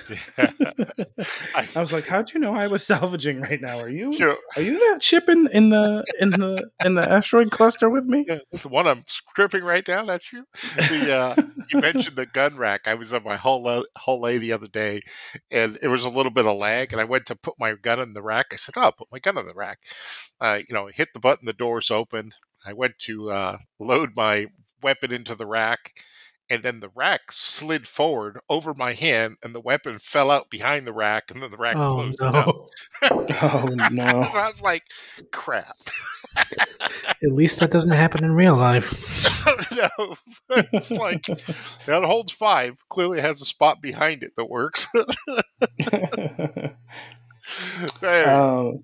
I, 1.56 1.68
I 1.76 1.80
was 1.80 1.92
like, 1.92 2.08
"How'd 2.08 2.34
you 2.34 2.40
know 2.40 2.54
I 2.54 2.68
was 2.68 2.86
salvaging 2.88 3.42
right 3.42 3.62
now? 3.62 3.80
Are 3.80 3.90
you 3.90 4.12
are 4.56 4.62
you 4.62 4.80
that 4.92 5.04
ship 5.04 5.30
in, 5.30 5.48
in 5.52 5.70
the 5.70 6.06
in 6.20 6.32
the 6.32 6.70
in 6.84 6.96
the 6.96 7.10
asteroid 7.10 7.52
cluster 7.52 7.90
with 7.90 8.06
me?" 8.06 8.26
yeah, 8.28 8.40
the 8.52 8.68
one 8.68 8.88
I'm 8.88 9.04
scripting 9.04 9.64
right 9.64 9.88
now. 9.88 10.06
That's 10.06 10.32
you. 10.32 10.46
The 10.76 11.14
uh, 11.14 11.42
you 11.72 11.82
mentioned 11.82 12.16
the 12.16 12.26
gun 12.26 12.58
rack. 12.58 12.82
I 12.88 12.96
was 12.96 13.14
on 13.14 13.24
my 13.24 13.36
Hull 13.36 13.84
Hull 13.98 14.28
A 14.28 14.38
the 14.38 14.54
other 14.54 14.68
day, 14.68 15.02
and 15.52 15.78
it 15.82 15.88
was 15.88 16.06
a 16.06 16.10
little 16.10 16.32
bit 16.32 16.46
of 16.46 16.58
lag. 16.58 16.92
And 16.92 17.02
I 17.02 17.06
went 17.06 17.26
to 17.28 17.36
put 17.36 17.56
my 17.60 17.74
gun 17.74 18.00
in 18.00 18.14
the 18.14 18.24
rack. 18.24 18.48
I 18.52 18.56
said, 18.56 18.76
"Oh, 18.78 18.82
I'll 18.82 18.92
put 18.92 19.12
my 19.12 19.20
gun 19.20 19.38
in 19.38 19.48
the 19.48 19.54
rack." 19.54 19.80
Uh, 20.40 20.60
you 20.68 20.74
know, 20.74 20.88
hit 20.88 21.10
the 21.14 21.20
button. 21.20 21.46
The 21.46 21.54
doors 21.54 21.92
opened. 21.92 22.36
I 22.66 22.74
went 22.74 23.00
to 23.00 23.32
uh, 23.32 23.58
load 23.80 24.12
my 24.16 24.48
weapon 24.82 25.12
into 25.12 25.36
the 25.36 25.46
rack, 25.46 25.94
and 26.50 26.64
then 26.64 26.80
the 26.80 26.90
rack 26.96 27.32
slid 27.32 27.88
forward 27.88 28.40
over 28.50 28.74
my 28.74 28.94
hand, 28.94 29.38
and 29.44 29.54
the 29.54 29.60
weapon 29.60 30.00
fell 30.00 30.32
out 30.32 30.50
behind 30.50 30.88
the 30.88 30.94
rack, 30.94 31.30
and 31.32 31.42
then 31.44 31.52
the 31.52 31.58
rack 31.58 31.76
Oh 31.76 32.12
closed. 32.18 32.22
up. 32.22 32.46
no! 32.48 32.70
Oh 33.42 33.76
no! 33.92 34.08
so 34.32 34.40
I 34.40 34.48
was 34.48 34.62
like, 34.62 34.84
"Crap." 35.32 35.76
At 37.22 37.32
least 37.32 37.60
that 37.60 37.72
doesn't 37.72 37.92
happen 37.92 38.24
in 38.24 38.34
real 38.34 38.56
life. 38.56 39.46
no, 39.72 40.16
it's 40.74 40.92
like 40.92 41.26
that 41.86 42.04
holds 42.04 42.32
five. 42.32 42.84
Clearly 42.90 43.20
has 43.22 43.42
a 43.42 43.46
spot 43.46 43.82
behind 43.82 44.24
it 44.24 44.34
that 44.38 44.50
works. 44.50 44.88
There. 48.02 48.30
um, 48.30 48.84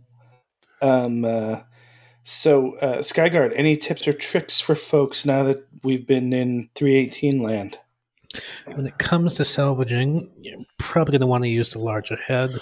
um, 0.82 1.26
uh, 1.26 1.60
so, 2.26 2.76
uh, 2.78 2.98
Skyguard, 2.98 3.54
any 3.56 3.78
tips 3.78 4.08
or 4.08 4.14
tricks 4.14 4.60
for 4.60 4.74
folks 4.74 5.28
now 5.28 5.44
that 5.44 5.60
we've 5.84 6.08
been 6.08 6.34
in 6.34 6.70
318 6.74 7.42
land? 7.42 7.78
When 8.66 8.88
it 8.88 8.98
comes 8.98 9.36
to 9.36 9.46
salvaging, 9.46 10.32
you're 10.42 10.66
probably 10.80 11.12
going 11.12 11.22
to 11.22 11.28
want 11.28 11.44
to 11.44 11.50
use 11.50 11.70
the 11.72 11.80
larger 11.80 12.16
head. 12.16 12.60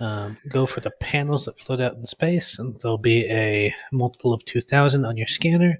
Um, 0.00 0.36
go 0.48 0.66
for 0.66 0.80
the 0.80 0.90
panels 0.90 1.44
that 1.44 1.58
float 1.58 1.80
out 1.80 1.94
in 1.94 2.04
space, 2.04 2.58
and 2.58 2.78
there'll 2.80 2.98
be 2.98 3.24
a 3.26 3.72
multiple 3.92 4.34
of 4.34 4.44
2000 4.44 5.04
on 5.04 5.16
your 5.16 5.28
scanner. 5.28 5.78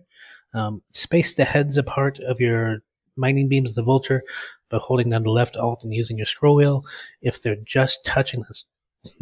Um, 0.55 0.83
space 0.93 1.35
the 1.35 1.45
heads 1.45 1.77
apart 1.77 2.21
of 2.21 2.41
your 2.41 2.79
mining 3.17 3.49
beams 3.49 3.71
of 3.71 3.75
the 3.75 3.83
vulture 3.83 4.23
by 4.71 4.79
holding 4.79 5.11
down 5.11 5.25
the 5.25 5.31
left 5.31 5.57
alt 5.57 5.83
and 5.83 5.93
using 5.93 6.17
your 6.17 6.27
scroll 6.27 6.55
wheel. 6.55 6.85
If 7.21 7.43
they're 7.43 7.57
just 7.57 8.05
touching, 8.05 8.45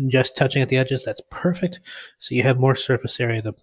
just 0.09 0.37
touching 0.37 0.61
at 0.61 0.69
the 0.69 0.77
edges, 0.77 1.05
that's 1.05 1.23
perfect. 1.31 1.81
So 2.19 2.35
you 2.35 2.43
have 2.43 2.61
more 2.61 2.75
surface 2.75 3.19
area 3.19 3.41
to 3.41 3.55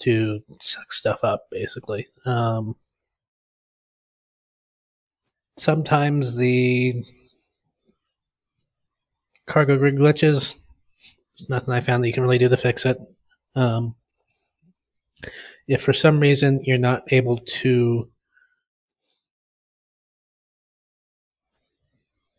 to 0.00 0.40
suck 0.60 0.92
stuff 0.92 1.24
up, 1.24 1.46
basically. 1.50 2.06
Um, 2.24 2.76
sometimes 5.56 6.36
the 6.36 7.04
cargo 9.46 9.78
grid 9.78 9.96
glitches. 9.96 10.58
There's 11.38 11.48
nothing 11.48 11.74
I 11.74 11.80
found 11.80 12.02
that 12.02 12.08
you 12.08 12.14
can 12.14 12.22
really 12.22 12.38
do 12.38 12.48
to 12.48 12.56
fix 12.56 12.86
it. 12.86 12.98
Um, 13.54 13.94
if 15.66 15.82
for 15.82 15.92
some 15.92 16.20
reason 16.20 16.60
you're 16.64 16.78
not 16.78 17.02
able 17.12 17.38
to 17.38 18.10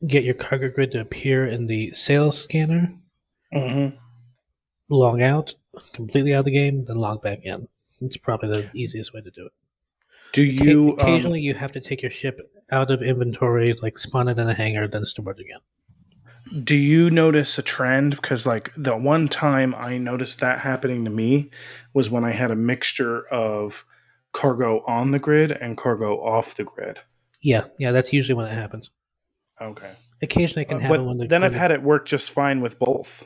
get 0.08 0.24
your 0.24 0.36
cargo 0.36 0.70
grid 0.70 0.91
to 0.91 1.02
appear 1.02 1.46
in 1.46 1.68
the 1.68 1.91
sales 1.91 2.41
scanner, 2.41 2.94
Mm-hmm. 3.54 3.96
Log 4.89 5.21
out 5.21 5.56
completely 5.93 6.34
out 6.34 6.39
of 6.39 6.45
the 6.45 6.52
game, 6.52 6.86
then 6.86 6.98
log 6.98 7.21
back 7.21 7.39
in. 7.43 7.67
It's 8.02 8.17
probably 8.17 8.50
the 8.50 8.69
easiest 8.74 9.13
way 9.13 9.21
to 9.21 9.32
do 9.32 9.45
it. 9.45 9.52
Do 10.34 10.43
you 10.43 10.91
um, 10.91 11.00
occasionally 11.00 11.41
you 11.41 11.54
have 11.54 11.71
to 11.74 11.80
take 11.80 12.02
your 12.02 12.12
ship 12.12 12.39
out 12.71 12.91
of 12.91 13.02
inventory, 13.02 13.74
like 13.82 13.98
spawn 14.00 14.28
it 14.28 14.38
in 14.39 14.50
a 14.50 14.54
hangar, 14.54 14.88
then 14.88 15.06
store 15.06 15.32
it 15.32 15.39
again. 15.39 16.63
do 16.63 16.76
you 16.76 17.10
notice 17.10 17.58
a 17.58 17.62
trend? 17.62 18.15
Because 18.15 18.45
like 18.45 18.71
the 18.78 18.95
one 18.98 19.28
time 19.28 19.74
I 19.76 19.98
noticed 19.98 20.39
that 20.41 20.60
happening 20.60 21.04
to 21.06 21.12
me 21.12 21.50
was 21.93 22.10
when 22.10 22.24
I 22.26 22.32
had 22.32 22.52
a 22.52 22.56
mixture 22.56 23.28
of 23.30 23.86
cargo 24.34 24.84
on 24.86 25.12
the 25.12 25.19
grid 25.19 25.52
and 25.52 25.78
cargo 25.78 26.17
off 26.21 26.56
the 26.56 26.63
grid. 26.63 27.00
Yeah, 27.41 27.65
yeah, 27.80 27.91
that's 27.91 28.12
usually 28.12 28.36
when 28.36 28.48
it 28.48 28.54
happens. 28.54 28.89
Okay, 29.62 29.91
Occasionally 30.21 30.63
it 30.63 30.67
can 30.67 30.78
Uh, 30.78 30.82
happen 30.82 30.98
but 30.98 31.06
when 31.08 31.17
the 31.17 31.28
then 31.28 31.43
I've 31.43 31.54
had 31.54 31.71
it 31.71 31.82
work 31.82 32.06
just 32.06 32.30
fine 32.32 32.60
with 32.62 32.78
both. 32.78 33.26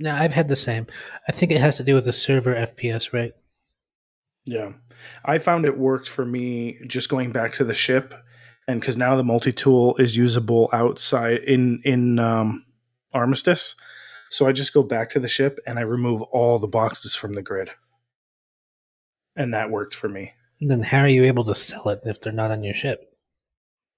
No, 0.00 0.14
I've 0.14 0.32
had 0.32 0.48
the 0.48 0.56
same. 0.56 0.86
I 1.28 1.32
think 1.32 1.52
it 1.52 1.60
has 1.60 1.76
to 1.76 1.84
do 1.84 1.94
with 1.94 2.06
the 2.06 2.12
server 2.12 2.54
FPS 2.54 3.12
rate. 3.12 3.34
Yeah. 4.46 4.72
I 5.24 5.38
found 5.38 5.66
it 5.66 5.78
worked 5.78 6.08
for 6.08 6.24
me 6.24 6.78
just 6.86 7.10
going 7.10 7.32
back 7.32 7.52
to 7.54 7.64
the 7.64 7.74
ship 7.74 8.14
and 8.66 8.82
cuz 8.82 8.96
now 8.96 9.14
the 9.16 9.24
multi-tool 9.24 9.96
is 9.96 10.16
usable 10.16 10.70
outside 10.72 11.38
in 11.38 11.82
in 11.84 12.18
um 12.18 12.64
Armistice. 13.12 13.76
So 14.30 14.46
I 14.46 14.52
just 14.52 14.72
go 14.72 14.82
back 14.82 15.10
to 15.10 15.20
the 15.20 15.28
ship 15.28 15.58
and 15.66 15.78
I 15.78 15.82
remove 15.82 16.22
all 16.22 16.58
the 16.58 16.68
boxes 16.68 17.14
from 17.14 17.34
the 17.34 17.42
grid. 17.42 17.70
And 19.36 19.52
that 19.52 19.70
worked 19.70 19.94
for 19.94 20.08
me. 20.08 20.32
And 20.60 20.70
then 20.70 20.82
how 20.82 21.00
are 21.00 21.08
you 21.08 21.24
able 21.24 21.44
to 21.44 21.54
sell 21.54 21.88
it 21.88 22.02
if 22.04 22.20
they're 22.20 22.32
not 22.32 22.50
on 22.50 22.62
your 22.62 22.74
ship? 22.74 23.16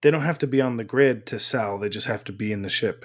They 0.01 0.11
don't 0.11 0.23
have 0.23 0.39
to 0.39 0.47
be 0.47 0.61
on 0.61 0.79
the 0.79 0.85
grid 0.85 1.27
to 1.27 1.39
sell, 1.39 1.79
they 1.79 1.89
just 1.89 2.07
have 2.07 2.25
to 2.25 2.33
be 2.33 2.51
in 2.51 2.63
the 2.63 2.71
ship. 2.71 3.05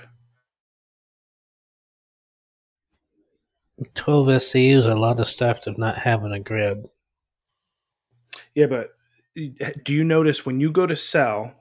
12 3.93 4.41
SCUs 4.41 4.87
are 4.87 4.91
a 4.91 4.99
lot 4.99 5.19
of 5.19 5.27
stuff 5.27 5.61
to 5.61 5.71
not 5.77 5.95
having 5.97 6.31
a 6.31 6.39
grid. 6.39 6.87
Yeah, 8.55 8.65
but 8.67 8.91
do 9.83 9.93
you 9.93 10.03
notice 10.03 10.45
when 10.45 10.59
you 10.59 10.71
go 10.71 10.87
to 10.87 10.95
sell, 10.95 11.53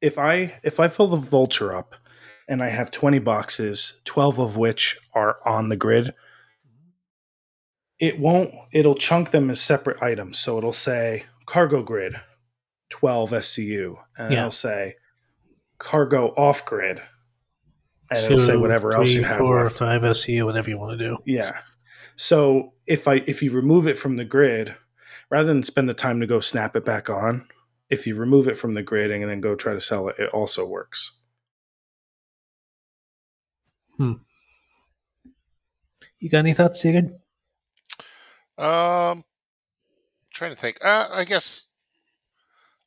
if 0.00 0.18
I 0.18 0.58
if 0.62 0.78
I 0.80 0.88
fill 0.88 1.08
the 1.08 1.16
vulture 1.16 1.74
up 1.74 1.94
and 2.48 2.62
I 2.62 2.68
have 2.68 2.90
20 2.90 3.18
boxes, 3.20 4.00
12 4.04 4.38
of 4.38 4.56
which 4.56 4.98
are 5.14 5.38
on 5.46 5.68
the 5.70 5.76
grid, 5.76 6.12
it 7.98 8.18
won't 8.18 8.52
it'll 8.72 8.94
chunk 8.94 9.30
them 9.30 9.48
as 9.50 9.60
separate 9.60 10.02
items. 10.02 10.38
So 10.38 10.58
it'll 10.58 10.72
say 10.72 11.24
cargo 11.46 11.82
grid 11.82 12.20
12 12.90 13.30
SCU 13.30 13.96
and 14.18 14.32
Yeah. 14.32 14.38
it'll 14.40 14.50
say 14.50 14.96
cargo 15.78 16.28
off 16.36 16.64
grid 16.66 17.00
and 18.10 18.24
it'll 18.24 18.38
say 18.38 18.52
Two, 18.52 18.60
whatever 18.60 18.96
else 18.96 19.10
you 19.10 19.24
have 19.24 19.38
four, 19.38 19.64
left. 19.64 19.76
five 19.76 20.02
SCU, 20.02 20.44
whatever 20.44 20.70
you 20.70 20.78
want 20.78 20.98
to 20.98 21.04
do. 21.08 21.18
Yeah. 21.26 21.58
So 22.16 22.74
if 22.86 23.08
I 23.08 23.16
if 23.26 23.42
you 23.42 23.52
remove 23.52 23.86
it 23.86 23.98
from 23.98 24.16
the 24.16 24.24
grid, 24.24 24.74
rather 25.30 25.46
than 25.46 25.62
spend 25.62 25.88
the 25.88 25.94
time 25.94 26.20
to 26.20 26.26
go 26.26 26.40
snap 26.40 26.76
it 26.76 26.84
back 26.84 27.08
on, 27.08 27.46
if 27.90 28.06
you 28.06 28.14
remove 28.14 28.48
it 28.48 28.58
from 28.58 28.74
the 28.74 28.82
grid 28.82 29.10
and 29.10 29.24
then 29.24 29.40
go 29.40 29.54
try 29.54 29.72
to 29.72 29.80
sell 29.80 30.08
it, 30.08 30.16
it 30.18 30.30
also 30.30 30.66
works. 30.66 31.12
Hmm. 33.96 34.14
You 36.18 36.30
got 36.30 36.38
any 36.38 36.54
thoughts, 36.54 36.82
Sigard? 36.82 37.10
Um, 38.58 39.24
trying 40.32 40.54
to 40.54 40.60
think. 40.60 40.78
Uh, 40.84 41.08
I 41.10 41.24
guess 41.24 41.70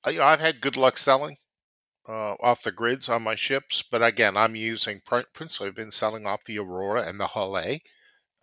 uh, 0.05 0.11
you 0.11 0.19
know 0.19 0.25
I've 0.25 0.39
had 0.39 0.61
good 0.61 0.77
luck 0.77 0.97
selling 0.97 1.37
uh, 2.07 2.35
off 2.41 2.63
the 2.63 2.71
grids 2.71 3.09
on 3.09 3.23
my 3.23 3.35
ships, 3.35 3.83
but 3.83 4.03
again, 4.03 4.37
I'm 4.37 4.55
using 4.55 5.01
pri- 5.01 5.25
principally. 5.33 5.69
I've 5.69 5.75
been 5.75 5.91
selling 5.91 6.25
off 6.25 6.43
the 6.45 6.59
Aurora 6.59 7.03
and 7.07 7.19
the 7.19 7.27
Hull 7.27 7.57
A, 7.57 7.81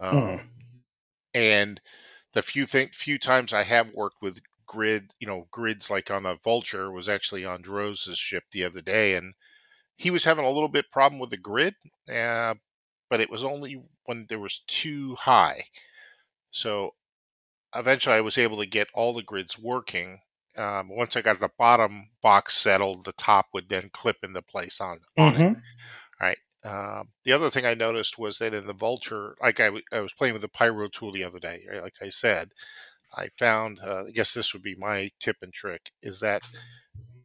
um, 0.00 0.42
Mm. 0.42 0.48
and 1.34 1.80
the 2.32 2.42
few 2.42 2.66
thing, 2.66 2.90
few 2.90 3.18
times 3.18 3.52
I 3.52 3.64
have 3.64 3.90
worked 3.94 4.22
with 4.22 4.40
grid, 4.66 5.14
you 5.20 5.26
know, 5.26 5.48
grids 5.50 5.90
like 5.90 6.10
on 6.10 6.26
a 6.26 6.36
Vulture 6.36 6.90
was 6.92 7.08
actually 7.08 7.44
on 7.44 7.62
Droze's 7.62 8.18
ship 8.18 8.44
the 8.52 8.64
other 8.64 8.82
day, 8.82 9.16
and 9.16 9.34
he 9.96 10.10
was 10.10 10.24
having 10.24 10.44
a 10.46 10.50
little 10.50 10.68
bit 10.68 10.90
problem 10.92 11.20
with 11.20 11.30
the 11.30 11.38
grid, 11.38 11.74
uh, 12.12 12.54
but 13.10 13.20
it 13.20 13.30
was 13.30 13.44
only 13.44 13.82
when 14.04 14.26
there 14.28 14.40
was 14.40 14.60
too 14.68 15.16
high. 15.16 15.64
So 16.52 16.94
eventually, 17.74 18.16
I 18.16 18.20
was 18.22 18.38
able 18.38 18.58
to 18.58 18.66
get 18.66 18.88
all 18.94 19.14
the 19.14 19.22
grids 19.22 19.58
working. 19.58 20.22
Um, 20.56 20.88
once 20.90 21.16
I 21.16 21.22
got 21.22 21.40
the 21.40 21.50
bottom 21.58 22.10
box 22.22 22.56
settled, 22.56 23.04
the 23.04 23.12
top 23.12 23.46
would 23.54 23.68
then 23.68 23.90
clip 23.92 24.18
into 24.22 24.42
place 24.42 24.80
on 24.80 25.00
on 25.18 25.36
it. 25.36 25.44
Mhm. 25.44 25.62
Right. 26.20 26.38
Um, 26.64 27.10
the 27.24 27.32
other 27.32 27.50
thing 27.50 27.66
I 27.66 27.74
noticed 27.74 28.18
was 28.18 28.38
that 28.38 28.54
in 28.54 28.66
the 28.66 28.74
Vulture, 28.74 29.36
like 29.42 29.60
I, 29.60 29.66
w- 29.66 29.84
I 29.92 30.00
was 30.00 30.12
playing 30.14 30.34
with 30.34 30.42
the 30.42 30.48
Pyro 30.48 30.88
tool 30.88 31.12
the 31.12 31.24
other 31.24 31.40
day, 31.40 31.64
right? 31.70 31.82
Like 31.82 31.96
I 32.02 32.08
said, 32.10 32.50
I 33.14 33.28
found, 33.38 33.80
uh, 33.80 34.04
I 34.08 34.10
guess 34.12 34.34
this 34.34 34.52
would 34.54 34.62
be 34.62 34.76
my 34.76 35.10
tip 35.20 35.38
and 35.42 35.52
trick, 35.54 35.92
is 36.02 36.20
that 36.20 36.42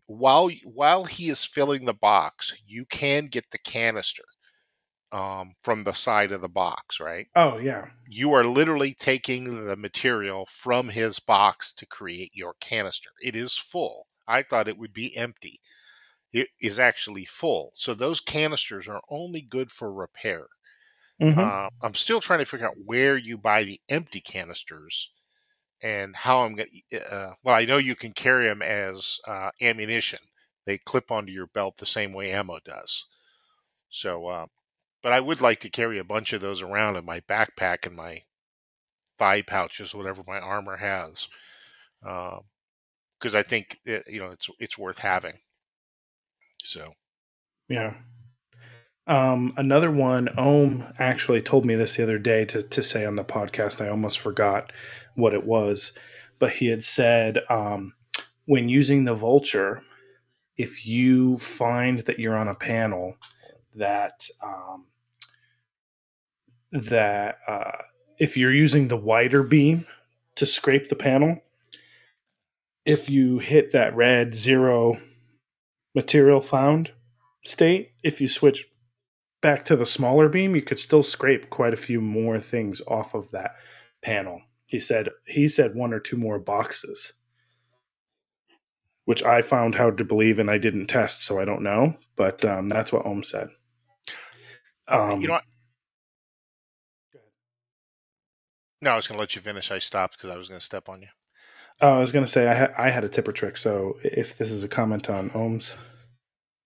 while 0.07 0.49
while 0.65 1.05
he 1.05 1.30
is 1.30 1.43
filling 1.45 1.86
the 1.86 1.93
box, 1.93 2.53
you 2.65 2.86
can 2.86 3.28
get 3.28 3.51
the 3.51 3.57
canister 3.59 4.23
um, 5.12 5.55
from 5.64 5.84
the 5.84 5.93
side 5.93 6.32
of 6.32 6.41
the 6.41 6.49
box, 6.49 6.99
right? 6.99 7.28
Oh 7.36 7.58
yeah. 7.58 7.91
You 8.05 8.34
are 8.34 8.45
literally 8.45 8.93
taking 8.93 9.66
the 9.68 9.76
material 9.78 10.45
from 10.47 10.89
his 10.89 11.20
box 11.20 11.74
to 11.74 11.86
create 11.86 12.32
your 12.34 12.55
canister. 12.62 13.12
It 13.22 13.36
is 13.36 13.58
full. 13.58 14.08
I 14.28 14.43
thought 14.43 14.68
it 14.70 14.78
would 14.78 14.93
be 14.93 15.16
empty. 15.18 15.62
It 16.34 16.49
is 16.62 16.80
actually 16.80 17.26
full. 17.26 17.74
So 17.76 17.93
those 17.93 18.22
canisters 18.22 18.88
are 18.88 19.03
only 19.10 19.41
good 19.41 19.72
for 19.72 19.93
repair. 19.93 20.47
Mhm. 21.20 21.51
Uh, 21.51 21.70
I'm 21.82 21.93
still 21.93 22.22
trying 22.22 22.39
to 22.39 22.45
figure 22.45 22.68
out 22.68 22.78
where 22.84 23.18
you 23.18 23.38
buy 23.38 23.64
the 23.64 23.80
empty 23.89 24.22
canisters 24.22 25.12
and 25.82 26.16
how 26.16 26.45
I'm 26.45 26.55
going 26.55 26.70
to. 26.91 27.01
Uh, 27.14 27.36
well, 27.43 27.55
I 27.55 27.66
know 27.66 27.78
you 27.78 27.95
can 27.95 28.14
carry 28.14 28.47
them 28.47 28.62
as 28.64 29.20
uh, 29.28 29.51
ammunition. 29.62 30.20
They 30.66 30.78
clip 30.80 31.12
onto 31.12 31.34
your 31.34 31.47
belt 31.47 31.78
the 31.78 31.86
same 31.88 32.14
way 32.14 32.32
ammo 32.32 32.60
does. 32.66 33.05
So, 33.89 34.28
uh, 34.28 34.47
but 35.08 35.14
I 35.14 35.22
would 35.22 35.39
like 35.39 35.62
to 35.62 35.70
carry 35.70 35.99
a 35.99 36.03
bunch 36.03 36.34
of 36.34 36.41
those 36.41 36.62
around 36.62 36.97
in 36.97 37.05
my 37.05 37.22
backpack 37.22 37.86
and 37.86 37.95
my 37.95 38.24
thigh 39.18 39.41
pouches, 39.41 39.95
whatever 39.95 40.22
my 40.28 40.38
armor 40.38 40.76
has, 40.76 41.30
because 42.01 43.34
I 43.34 43.41
think 43.41 43.80
it, 43.86 44.03
you 44.10 44.20
know 44.20 44.32
it's 44.32 44.49
it's 44.60 44.78
worth 44.78 44.97
having. 44.97 45.36
So, 46.62 46.91
Yeah. 47.70 47.93
Um, 49.08 49.53
another 49.55 49.89
one, 49.89 50.28
Ohm 50.38 50.84
actually 50.99 51.41
told 51.41 51.66
me 51.66 51.76
this 51.76 51.95
the 51.95 52.03
other 52.03 52.20
day 52.20 52.43
to, 52.43 52.62
to 52.62 52.84
say 52.84 53.05
on 53.05 53.16
the 53.16 53.24
podcast. 53.24 53.80
I 53.80 53.88
almost 53.88 54.20
forgot 54.20 54.74
what 55.16 55.34
it 55.34 55.45
was, 55.45 55.93
but 56.38 56.49
he 56.49 56.68
had 56.68 56.84
said 56.84 57.39
um, 57.49 57.93
when 58.43 58.68
using 58.68 59.05
the 59.05 59.16
vulture, 59.16 59.84
if 60.58 60.86
you 60.86 61.38
find 61.38 61.99
that 61.99 62.20
you're 62.20 62.36
on 62.36 62.49
a 62.49 62.55
panel 62.55 63.16
that 63.74 64.28
um, 64.43 64.88
that 66.72 67.38
uh, 67.47 67.84
if 68.18 68.38
you're 68.38 68.53
using 68.53 68.88
the 68.88 68.97
wider 68.97 69.43
beam 69.43 69.86
to 70.36 70.45
scrape 70.45 70.89
the 70.89 70.95
panel, 70.95 71.39
if 72.86 73.09
you 73.09 73.39
hit 73.39 73.72
that 73.72 73.95
red 73.95 74.34
zero 74.34 74.99
material 75.93 76.41
found 76.41 76.91
state, 77.43 77.91
if 78.03 78.22
you 78.22 78.28
switch 78.28 78.65
back 79.41 79.65
to 79.65 79.76
the 79.76 79.86
smaller 79.86 80.30
beam, 80.30 80.55
you 80.55 80.61
could 80.61 80.80
still 80.80 81.03
scrape 81.03 81.49
quite 81.49 81.74
a 81.74 81.78
few 81.78 82.01
more 82.01 82.39
things 82.39 82.82
off 82.88 83.13
of 83.13 83.32
that 83.32 83.55
panel. 84.01 84.41
He 84.65 84.80
said 84.80 85.09
he 85.26 85.47
said 85.47 85.76
one 85.76 85.93
or 85.93 85.99
two 85.99 86.18
more 86.18 86.39
boxes, 86.39 87.13
which 89.05 89.24
I 89.24 89.41
found 89.41 89.76
hard 89.76 89.97
to 89.97 90.03
believe, 90.03 90.39
and 90.39 90.51
I 90.51 90.57
didn't 90.57 90.88
test, 90.88 91.24
so 91.24 91.39
I 91.39 91.45
don't 91.45 91.63
know. 91.63 91.95
But 92.18 92.43
um, 92.43 92.68
that's 92.68 92.91
what 92.91 93.05
Ohm 93.05 93.24
said. 93.24 93.49
Um, 94.89 95.22
you 95.22 95.28
know 95.28 95.39
No, 98.82 98.91
I 98.91 98.95
was 98.95 99.07
going 99.07 99.17
to 99.17 99.19
let 99.19 99.36
you 99.36 99.41
finish. 99.41 99.71
I 99.71 99.80
stopped 99.80 100.17
because 100.17 100.30
I 100.30 100.38
was 100.38 100.47
going 100.47 100.59
to 100.59 100.65
step 100.65 100.88
on 100.89 101.01
you. 101.01 101.07
Oh, 101.82 101.93
I 101.95 101.99
was 101.99 102.11
going 102.11 102.25
to 102.25 102.32
say 102.32 102.47
I, 102.47 102.53
ha- 102.55 102.73
I 102.78 102.89
had 102.89 103.03
a 103.03 103.09
tip 103.09 103.28
or 103.28 103.32
trick. 103.32 103.57
So 103.57 103.97
if 104.03 104.38
this 104.38 104.51
is 104.51 104.63
a 104.63 104.67
comment 104.67 105.09
on 105.09 105.30
Ohm's, 105.32 105.73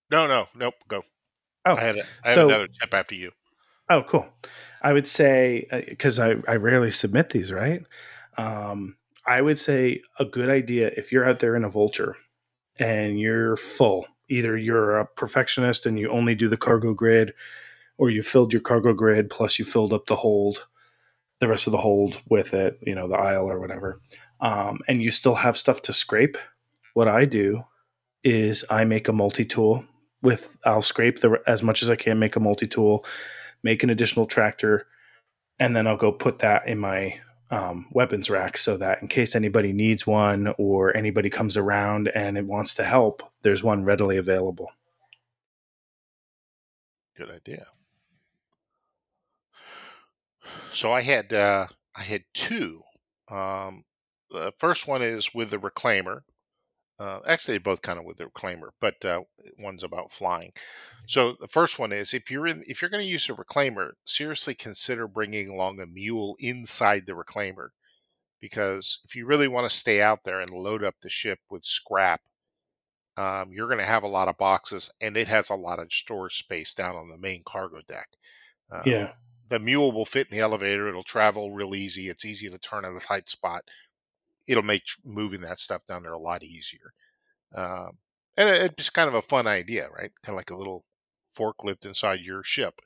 No, 0.09 0.28
no, 0.28 0.47
nope. 0.55 0.76
Go. 0.88 1.03
oh, 1.66 1.76
I 1.76 1.82
had 1.82 1.97
a, 1.97 2.01
I 2.24 2.28
have 2.30 2.34
so- 2.36 2.47
another 2.49 2.68
tip 2.68 2.93
after 2.93 3.16
you. 3.16 3.32
Oh, 3.89 4.03
cool. 4.07 4.26
I 4.82 4.93
would 4.93 5.07
say 5.07 5.68
because 5.89 6.18
I, 6.18 6.36
I 6.47 6.55
rarely 6.55 6.91
submit 6.91 7.30
these, 7.30 7.51
right? 7.51 7.84
Um, 8.38 8.95
I 9.28 9.41
would 9.41 9.59
say 9.59 10.01
a 10.18 10.24
good 10.26 10.49
idea 10.49 10.91
if 10.95 11.12
you're 11.12 11.28
out 11.30 11.39
there 11.41 11.55
in 11.57 11.66
a 11.66 11.70
vulture 11.70 12.16
and 12.80 13.20
you're 13.20 13.57
full, 13.57 14.07
either 14.30 14.57
you're 14.57 14.97
a 14.97 15.05
perfectionist 15.05 15.86
and 15.86 15.99
you 15.99 16.09
only 16.09 16.36
do 16.36 16.47
the 16.47 16.55
cargo 16.57 16.93
grid, 16.93 17.34
or 17.97 18.09
you 18.09 18.24
filled 18.24 18.53
your 18.53 18.62
cargo 18.62 18.93
grid 18.93 19.30
plus 19.30 19.59
you 19.59 19.66
filled 19.66 19.91
up 19.93 20.05
the 20.07 20.16
hold, 20.16 20.66
the 21.42 21.50
rest 21.50 21.68
of 21.68 21.72
the 21.72 21.78
hold 21.78 22.22
with 22.30 22.54
it, 22.54 22.80
you 22.82 22.96
know, 22.96 23.10
the 23.10 23.18
aisle 23.18 23.52
or 23.52 23.60
whatever, 23.60 24.00
um, 24.39 24.80
and 24.88 25.02
you 25.02 25.12
still 25.12 25.36
have 25.36 25.58
stuff 25.58 25.82
to 25.82 25.94
scrape. 25.94 26.38
What 26.94 27.10
I 27.10 27.26
do 27.26 27.66
is 28.24 28.64
I 28.70 28.86
make 28.86 29.10
a 29.10 29.14
multi 29.14 29.44
tool 29.44 29.84
with 30.22 30.58
I'll 30.64 30.82
scrape 30.82 31.20
the 31.20 31.42
as 31.46 31.62
much 31.62 31.84
as 31.84 31.89
I 31.89 31.98
can, 31.98 32.20
make 32.20 32.38
a 32.38 32.39
multi 32.39 32.68
tool 32.68 33.04
make 33.64 33.84
an 33.84 33.89
additional 33.89 34.26
tractor, 34.26 34.88
and 35.60 35.76
then 35.76 35.88
I'll 35.88 35.98
go 35.98 36.12
put 36.12 36.39
that 36.39 36.68
in 36.68 36.80
my 36.80 37.20
um, 37.50 37.88
weapons 37.92 38.30
rack 38.30 38.58
so 38.58 38.78
that 38.78 39.02
in 39.02 39.08
case 39.08 39.36
anybody 39.36 39.74
needs 39.74 40.08
one 40.08 40.54
or 40.58 40.96
anybody 40.96 41.30
comes 41.30 41.58
around 41.58 42.10
and 42.16 42.38
it 42.38 42.46
wants 42.46 42.76
to 42.76 42.84
help, 42.84 43.24
there's 43.42 43.64
one 43.64 43.84
readily 43.84 44.18
available. 44.18 44.72
Good 47.18 47.30
idea. 47.30 47.66
So 50.72 50.91
I 50.91 51.02
had 51.02 51.34
uh, 51.34 51.68
I 51.95 52.04
had 52.04 52.24
two. 52.34 52.82
Um, 53.30 53.84
the 54.30 54.54
first 54.58 54.88
one 54.88 55.02
is 55.02 55.34
with 55.34 55.49
the 55.52 55.58
reclaimer. 55.58 56.22
Uh, 56.99 57.20
actually, 57.26 57.58
both 57.58 57.82
kind 57.82 57.97
of 57.97 58.06
with 58.06 58.18
the 58.18 58.26
reclaimer, 58.26 58.70
but 58.80 59.04
uh, 59.04 59.22
one's 59.60 59.84
about 59.84 60.12
flying. 60.12 60.52
So 61.08 61.34
the 61.39 61.47
first 61.47 61.80
one 61.80 61.91
is 61.91 62.14
if 62.14 62.30
you're 62.30 62.47
in 62.47 62.64
if 62.68 62.82
you're 62.82 62.91
going 62.91 63.04
to 63.04 63.10
use 63.10 63.30
a 63.30 63.34
reclaimer, 63.34 63.93
seriously 64.06 64.54
consider 64.56 65.08
bringing 65.08 65.49
along 65.49 65.80
a 65.82 65.88
mule 65.88 66.36
inside 66.39 67.06
the 67.08 67.14
reclaimer, 67.14 67.70
because 68.39 68.99
if 69.06 69.16
you 69.16 69.26
really 69.26 69.47
want 69.47 69.70
to 69.70 69.76
stay 69.76 70.02
out 70.02 70.24
there 70.24 70.41
and 70.41 70.52
load 70.52 70.84
up 70.84 70.95
the 71.02 71.10
ship 71.10 71.39
with 71.49 71.66
scrap, 71.66 72.22
um, 73.18 73.52
you're 73.52 73.68
going 73.68 73.80
to 73.80 73.86
have 73.86 74.04
a 74.04 74.08
lot 74.08 74.28
of 74.28 74.38
boxes, 74.38 74.89
and 75.02 75.18
it 75.18 75.28
has 75.28 75.49
a 75.49 75.56
lot 75.56 75.80
of 75.80 75.91
storage 75.91 76.38
space 76.38 76.74
down 76.74 76.95
on 76.95 77.10
the 77.10 77.18
main 77.18 77.41
cargo 77.45 77.82
deck. 77.88 78.08
Uh, 78.72 78.84
Yeah. 78.86 79.14
The 79.52 79.60
mule 79.60 79.91
will 79.91 80.06
fit 80.06 80.28
in 80.32 80.38
the 80.38 80.41
elevator. 80.41 80.88
It'll 80.88 81.04
travel 81.04 81.52
real 81.52 81.76
easy. 81.76 82.08
It's 82.08 82.24
easy 82.24 82.49
to 82.49 82.58
turn 82.58 82.86
in 82.86 82.95
a 82.95 82.99
tight 83.02 83.28
spot. 83.28 83.64
It'll 84.47 84.64
make 84.64 84.84
moving 85.04 85.41
that 85.41 85.60
stuff 85.60 85.82
down 85.89 86.04
there 86.04 86.14
a 86.14 86.18
lot 86.18 86.41
easier. 86.41 86.93
Um, 87.54 87.97
and 88.38 88.47
it, 88.47 88.76
it's 88.78 88.89
kind 88.89 89.10
of 89.10 89.14
a 89.14 89.22
fun 89.22 89.47
idea, 89.47 89.89
right? 89.89 90.12
Kind 90.24 90.36
of 90.36 90.38
like 90.38 90.52
a 90.52 90.56
little 90.56 90.86
forklift 91.38 91.86
inside 91.86 92.22
your 92.22 92.43
ship. 92.43 92.80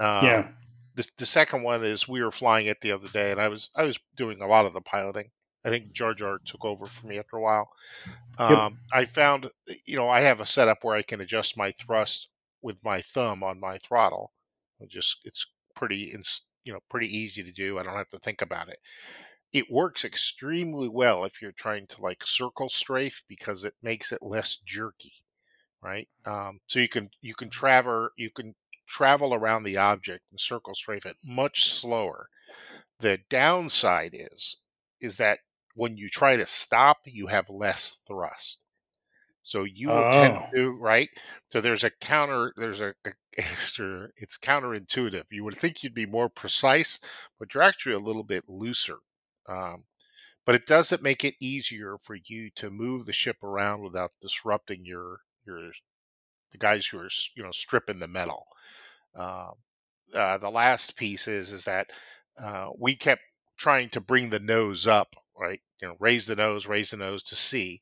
Um, 0.00 0.24
yeah. 0.24 0.48
The, 0.96 1.08
the 1.16 1.26
second 1.26 1.62
one 1.62 1.84
is 1.84 2.08
we 2.08 2.24
were 2.24 2.32
flying 2.32 2.66
it 2.66 2.80
the 2.80 2.90
other 2.90 3.08
day, 3.08 3.30
and 3.30 3.40
I 3.40 3.46
was 3.46 3.70
I 3.76 3.84
was 3.84 4.00
doing 4.16 4.42
a 4.42 4.48
lot 4.48 4.66
of 4.66 4.72
the 4.72 4.80
piloting. 4.80 5.30
I 5.64 5.68
think 5.68 5.92
Jar 5.92 6.12
Jar 6.12 6.40
took 6.44 6.64
over 6.64 6.86
for 6.86 7.06
me 7.06 7.20
after 7.20 7.36
a 7.36 7.40
while. 7.40 7.70
Yep. 8.40 8.50
Um, 8.50 8.78
I 8.92 9.04
found, 9.04 9.48
you 9.84 9.94
know, 9.94 10.08
I 10.08 10.22
have 10.22 10.40
a 10.40 10.46
setup 10.46 10.82
where 10.82 10.96
I 10.96 11.02
can 11.02 11.20
adjust 11.20 11.56
my 11.56 11.70
thrust 11.70 12.28
with 12.62 12.82
my 12.82 13.00
thumb 13.00 13.44
on 13.44 13.60
my 13.60 13.78
throttle. 13.78 14.32
It 14.80 14.88
just 14.88 15.18
it's 15.22 15.46
pretty, 15.80 16.14
you 16.64 16.74
know, 16.74 16.80
pretty 16.90 17.08
easy 17.08 17.42
to 17.42 17.52
do. 17.52 17.80
I 17.80 17.84
don't 17.84 17.96
have 17.96 18.10
to 18.10 18.20
think 18.20 18.42
about 18.42 18.70
it. 18.70 18.80
It 19.52 19.70
works 19.70 20.04
extremely 20.04 20.88
well 20.88 21.24
if 21.24 21.42
you're 21.42 21.52
trying 21.52 21.86
to 21.88 22.02
like 22.02 22.26
circle 22.26 22.68
strafe 22.70 23.24
because 23.28 23.64
it 23.64 23.74
makes 23.82 24.12
it 24.12 24.22
less 24.22 24.58
jerky, 24.58 25.12
right? 25.82 26.08
Um, 26.26 26.60
so 26.66 26.80
you 26.80 26.88
can 26.88 27.10
you 27.22 27.34
can 27.34 27.50
travel 27.50 28.10
you 28.16 28.30
can 28.30 28.56
travel 28.88 29.34
around 29.34 29.64
the 29.64 29.78
object 29.78 30.24
and 30.30 30.40
circle 30.40 30.74
strafe 30.74 31.06
it 31.06 31.16
much 31.24 31.66
slower. 31.66 32.28
The 33.00 33.18
downside 33.30 34.14
is 34.14 34.58
is 35.00 35.18
that 35.18 35.40
when 35.74 35.96
you 35.96 36.10
try 36.10 36.36
to 36.36 36.46
stop, 36.46 37.00
you 37.06 37.28
have 37.28 37.50
less 37.50 38.00
thrust. 38.06 38.64
So 39.42 39.64
you 39.64 39.90
will 39.90 40.04
tend 40.06 40.38
Oh. 40.38 40.54
to 40.54 40.70
right. 40.72 41.08
So 41.48 41.60
there's 41.60 41.84
a 41.84 41.90
counter. 41.90 42.52
There's 42.56 42.80
a, 42.80 42.94
a 43.04 43.12
it's 44.16 44.38
counterintuitive. 44.38 45.24
You 45.30 45.44
would 45.44 45.56
think 45.56 45.82
you'd 45.82 45.94
be 45.94 46.06
more 46.06 46.28
precise, 46.28 47.00
but 47.38 47.54
you're 47.54 47.62
actually 47.62 47.94
a 47.94 47.98
little 48.00 48.24
bit 48.24 48.44
looser. 48.48 48.98
Um, 49.48 49.84
but 50.46 50.54
it 50.56 50.66
doesn't 50.66 51.02
make 51.02 51.24
it 51.24 51.36
easier 51.40 51.98
for 51.98 52.16
you 52.26 52.50
to 52.56 52.70
move 52.70 53.06
the 53.06 53.12
ship 53.12 53.42
around 53.42 53.82
without 53.82 54.12
disrupting 54.22 54.84
your 54.84 55.22
your 55.46 55.72
the 56.52 56.58
guys 56.58 56.86
who 56.86 56.98
are 56.98 57.08
you 57.36 57.42
know 57.42 57.52
stripping 57.52 57.98
the 58.00 58.08
metal. 58.08 58.46
Um, 59.14 59.54
uh, 60.14 60.38
the 60.38 60.50
last 60.50 60.96
piece 60.96 61.28
is 61.28 61.52
is 61.52 61.64
that 61.64 61.90
uh, 62.42 62.70
we 62.78 62.96
kept 62.96 63.22
trying 63.58 63.90
to 63.90 64.00
bring 64.00 64.30
the 64.30 64.40
nose 64.40 64.86
up 64.86 65.16
right? 65.40 65.60
You 65.80 65.88
know, 65.88 65.96
raise 65.98 66.26
the 66.26 66.36
nose, 66.36 66.66
raise 66.66 66.90
the 66.90 66.98
nose 66.98 67.22
to 67.24 67.34
see. 67.34 67.80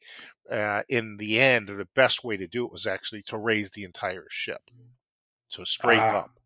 Uh, 0.50 0.82
in 0.88 1.16
the 1.16 1.40
end, 1.40 1.68
the 1.68 1.88
best 1.94 2.22
way 2.22 2.36
to 2.36 2.46
do 2.46 2.64
it 2.64 2.72
was 2.72 2.86
actually 2.86 3.22
to 3.22 3.36
raise 3.36 3.72
the 3.72 3.82
entire 3.84 4.26
ship, 4.30 4.70
so 5.48 5.64
strafe 5.64 5.98
Ah. 6.00 6.20
up, 6.20 6.40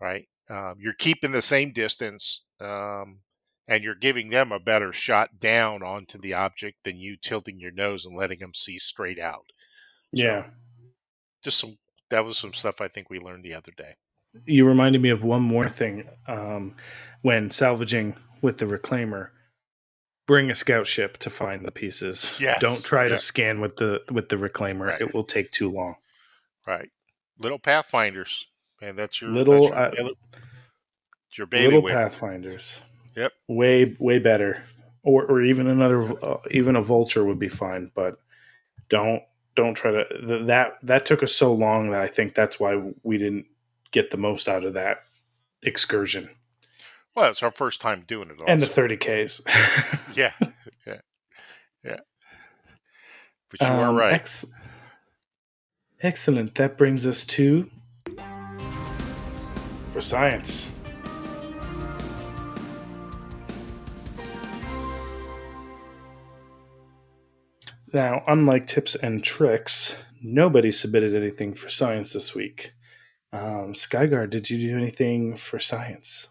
right? 0.00 0.28
Um, 0.48 0.76
you're 0.78 0.94
keeping 0.94 1.32
the 1.32 1.42
same 1.42 1.72
distance, 1.72 2.44
um, 2.60 3.18
and 3.66 3.82
you're 3.82 3.96
giving 3.96 4.30
them 4.30 4.52
a 4.52 4.60
better 4.60 4.92
shot 4.92 5.40
down 5.40 5.82
onto 5.82 6.16
the 6.18 6.32
object 6.34 6.78
than 6.84 6.96
you 6.96 7.16
tilting 7.16 7.58
your 7.58 7.72
nose 7.72 8.06
and 8.06 8.16
letting 8.16 8.38
them 8.38 8.54
see 8.54 8.78
straight 8.78 9.18
out. 9.18 9.50
Yeah. 10.12 10.46
Just 11.42 11.58
some 11.58 11.76
that 12.10 12.24
was 12.24 12.38
some 12.38 12.54
stuff 12.54 12.80
I 12.80 12.86
think 12.86 13.10
we 13.10 13.18
learned 13.18 13.44
the 13.44 13.54
other 13.54 13.72
day. 13.76 13.96
You 14.44 14.68
reminded 14.68 15.02
me 15.02 15.08
of 15.10 15.24
one 15.24 15.42
more 15.42 15.68
thing. 15.68 16.08
Um, 16.28 16.76
when 17.22 17.50
salvaging 17.50 18.16
with 18.42 18.58
the 18.58 18.66
reclaimer, 18.66 19.30
bring 20.26 20.50
a 20.50 20.54
scout 20.54 20.86
ship 20.86 21.16
to 21.18 21.30
find 21.30 21.64
the 21.64 21.70
pieces. 21.72 22.30
Yes, 22.38 22.60
Don't 22.60 22.82
try 22.84 23.04
yeah. 23.04 23.10
to 23.10 23.18
scan 23.18 23.60
with 23.60 23.76
the 23.76 24.02
with 24.10 24.28
the 24.28 24.36
reclaimer. 24.36 24.86
Right. 24.88 25.00
It 25.00 25.14
will 25.14 25.24
take 25.24 25.50
too 25.50 25.70
long. 25.70 25.96
Right. 26.66 26.90
Little 27.38 27.58
pathfinders. 27.58 28.46
And 28.82 28.98
that's 28.98 29.20
your 29.22 29.30
Little, 29.30 29.70
that's 29.70 29.96
your, 29.96 30.06
uh, 30.06 30.14
your 31.32 31.46
Little 31.46 31.70
bailiwick. 31.80 31.94
pathfinders. 31.94 32.80
Yep. 33.16 33.32
Way 33.48 33.96
way 33.98 34.18
better. 34.18 34.62
Or 35.02 35.24
or 35.24 35.42
even 35.42 35.68
another 35.68 36.02
uh, 36.24 36.38
even 36.50 36.74
a 36.76 36.82
vulture 36.82 37.24
would 37.24 37.38
be 37.38 37.48
fine, 37.48 37.90
but 37.94 38.18
don't 38.88 39.22
don't 39.54 39.74
try 39.74 39.92
to 39.92 40.04
th- 40.26 40.46
that 40.46 40.78
that 40.82 41.06
took 41.06 41.22
us 41.22 41.32
so 41.32 41.52
long 41.54 41.90
that 41.90 42.00
I 42.02 42.08
think 42.08 42.34
that's 42.34 42.58
why 42.58 42.82
we 43.04 43.16
didn't 43.16 43.46
get 43.92 44.10
the 44.10 44.16
most 44.16 44.48
out 44.48 44.64
of 44.64 44.74
that 44.74 45.04
excursion 45.62 46.28
Well, 47.16 47.30
it's 47.30 47.42
our 47.42 47.50
first 47.50 47.80
time 47.80 48.04
doing 48.06 48.28
it. 48.28 48.38
Also. 48.38 48.44
and 48.52 48.60
the 48.60 48.66
30ks. 48.66 49.40
yeah, 50.16 50.32
yeah, 50.86 51.00
yeah. 51.82 51.96
But 53.50 53.60
you 53.62 53.66
are 53.66 53.88
Um, 53.88 53.96
right. 53.96 54.12
ex- 54.12 54.44
excellent. 56.02 56.54
That 56.56 56.76
brings 56.76 57.06
us 57.06 57.24
to 57.24 57.70
for 59.90 60.02
science. 60.02 60.70
Now, 67.92 68.22
unlike 68.26 68.66
tips 68.66 68.94
and 68.94 69.22
tricks, 69.22 69.96
nobody 70.22 70.70
submitted 70.70 71.14
anything 71.14 71.54
for 71.54 71.68
science 71.68 72.12
this 72.12 72.34
week. 72.34 72.72
Um, 73.32 73.72
Skyguard, 73.74 74.30
did 74.30 74.50
you 74.50 74.58
do 74.58 74.76
anything 74.76 75.36
for 75.36 75.58
science? 75.60 76.28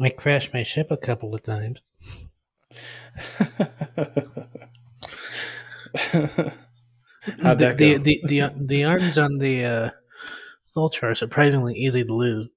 I 0.00 0.08
crashed 0.10 0.54
my 0.54 0.62
ship 0.62 0.90
a 0.90 0.96
couple 0.96 1.34
of 1.34 1.42
times. 1.42 1.80
How'd 7.42 7.58
the, 7.58 7.64
that 7.66 7.78
the, 7.78 7.98
go? 7.98 7.98
the 7.98 8.20
the 8.24 8.50
the 8.56 8.84
arms 8.84 9.18
on 9.18 9.38
the 9.38 9.64
uh, 9.64 9.90
vulture 10.74 11.10
are 11.10 11.14
surprisingly 11.14 11.74
easy 11.74 12.04
to 12.04 12.14
lose. 12.14 12.48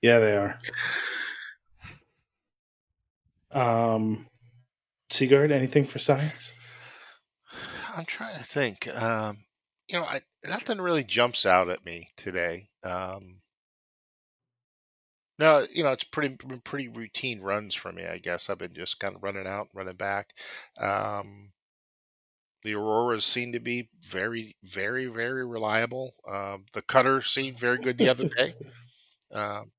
Yeah, 0.00 0.18
they 0.18 0.36
are. 0.36 0.58
Um, 3.52 4.26
Sigard, 5.10 5.52
anything 5.52 5.84
for 5.84 5.98
science? 5.98 6.52
I'm 7.94 8.04
trying 8.06 8.38
to 8.38 8.44
think. 8.44 8.88
Um, 8.88 9.44
you 9.88 9.98
know, 9.98 10.06
I, 10.06 10.20
nothing 10.44 10.80
really 10.80 11.04
jumps 11.04 11.44
out 11.44 11.68
at 11.68 11.84
me 11.84 12.08
today. 12.16 12.68
Um, 12.84 13.39
no, 15.40 15.66
you 15.72 15.82
know, 15.82 15.88
it's 15.88 16.04
pretty 16.04 16.36
been 16.46 16.60
pretty 16.60 16.88
routine 16.88 17.40
runs 17.40 17.74
for 17.74 17.90
me. 17.90 18.04
I 18.04 18.18
guess 18.18 18.50
I've 18.50 18.58
been 18.58 18.74
just 18.74 19.00
kind 19.00 19.16
of 19.16 19.22
running 19.22 19.46
out, 19.46 19.68
and 19.72 19.74
running 19.74 19.96
back. 19.96 20.34
Um, 20.78 21.52
the 22.62 22.74
auroras 22.74 23.24
seem 23.24 23.52
to 23.52 23.58
be 23.58 23.88
very, 24.04 24.54
very, 24.62 25.06
very 25.06 25.46
reliable. 25.46 26.14
Um, 26.30 26.66
the 26.74 26.82
cutter 26.82 27.22
seemed 27.22 27.58
very 27.58 27.78
good 27.78 27.96
the 27.96 28.10
other 28.10 28.28
day. 28.28 28.54
Um, 29.32 29.70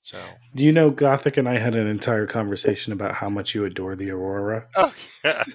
so, 0.00 0.18
Do 0.54 0.64
you 0.64 0.72
know 0.72 0.90
Gothic 0.90 1.36
and 1.36 1.48
I 1.48 1.58
had 1.58 1.76
an 1.76 1.88
entire 1.88 2.26
conversation 2.26 2.94
about 2.94 3.14
how 3.14 3.28
much 3.28 3.54
you 3.54 3.66
adore 3.66 3.96
the 3.96 4.10
Aurora? 4.10 4.66
oh, 4.76 4.94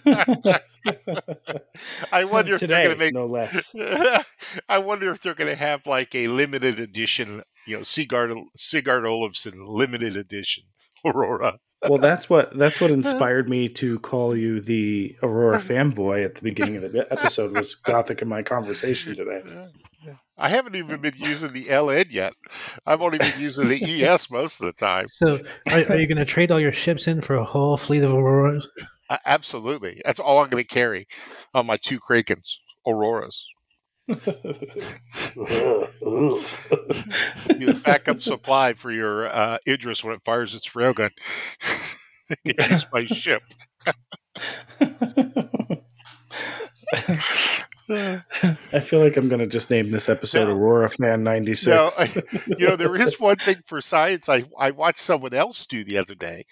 yeah. 0.06 0.60
I 2.12 2.24
wonder 2.24 2.56
if 2.56 2.62
they're 2.62 2.88
going 2.88 2.90
to 2.90 2.96
make 2.96 3.14
no 3.14 3.26
less. 3.26 3.74
I 4.70 4.78
wonder 4.78 5.12
if 5.12 5.22
they're 5.22 5.36
going 5.36 5.50
to 5.50 5.56
have 5.56 5.86
like 5.86 6.14
a 6.16 6.28
limited 6.28 6.80
edition, 6.80 7.44
you 7.66 7.78
know, 7.78 7.84
Sigard 7.84 8.34
Sigard 8.56 9.06
Olufson 9.06 9.66
limited 9.66 10.16
edition 10.16 10.64
Aurora. 11.06 11.60
Well, 11.88 11.98
that's 11.98 12.30
what 12.30 12.56
that's 12.56 12.80
what 12.80 12.92
inspired 12.92 13.50
me 13.50 13.68
to 13.70 13.98
call 14.00 14.36
you 14.36 14.62
the 14.62 15.16
Aurora 15.24 15.58
fanboy 15.58 16.24
at 16.24 16.36
the 16.36 16.42
beginning 16.42 16.76
of 16.76 16.92
the 16.92 17.12
episode. 17.12 17.56
Was 17.56 17.74
Gothic 17.74 18.22
in 18.22 18.28
my 18.28 18.44
conversation 18.44 19.16
today? 19.16 19.42
I 20.38 20.50
haven't 20.50 20.76
even 20.76 21.02
been 21.02 21.16
using 21.18 21.54
the 21.54 21.66
LN 21.66 22.06
yet. 22.10 22.34
I've 22.86 23.02
only 23.02 23.20
been 23.20 23.40
using 23.40 23.68
the 23.68 24.04
ES 24.04 24.32
most 24.32 24.60
of 24.60 24.66
the 24.66 24.74
time. 24.74 25.08
So, 25.08 25.40
are, 25.70 25.80
are 25.92 25.98
you 25.98 26.08
going 26.08 26.18
to 26.18 26.26
trade 26.26 26.52
all 26.52 26.60
your 26.60 26.72
ships 26.72 27.08
in 27.08 27.22
for 27.22 27.36
a 27.36 27.44
whole 27.44 27.78
fleet 27.78 28.04
of 28.04 28.14
auroras? 28.14 28.68
Absolutely, 29.26 30.02
that's 30.06 30.20
all 30.20 30.40
I'm 30.40 30.50
going 30.50 30.64
to 30.64 30.68
carry 30.68 31.08
on 31.54 31.66
my 31.66 31.78
two 31.78 32.00
Krakens, 32.00 32.58
Auroras. 32.88 33.46
Backup 37.84 38.22
supply 38.22 38.74
for 38.74 38.92
your 38.92 39.28
uh, 39.28 39.58
Idris 39.68 40.04
when 40.04 40.16
it 40.16 40.22
fires 40.26 40.54
its 40.54 40.70
railgun. 40.70 41.12
Use 42.44 42.86
my 42.92 43.06
ship. 43.06 43.44
I 47.90 48.80
feel 48.82 49.04
like 49.04 49.18
I'm 49.18 49.28
going 49.28 49.40
to 49.40 49.48
just 49.48 49.70
name 49.70 49.92
this 49.92 50.10
episode 50.10 50.48
No. 50.48 50.56
Aurora 50.56 50.90
Fan 50.90 51.24
96. 51.24 51.68
No, 51.68 51.90
I- 51.98 52.24
you 52.58 52.68
know, 52.68 52.76
there 52.76 52.96
is 52.96 53.20
one 53.20 53.38
thing 53.38 53.58
for 53.66 53.82
science 53.82 54.30
I, 54.30 54.46
I 54.58 54.72
watched 54.72 55.00
someone 55.00 55.34
else 55.34 55.66
do 55.66 55.84
the 55.84 55.98
other 55.98 56.16
day. 56.16 56.46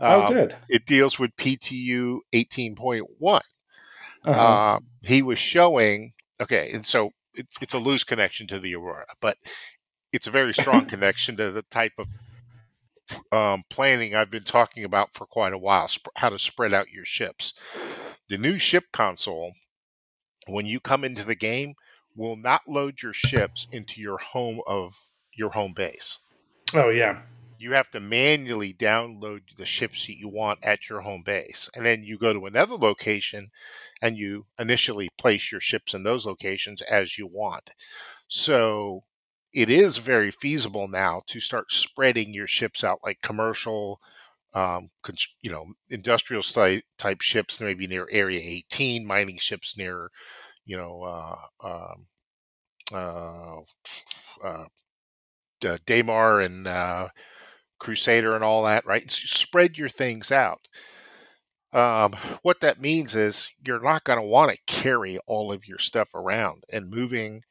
Oh, 0.00 0.26
Um, 0.26 0.32
good. 0.32 0.56
It 0.68 0.86
deals 0.86 1.18
with 1.18 1.36
PTU 1.36 2.20
18.1. 2.32 3.40
Uh-huh. 4.24 4.74
Um, 4.76 4.86
he 5.02 5.22
was 5.22 5.38
showing, 5.38 6.12
okay, 6.40 6.70
and 6.72 6.86
so 6.86 7.12
it's, 7.34 7.56
it's 7.60 7.74
a 7.74 7.78
loose 7.78 8.04
connection 8.04 8.46
to 8.48 8.58
the 8.58 8.74
Aurora, 8.74 9.06
but 9.20 9.36
it's 10.12 10.26
a 10.26 10.32
very 10.32 10.52
strong 10.52 10.86
connection 10.86 11.36
to 11.36 11.50
the 11.50 11.62
type 11.62 11.92
of 11.98 12.08
um, 13.30 13.62
planning 13.70 14.14
I've 14.14 14.30
been 14.30 14.42
talking 14.44 14.84
about 14.84 15.14
for 15.14 15.26
quite 15.26 15.52
a 15.52 15.58
while, 15.58 15.86
sp- 15.86 16.14
how 16.16 16.30
to 16.30 16.38
spread 16.38 16.74
out 16.74 16.90
your 16.90 17.04
ships. 17.04 17.54
The 18.28 18.38
new 18.38 18.58
ship 18.58 18.84
console, 18.92 19.52
when 20.48 20.66
you 20.66 20.80
come 20.80 21.04
into 21.04 21.24
the 21.24 21.36
game, 21.36 21.74
will 22.16 22.36
not 22.36 22.62
load 22.66 23.02
your 23.02 23.12
ships 23.12 23.68
into 23.70 24.00
your 24.00 24.18
home 24.18 24.60
of 24.66 24.96
your 25.32 25.50
home 25.50 25.74
base. 25.74 26.18
oh, 26.74 26.88
yeah. 26.88 27.20
You 27.58 27.72
have 27.72 27.90
to 27.92 28.00
manually 28.00 28.72
download 28.74 29.42
the 29.56 29.66
ships 29.66 30.06
that 30.06 30.16
you 30.18 30.28
want 30.28 30.60
at 30.62 30.88
your 30.88 31.00
home 31.02 31.22
base. 31.24 31.68
And 31.74 31.84
then 31.86 32.02
you 32.04 32.18
go 32.18 32.32
to 32.32 32.46
another 32.46 32.74
location 32.76 33.50
and 34.02 34.16
you 34.16 34.46
initially 34.58 35.08
place 35.18 35.50
your 35.52 35.60
ships 35.60 35.94
in 35.94 36.02
those 36.02 36.26
locations 36.26 36.82
as 36.82 37.18
you 37.18 37.26
want. 37.26 37.70
So 38.28 39.04
it 39.52 39.70
is 39.70 39.98
very 39.98 40.30
feasible 40.30 40.88
now 40.88 41.22
to 41.28 41.40
start 41.40 41.72
spreading 41.72 42.34
your 42.34 42.46
ships 42.46 42.84
out 42.84 43.00
like 43.04 43.20
commercial, 43.22 44.00
um, 44.54 44.90
you 45.42 45.50
know, 45.50 45.66
industrial 45.90 46.42
type 46.42 46.84
type 46.98 47.20
ships, 47.22 47.60
maybe 47.60 47.86
near 47.86 48.08
Area 48.10 48.40
18, 48.40 49.06
mining 49.06 49.38
ships 49.38 49.76
near, 49.76 50.10
you 50.66 50.76
know, 50.76 51.02
uh, 51.02 51.66
um, 51.66 52.06
uh, 52.92 53.60
uh, 55.64 55.78
Daymar 55.86 56.44
and 56.44 56.66
uh, 56.66 57.08
Crusader 57.78 58.34
and 58.34 58.44
all 58.44 58.64
that, 58.64 58.86
right? 58.86 59.10
So 59.10 59.20
you 59.22 59.28
spread 59.28 59.78
your 59.78 59.88
things 59.88 60.32
out. 60.32 60.68
Um, 61.72 62.12
what 62.42 62.60
that 62.60 62.80
means 62.80 63.14
is 63.14 63.48
you're 63.66 63.80
not 63.82 64.04
going 64.04 64.18
to 64.18 64.26
want 64.26 64.52
to 64.52 64.58
carry 64.66 65.18
all 65.26 65.52
of 65.52 65.66
your 65.66 65.78
stuff 65.78 66.14
around, 66.14 66.64
and 66.72 66.88
moving 66.90 67.42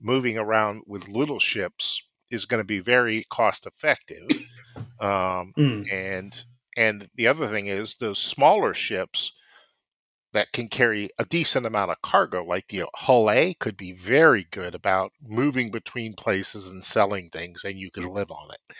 moving 0.00 0.38
around 0.38 0.82
with 0.86 1.08
little 1.08 1.40
ships 1.40 2.02
is 2.30 2.46
going 2.46 2.60
to 2.60 2.66
be 2.66 2.80
very 2.80 3.24
cost 3.30 3.66
effective. 3.66 4.28
Um, 5.00 5.54
Mm. 5.56 5.82
and 5.92 6.44
and 6.76 7.10
the 7.16 7.28
other 7.28 7.48
thing 7.48 7.68
is 7.68 7.96
those 7.96 8.20
smaller 8.20 8.74
ships 8.74 9.32
that 10.32 10.52
can 10.52 10.68
carry 10.68 11.08
a 11.18 11.24
decent 11.24 11.66
amount 11.66 11.90
of 11.90 12.00
cargo, 12.02 12.44
like 12.44 12.68
the 12.68 12.84
Hull 12.96 13.30
A, 13.30 13.54
could 13.54 13.76
be 13.76 13.92
very 13.92 14.44
good 14.50 14.74
about 14.74 15.12
moving 15.22 15.70
between 15.70 16.14
places 16.14 16.68
and 16.68 16.84
selling 16.84 17.30
things, 17.30 17.64
and 17.64 17.78
you 17.78 17.90
could 17.90 18.04
live 18.04 18.30
on 18.30 18.50
it, 18.52 18.76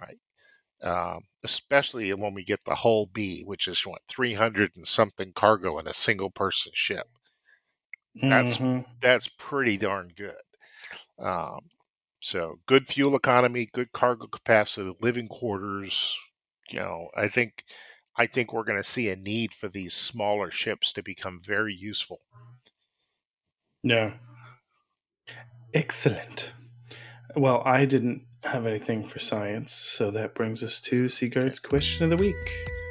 right? 0.00 0.18
Um, 0.84 1.20
especially 1.42 2.10
when 2.12 2.34
we 2.34 2.44
get 2.44 2.60
the 2.66 2.74
Hull 2.76 3.06
B, 3.06 3.42
which 3.44 3.66
is 3.66 3.86
what 3.86 4.02
three 4.08 4.34
hundred 4.34 4.76
and 4.76 4.86
something 4.86 5.32
cargo 5.32 5.78
in 5.78 5.86
a 5.88 5.94
single 5.94 6.30
person 6.30 6.72
ship. 6.74 7.08
That's- 8.14 8.58
Mhm. 8.58 8.84
That's 9.00 9.28
pretty 9.28 9.76
darn 9.78 10.08
good. 10.08 10.36
Um, 11.18 11.70
so 12.20 12.60
good 12.66 12.88
fuel 12.88 13.16
economy, 13.16 13.66
good 13.66 13.92
cargo 13.92 14.26
capacity, 14.26 14.94
living 15.00 15.28
quarters. 15.28 16.16
You 16.70 16.80
know, 16.80 17.10
I 17.16 17.28
think 17.28 17.64
I 18.16 18.26
think 18.26 18.52
we're 18.52 18.64
going 18.64 18.78
to 18.82 18.88
see 18.88 19.08
a 19.08 19.16
need 19.16 19.52
for 19.54 19.68
these 19.68 19.94
smaller 19.94 20.50
ships 20.50 20.92
to 20.92 21.02
become 21.02 21.40
very 21.42 21.74
useful. 21.74 22.20
Yeah. 23.82 24.14
Excellent. 25.72 26.52
Well, 27.36 27.62
I 27.64 27.84
didn't 27.84 28.26
have 28.44 28.66
anything 28.66 29.06
for 29.06 29.18
science, 29.18 29.72
so 29.72 30.10
that 30.10 30.34
brings 30.34 30.62
us 30.62 30.80
to 30.82 31.08
Sigard's 31.08 31.58
question 31.58 32.04
of 32.04 32.10
the 32.10 32.16
week. 32.16 32.83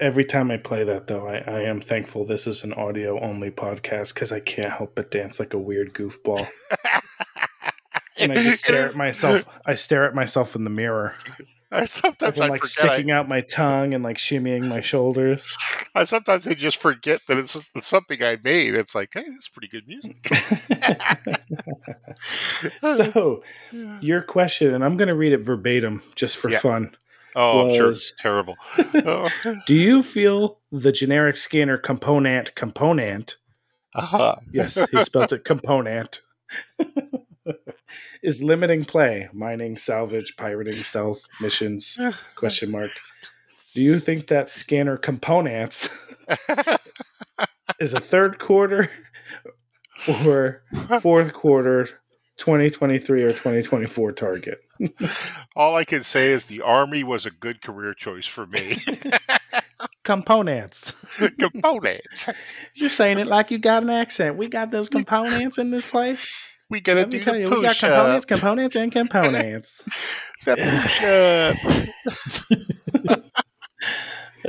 Every 0.00 0.24
time 0.24 0.50
I 0.50 0.56
play 0.56 0.84
that, 0.84 1.06
though, 1.06 1.26
I, 1.26 1.38
I 1.46 1.60
am 1.62 1.80
thankful 1.80 2.24
this 2.24 2.46
is 2.46 2.64
an 2.64 2.72
audio 2.74 3.20
only 3.20 3.50
podcast 3.50 4.14
because 4.14 4.32
I 4.32 4.40
can't 4.40 4.72
help 4.72 4.94
but 4.94 5.10
dance 5.10 5.38
like 5.38 5.54
a 5.54 5.58
weird 5.58 5.94
goofball. 5.94 6.46
and 8.16 8.32
I 8.32 8.36
just 8.36 8.60
stare 8.60 8.88
at 8.88 8.94
myself. 8.94 9.46
I 9.66 9.74
stare 9.74 10.04
at 10.04 10.14
myself 10.14 10.56
in 10.56 10.64
the 10.64 10.70
mirror. 10.70 11.14
I 11.72 11.86
sometimes 11.86 12.36
I'm 12.38 12.44
I 12.44 12.48
like 12.48 12.64
sticking 12.64 13.10
out 13.10 13.28
my 13.28 13.40
tongue 13.40 13.94
and 13.94 14.04
like 14.04 14.16
shimmying 14.16 14.68
my 14.68 14.80
shoulders. 14.80 15.52
I, 15.94 16.00
I 16.02 16.04
sometimes 16.04 16.46
I 16.46 16.54
just 16.54 16.76
forget 16.76 17.20
that 17.26 17.36
it's, 17.36 17.56
it's 17.74 17.88
something 17.88 18.22
I 18.22 18.38
made. 18.44 18.74
It's 18.74 18.94
like, 18.94 19.10
hey, 19.12 19.24
that's 19.28 19.48
pretty 19.48 19.66
good 19.68 19.88
music. 19.88 20.16
so, 22.80 23.42
your 24.00 24.22
question, 24.22 24.72
and 24.72 24.84
I'm 24.84 24.96
going 24.96 25.08
to 25.08 25.16
read 25.16 25.32
it 25.32 25.38
verbatim 25.38 26.02
just 26.14 26.36
for 26.36 26.48
Yeah. 26.48 26.60
fun. 26.60 26.96
Oh, 27.34 27.68
I'm 27.68 27.74
sure 27.74 27.90
it's 27.90 28.12
terrible. 28.18 28.56
Oh. 28.78 29.28
Do 29.66 29.74
you 29.74 30.02
feel 30.02 30.60
the 30.70 30.92
generic 30.92 31.36
scanner 31.36 31.78
component 31.78 32.54
component? 32.54 33.36
Uh-huh. 33.94 34.36
Yes, 34.52 34.78
he 34.90 35.02
spelled 35.04 35.32
it 35.32 35.44
component. 35.44 36.20
is 38.22 38.42
limiting 38.42 38.84
play, 38.84 39.28
mining, 39.32 39.76
salvage, 39.76 40.36
pirating, 40.36 40.82
stealth, 40.82 41.22
missions? 41.40 41.98
Question 42.34 42.70
mark. 42.70 42.90
Do 43.74 43.82
you 43.82 43.98
think 44.00 44.28
that 44.28 44.50
scanner 44.50 44.96
components 44.96 45.88
is 47.80 47.94
a 47.94 48.00
third 48.00 48.38
quarter 48.38 48.90
or 50.26 50.62
fourth 51.00 51.32
quarter 51.32 51.88
2023 52.38 53.22
or 53.22 53.30
2024 53.30 54.12
target? 54.12 54.58
All 55.56 55.76
I 55.76 55.84
can 55.84 56.04
say 56.04 56.32
is 56.32 56.46
the 56.46 56.60
army 56.62 57.04
was 57.04 57.26
a 57.26 57.30
good 57.30 57.62
career 57.62 57.94
choice 57.94 58.26
for 58.26 58.46
me. 58.46 58.76
Components. 60.04 60.94
Components. 61.38 62.28
You're 62.74 62.90
saying 62.90 63.18
it 63.18 63.26
like 63.26 63.50
you 63.50 63.58
got 63.58 63.82
an 63.82 63.90
accent. 63.90 64.36
We 64.36 64.48
got 64.48 64.70
those 64.70 64.88
components 64.88 65.58
in 65.58 65.70
this 65.70 65.88
place. 65.88 66.26
We 66.70 66.80
gotta 66.80 67.00
Let 67.00 67.08
me 67.10 67.18
do 67.18 67.22
tell 67.24 67.34
the 67.34 67.40
you, 67.40 67.50
we 67.50 67.62
got 67.62 67.78
components, 67.78 68.24
up. 68.24 68.28
components, 68.28 68.74
and 68.76 68.90
components. 68.92 69.84
That 70.44 70.58
push 70.58 71.02
up. 73.04 73.24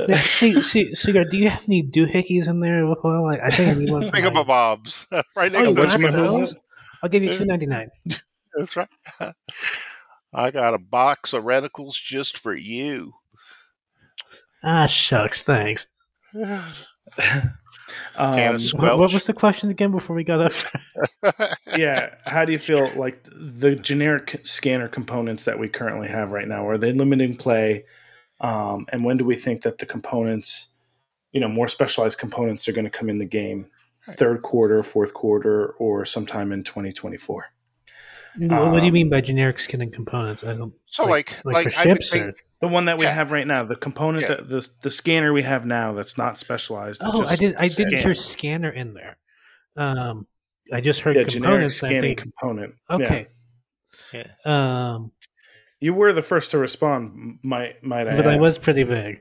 Now, 0.08 0.16
see, 0.18 0.60
see, 0.62 0.94
Sigard, 0.94 1.30
do 1.30 1.38
you 1.38 1.48
have 1.48 1.64
any 1.68 1.82
doohickeys 1.82 2.48
in 2.48 2.60
there? 2.60 2.84
Like, 2.86 3.40
I 3.42 3.50
think 3.50 3.68
I 3.76 3.80
need 3.80 3.90
one. 3.90 4.04
For 4.06 4.12
my- 4.12 4.20
Thingamabobs. 4.20 5.06
right 5.36 5.54
Oh, 5.54 5.58
next 5.58 5.68
you 5.70 5.74
to 5.74 5.82
got 5.82 5.98
the 5.98 5.98
whatchamacallit? 6.08 6.26
those? 6.26 6.56
I'll 7.06 7.10
give 7.10 7.22
you 7.22 7.32
two 7.32 7.44
ninety 7.44 7.66
nine. 7.66 7.88
That's 8.56 8.76
right. 8.76 8.88
I 10.34 10.50
got 10.50 10.74
a 10.74 10.78
box 10.78 11.32
of 11.32 11.44
reticles 11.44 11.92
just 11.92 12.38
for 12.38 12.52
you. 12.52 13.12
Ah, 14.64 14.86
shucks, 14.86 15.44
thanks. 15.44 15.86
Um, 18.16 18.58
What, 18.74 18.98
what 18.98 19.12
was 19.12 19.26
the 19.26 19.32
question 19.32 19.70
again 19.70 19.90
before 19.90 20.16
we 20.16 20.24
got 20.24 20.52
up? 21.22 21.48
yeah, 21.76 22.14
how 22.24 22.44
do 22.44 22.52
you 22.52 22.58
feel 22.58 22.90
like 22.96 23.22
the 23.24 23.76
generic 23.76 24.40
scanner 24.42 24.88
components 24.88 25.44
that 25.44 25.58
we 25.58 25.68
currently 25.68 26.08
have 26.08 26.32
right 26.32 26.48
now? 26.48 26.66
Are 26.66 26.78
they 26.78 26.92
limiting 26.92 27.36
play? 27.36 27.84
Um, 28.40 28.86
and 28.90 29.04
when 29.04 29.18
do 29.18 29.24
we 29.24 29.36
think 29.36 29.62
that 29.62 29.78
the 29.78 29.86
components, 29.86 30.68
you 31.32 31.40
know, 31.40 31.48
more 31.48 31.68
specialized 31.68 32.18
components 32.18 32.68
are 32.68 32.72
going 32.72 32.84
to 32.84 32.90
come 32.90 33.08
in 33.08 33.18
the 33.18 33.24
game? 33.24 33.66
Right. 34.06 34.18
Third 34.18 34.42
quarter, 34.42 34.82
fourth 34.82 35.14
quarter, 35.14 35.70
or 35.78 36.04
sometime 36.04 36.52
in 36.52 36.62
2024? 36.62 37.46
what 38.38 38.48
do 38.48 38.80
you 38.82 38.88
Um, 38.88 38.92
mean 38.92 39.08
by 39.08 39.20
generic 39.22 39.58
skin 39.58 39.80
and 39.80 39.90
components? 39.92 40.44
I 40.44 40.52
don't 40.54 40.74
so 40.84 41.06
like, 41.06 41.30
like 41.44 41.44
like, 41.46 41.54
like, 41.64 41.74
for 41.74 41.80
I 41.80 41.82
ships 41.84 42.10
think 42.10 42.28
or 42.28 42.34
The 42.60 42.68
one 42.68 42.84
that 42.84 42.98
we 42.98 43.04
Yeah. 43.04 43.12
have 43.12 43.32
right 43.32 43.46
now, 43.46 43.64
the 43.64 43.76
component, 43.76 44.22
Yeah. 44.22 44.34
that, 44.36 44.48
the 44.50 44.68
the 44.82 44.90
scanner 44.90 45.32
we 45.32 45.42
have 45.42 45.64
now 45.66 45.92
that's 45.94 46.18
not 46.18 46.38
specialized. 46.38 47.00
it's 47.02 47.10
oh, 47.14 47.22
I 47.22 47.28
just 47.30 47.40
did. 47.40 47.56
I 47.56 47.68
didn't 47.68 47.98
hear 47.98 48.12
scanner 48.14 48.68
in 48.70 48.92
there. 48.94 49.16
Um, 49.76 50.26
I 50.72 50.80
just 50.82 51.00
heard 51.00 51.16
yeah, 51.16 51.22
generic 51.22 51.42
components. 51.44 51.82
and 51.82 51.88
I 51.88 51.92
scanning 51.98 52.16
think, 52.16 52.20
component. 52.20 52.74
Okay. 52.90 53.26
Yeah. 54.12 54.26
Um, 54.44 55.12
You 55.80 55.94
were 55.94 56.12
the 56.12 56.22
first 56.22 56.50
to 56.52 56.58
respond, 56.58 57.38
might 57.42 57.82
might 57.82 58.06
I 58.06 58.16
but 58.16 58.26
I 58.26 58.36
was 58.38 58.58
pretty 58.58 58.82
vague. 58.82 59.20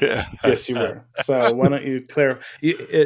Yeah. 0.00 0.26
yes, 0.44 0.68
you 0.68 0.76
were. 0.76 1.04
So 1.22 1.54
why 1.54 1.68
don't 1.68 1.84
you 1.84 2.04
clarify? 2.08 2.42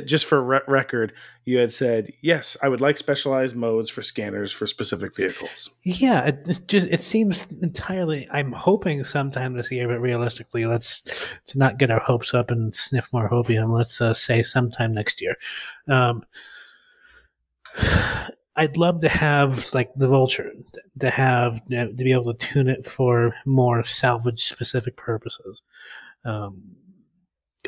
Just 0.04 0.26
for 0.26 0.42
re- 0.42 0.60
record, 0.66 1.12
you 1.44 1.58
had 1.58 1.72
said 1.72 2.12
yes. 2.20 2.56
I 2.62 2.68
would 2.68 2.80
like 2.80 2.98
specialized 2.98 3.56
modes 3.56 3.90
for 3.90 4.02
scanners 4.02 4.52
for 4.52 4.66
specific 4.66 5.16
vehicles. 5.16 5.70
Yeah, 5.82 6.26
it, 6.26 6.42
it 6.46 6.68
just 6.68 6.86
it 6.88 7.00
seems 7.00 7.46
entirely. 7.62 8.28
I'm 8.30 8.52
hoping 8.52 9.04
sometime 9.04 9.54
this 9.54 9.70
year, 9.70 9.88
but 9.88 10.00
realistically, 10.00 10.66
let's 10.66 11.02
to 11.46 11.58
not 11.58 11.78
get 11.78 11.90
our 11.90 12.00
hopes 12.00 12.34
up 12.34 12.50
and 12.50 12.74
sniff 12.74 13.08
more 13.12 13.28
hopium. 13.28 13.76
Let's 13.76 14.00
uh, 14.00 14.14
say 14.14 14.42
sometime 14.42 14.92
next 14.92 15.20
year. 15.20 15.36
Um, 15.86 16.24
I'd 18.58 18.76
love 18.76 19.02
to 19.02 19.08
have 19.08 19.72
like 19.72 19.92
the 19.94 20.08
vulture 20.08 20.50
to 20.98 21.10
have 21.10 21.62
you 21.68 21.76
know, 21.76 21.86
to 21.86 22.04
be 22.04 22.12
able 22.12 22.34
to 22.34 22.46
tune 22.46 22.68
it 22.68 22.84
for 22.84 23.34
more 23.46 23.84
salvage 23.84 24.44
specific 24.44 24.96
purposes. 24.96 25.62
Um, 26.24 26.62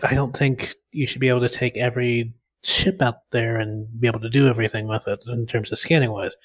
I 0.03 0.15
don't 0.15 0.37
think 0.37 0.75
you 0.93 1.07
should 1.07 1.21
be 1.21 1.29
able 1.29 1.41
to 1.41 1.49
take 1.49 1.77
every 1.77 2.33
chip 2.63 3.01
out 3.01 3.31
there 3.31 3.57
and 3.57 3.89
be 4.01 4.07
able 4.07 4.21
to 4.21 4.31
do 4.31 4.49
everything 4.49 4.87
with 4.87 5.09
it 5.09 5.25
in 5.27 5.47
terms 5.47 5.73
of 5.73 5.79
scanning 5.79 6.11
wise 6.11 6.37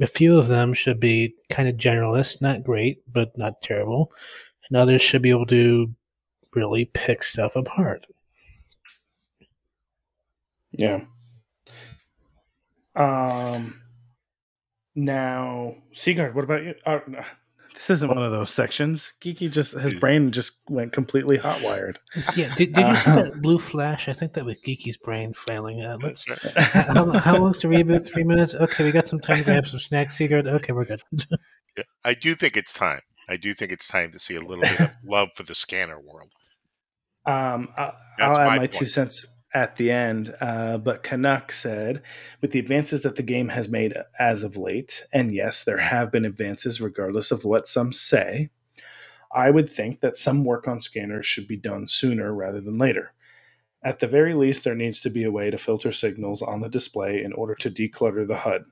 a 0.00 0.06
few 0.06 0.38
of 0.38 0.48
them 0.48 0.74
should 0.74 1.00
be 1.00 1.34
kind 1.48 1.68
of 1.68 1.76
generalist, 1.76 2.40
not 2.40 2.62
great, 2.62 3.02
but 3.12 3.36
not 3.36 3.60
terrible. 3.60 4.12
And 4.68 4.76
others 4.76 5.02
should 5.02 5.22
be 5.22 5.30
able 5.30 5.46
to 5.46 5.92
really 6.54 6.86
pick 6.86 7.22
stuff 7.22 7.56
apart. 7.56 8.06
Yeah. 10.72 11.02
Um. 12.94 13.82
Now, 14.94 15.76
Sigard, 15.92 16.34
what 16.34 16.44
about 16.44 16.64
you? 16.64 16.74
Uh, 16.84 17.00
this 17.80 17.88
isn't 17.88 18.08
one 18.10 18.22
of 18.22 18.30
those 18.30 18.50
sections. 18.50 19.14
Geeky 19.22 19.50
just 19.50 19.72
his 19.72 19.94
brain 19.94 20.32
just 20.32 20.60
went 20.68 20.92
completely 20.92 21.38
hot 21.38 21.62
wired. 21.62 21.98
Yeah, 22.36 22.54
did, 22.54 22.74
did 22.74 22.86
you 22.86 22.94
see 22.94 23.10
Uh-huh. 23.10 23.22
that 23.22 23.40
blue 23.40 23.58
flash? 23.58 24.06
I 24.06 24.12
think 24.12 24.34
that 24.34 24.44
was 24.44 24.56
Geeky's 24.66 24.98
brain 24.98 25.32
flailing. 25.32 25.80
Uh, 25.82 25.96
let's. 26.02 26.26
How, 26.58 27.10
how 27.18 27.38
long's 27.38 27.56
to 27.58 27.68
reboot? 27.68 28.06
Three 28.06 28.22
minutes. 28.24 28.54
Okay, 28.54 28.84
we 28.84 28.92
got 28.92 29.06
some 29.06 29.18
time 29.18 29.38
to 29.38 29.44
grab 29.44 29.66
some 29.66 29.80
snacks, 29.80 30.18
Sigard. 30.18 30.46
Okay, 30.46 30.72
we're 30.72 30.84
good. 30.84 31.00
Yeah. 31.76 31.84
I 32.04 32.14
do 32.14 32.34
think 32.34 32.56
it's 32.56 32.74
time. 32.74 33.00
I 33.28 33.36
do 33.36 33.54
think 33.54 33.70
it's 33.70 33.86
time 33.86 34.10
to 34.10 34.18
see 34.18 34.34
a 34.34 34.40
little 34.40 34.64
bit 34.64 34.80
of 34.80 34.90
love 35.04 35.28
for 35.36 35.44
the 35.44 35.54
scanner 35.54 36.00
world. 36.00 36.32
Um, 37.24 37.68
I, 37.78 37.92
That's 38.18 38.36
I'll 38.36 38.44
add 38.44 38.46
my 38.48 38.58
my, 38.58 38.66
two 38.66 38.86
cents 38.86 39.24
at 39.54 39.76
the 39.76 39.90
end. 39.90 40.34
Uh, 40.40 40.78
but 40.78 41.02
Canuck 41.02 41.52
said, 41.52 42.02
with 42.40 42.52
the 42.52 42.58
advances 42.58 43.02
that 43.02 43.16
the 43.16 43.22
game 43.22 43.48
has 43.48 43.68
made 43.68 43.96
as 44.18 44.42
of 44.42 44.56
late, 44.56 45.04
and 45.12 45.32
yes, 45.32 45.64
there 45.64 45.78
have 45.78 46.12
been 46.12 46.24
advances 46.24 46.80
regardless 46.80 47.30
of 47.30 47.44
what 47.44 47.68
some 47.68 47.92
say, 47.92 48.50
I 49.32 49.50
would 49.50 49.68
think 49.68 50.00
that 50.00 50.16
some 50.16 50.44
work 50.44 50.66
on 50.66 50.80
scanners 50.80 51.26
should 51.26 51.46
be 51.46 51.56
done 51.56 51.86
sooner 51.86 52.34
rather 52.34 52.60
than 52.60 52.78
later. 52.78 53.12
At 53.82 54.00
the 54.00 54.06
very 54.06 54.34
least, 54.34 54.64
there 54.64 54.74
needs 54.74 55.00
to 55.00 55.10
be 55.10 55.24
a 55.24 55.30
way 55.30 55.50
to 55.50 55.58
filter 55.58 55.92
signals 55.92 56.42
on 56.42 56.60
the 56.60 56.68
display 56.68 57.22
in 57.22 57.32
order 57.32 57.54
to 57.56 57.70
declutter 57.70 58.26
the 58.26 58.36
HUD. 58.36 58.64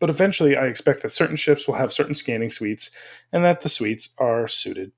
But 0.00 0.10
eventually, 0.10 0.56
I 0.56 0.66
expect 0.66 1.02
that 1.02 1.12
certain 1.12 1.36
ships 1.36 1.66
will 1.66 1.76
have 1.76 1.92
certain 1.92 2.14
scanning 2.14 2.50
suites, 2.50 2.90
and 3.32 3.44
that 3.44 3.62
the 3.62 3.68
suites 3.68 4.10
are 4.18 4.48
suited 4.48 4.92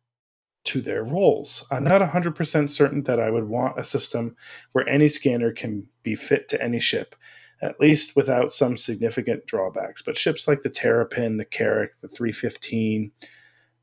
to 0.66 0.80
their 0.80 1.04
roles. 1.04 1.66
I'm 1.70 1.84
not 1.84 2.02
100% 2.02 2.70
certain 2.70 3.02
that 3.04 3.20
I 3.20 3.30
would 3.30 3.48
want 3.48 3.78
a 3.78 3.84
system 3.84 4.36
where 4.72 4.88
any 4.88 5.08
scanner 5.08 5.52
can 5.52 5.86
be 6.02 6.14
fit 6.14 6.48
to 6.50 6.62
any 6.62 6.80
ship, 6.80 7.14
at 7.62 7.80
least 7.80 8.16
without 8.16 8.52
some 8.52 8.76
significant 8.76 9.46
drawbacks. 9.46 10.02
But 10.02 10.18
ships 10.18 10.46
like 10.46 10.62
the 10.62 10.70
Terrapin, 10.70 11.36
the 11.36 11.44
Carrack, 11.44 11.98
the 12.00 12.08
315, 12.08 13.12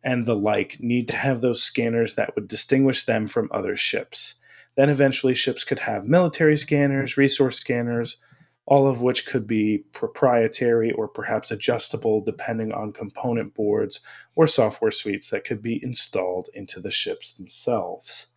and 0.03 0.25
the 0.25 0.35
like 0.35 0.77
need 0.79 1.07
to 1.07 1.17
have 1.17 1.41
those 1.41 1.63
scanners 1.63 2.15
that 2.15 2.35
would 2.35 2.47
distinguish 2.47 3.05
them 3.05 3.27
from 3.27 3.49
other 3.51 3.75
ships. 3.75 4.35
Then 4.75 4.89
eventually, 4.89 5.33
ships 5.33 5.63
could 5.63 5.79
have 5.79 6.05
military 6.05 6.57
scanners, 6.57 7.15
resource 7.15 7.57
scanners, 7.57 8.17
all 8.65 8.87
of 8.87 9.01
which 9.01 9.25
could 9.25 9.45
be 9.45 9.83
proprietary 9.91 10.91
or 10.91 11.07
perhaps 11.07 11.51
adjustable 11.51 12.21
depending 12.21 12.71
on 12.71 12.93
component 12.93 13.53
boards 13.53 13.99
or 14.35 14.47
software 14.47 14.91
suites 14.91 15.29
that 15.29 15.43
could 15.43 15.61
be 15.61 15.83
installed 15.83 16.49
into 16.53 16.79
the 16.79 16.91
ships 16.91 17.33
themselves. 17.33 18.27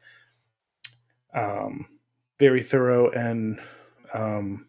Um, 1.34 1.86
very 2.40 2.62
thorough 2.62 3.10
and 3.10 3.60
um, 4.12 4.66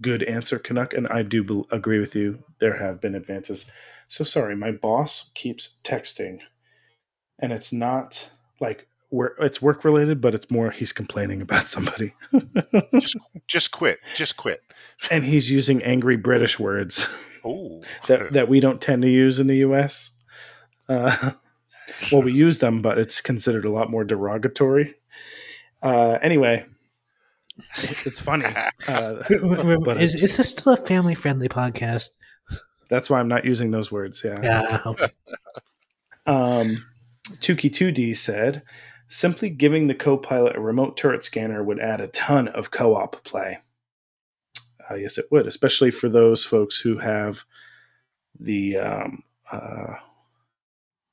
good 0.00 0.22
answer, 0.22 0.58
Canuck, 0.58 0.94
and 0.94 1.08
I 1.08 1.22
do 1.22 1.42
be- 1.42 1.64
agree 1.72 1.98
with 1.98 2.14
you. 2.14 2.44
There 2.58 2.76
have 2.76 3.00
been 3.00 3.14
advances. 3.14 3.66
So 4.08 4.24
sorry, 4.24 4.54
my 4.54 4.70
boss 4.70 5.30
keeps 5.34 5.78
texting, 5.82 6.40
and 7.38 7.52
it's 7.52 7.72
not 7.72 8.30
like 8.60 8.88
work, 9.10 9.36
it's 9.40 9.60
work 9.62 9.84
related, 9.84 10.20
but 10.20 10.34
it's 10.34 10.50
more 10.50 10.70
he's 10.70 10.92
complaining 10.92 11.40
about 11.42 11.68
somebody. 11.68 12.14
just, 12.98 13.16
just 13.46 13.70
quit. 13.72 13.98
Just 14.16 14.36
quit. 14.36 14.60
and 15.10 15.24
he's 15.24 15.50
using 15.50 15.82
angry 15.82 16.16
British 16.16 16.58
words 16.58 17.08
Oh, 17.44 17.80
that, 18.08 18.32
that 18.32 18.48
we 18.48 18.60
don't 18.60 18.80
tend 18.80 19.02
to 19.02 19.08
use 19.08 19.38
in 19.38 19.46
the 19.46 19.56
US. 19.58 20.10
Uh, 20.88 21.32
well, 22.12 22.22
we 22.22 22.32
use 22.32 22.58
them, 22.58 22.82
but 22.82 22.98
it's 22.98 23.20
considered 23.20 23.64
a 23.64 23.70
lot 23.70 23.90
more 23.90 24.04
derogatory. 24.04 24.94
Uh, 25.82 26.18
anyway, 26.22 26.64
it's 27.78 28.20
funny. 28.20 28.46
Uh, 28.88 29.22
but 29.84 30.00
is, 30.02 30.14
it's- 30.14 30.22
is 30.24 30.36
this 30.36 30.50
still 30.50 30.72
a 30.72 30.76
family 30.76 31.14
friendly 31.14 31.48
podcast? 31.48 32.10
that's 32.88 33.10
why 33.10 33.18
I'm 33.18 33.28
not 33.28 33.44
using 33.44 33.72
those 33.72 33.90
words. 33.90 34.22
Yeah. 34.24 34.36
Yeah. 34.42 35.06
Um, 36.26 36.84
Tuki2D 37.38 38.16
said, 38.16 38.62
simply 39.08 39.50
giving 39.50 39.86
the 39.86 39.94
co 39.94 40.16
pilot 40.16 40.56
a 40.56 40.60
remote 40.60 40.96
turret 40.96 41.22
scanner 41.22 41.62
would 41.62 41.80
add 41.80 42.00
a 42.00 42.08
ton 42.08 42.48
of 42.48 42.70
co 42.70 42.94
op 42.94 43.22
play. 43.24 43.58
Uh, 44.88 44.94
yes, 44.94 45.18
it 45.18 45.26
would, 45.30 45.46
especially 45.46 45.90
for 45.90 46.08
those 46.08 46.44
folks 46.44 46.78
who 46.78 46.98
have 46.98 47.44
the. 48.38 48.76
Um, 48.76 49.22
uh, 49.50 49.94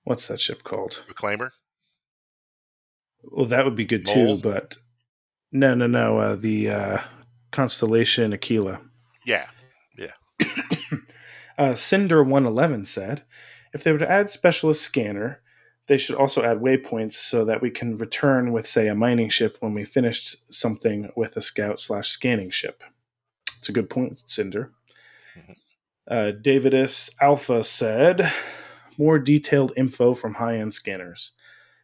what's 0.04 0.28
that 0.28 0.42
ship 0.42 0.64
called? 0.64 1.04
reclaimer. 1.10 1.52
Well, 3.24 3.46
that 3.46 3.64
would 3.64 3.76
be 3.76 3.86
good 3.86 4.06
too, 4.06 4.38
but 4.38 4.78
no, 5.52 5.76
no, 5.76 5.88
no. 5.88 6.20
Uh, 6.20 6.36
the 6.36 6.70
uh, 6.70 6.98
Constellation 7.52 8.34
Aquila. 8.34 8.82
Yeah, 9.26 9.48
yeah, 9.98 10.12
Uh, 11.58 11.74
Cinder111 11.74 12.88
said, 12.88 13.24
if 13.74 13.84
they 13.84 13.92
were 13.92 14.00
to 14.00 14.12
add 14.12 14.30
specialist 14.30 14.82
scanner, 14.82 15.42
they 15.88 15.98
should 15.98 16.16
also 16.16 16.44
add 16.44 16.60
waypoints 16.60 17.14
so 17.14 17.46
that 17.46 17.62
we 17.62 17.70
can 17.70 17.96
return 17.96 18.52
with, 18.52 18.66
say, 18.66 18.88
a 18.88 18.96
mining 18.96 19.30
ship 19.30 19.58
when 19.60 19.74
we 19.74 19.86
finished 19.86 20.38
something 20.54 21.10
with 21.16 21.36
a 21.36 21.42
scout 21.42 21.80
slash 21.80 22.10
scanning 22.10 22.50
ship. 22.50 22.84
It's 23.58 23.70
a 23.70 23.74
good 23.74 23.90
point, 23.90 24.24
Cinder. 24.26 24.72
Mhm. 25.38 25.56
Uh, 26.08 26.32
Davidus 26.42 27.10
Alpha 27.22 27.64
said, 27.64 28.32
more 28.98 29.20
detailed 29.20 29.74
info 29.76 30.14
from 30.14 30.36
high 30.36 30.58
end 30.58 30.74
scanners. 30.74 31.34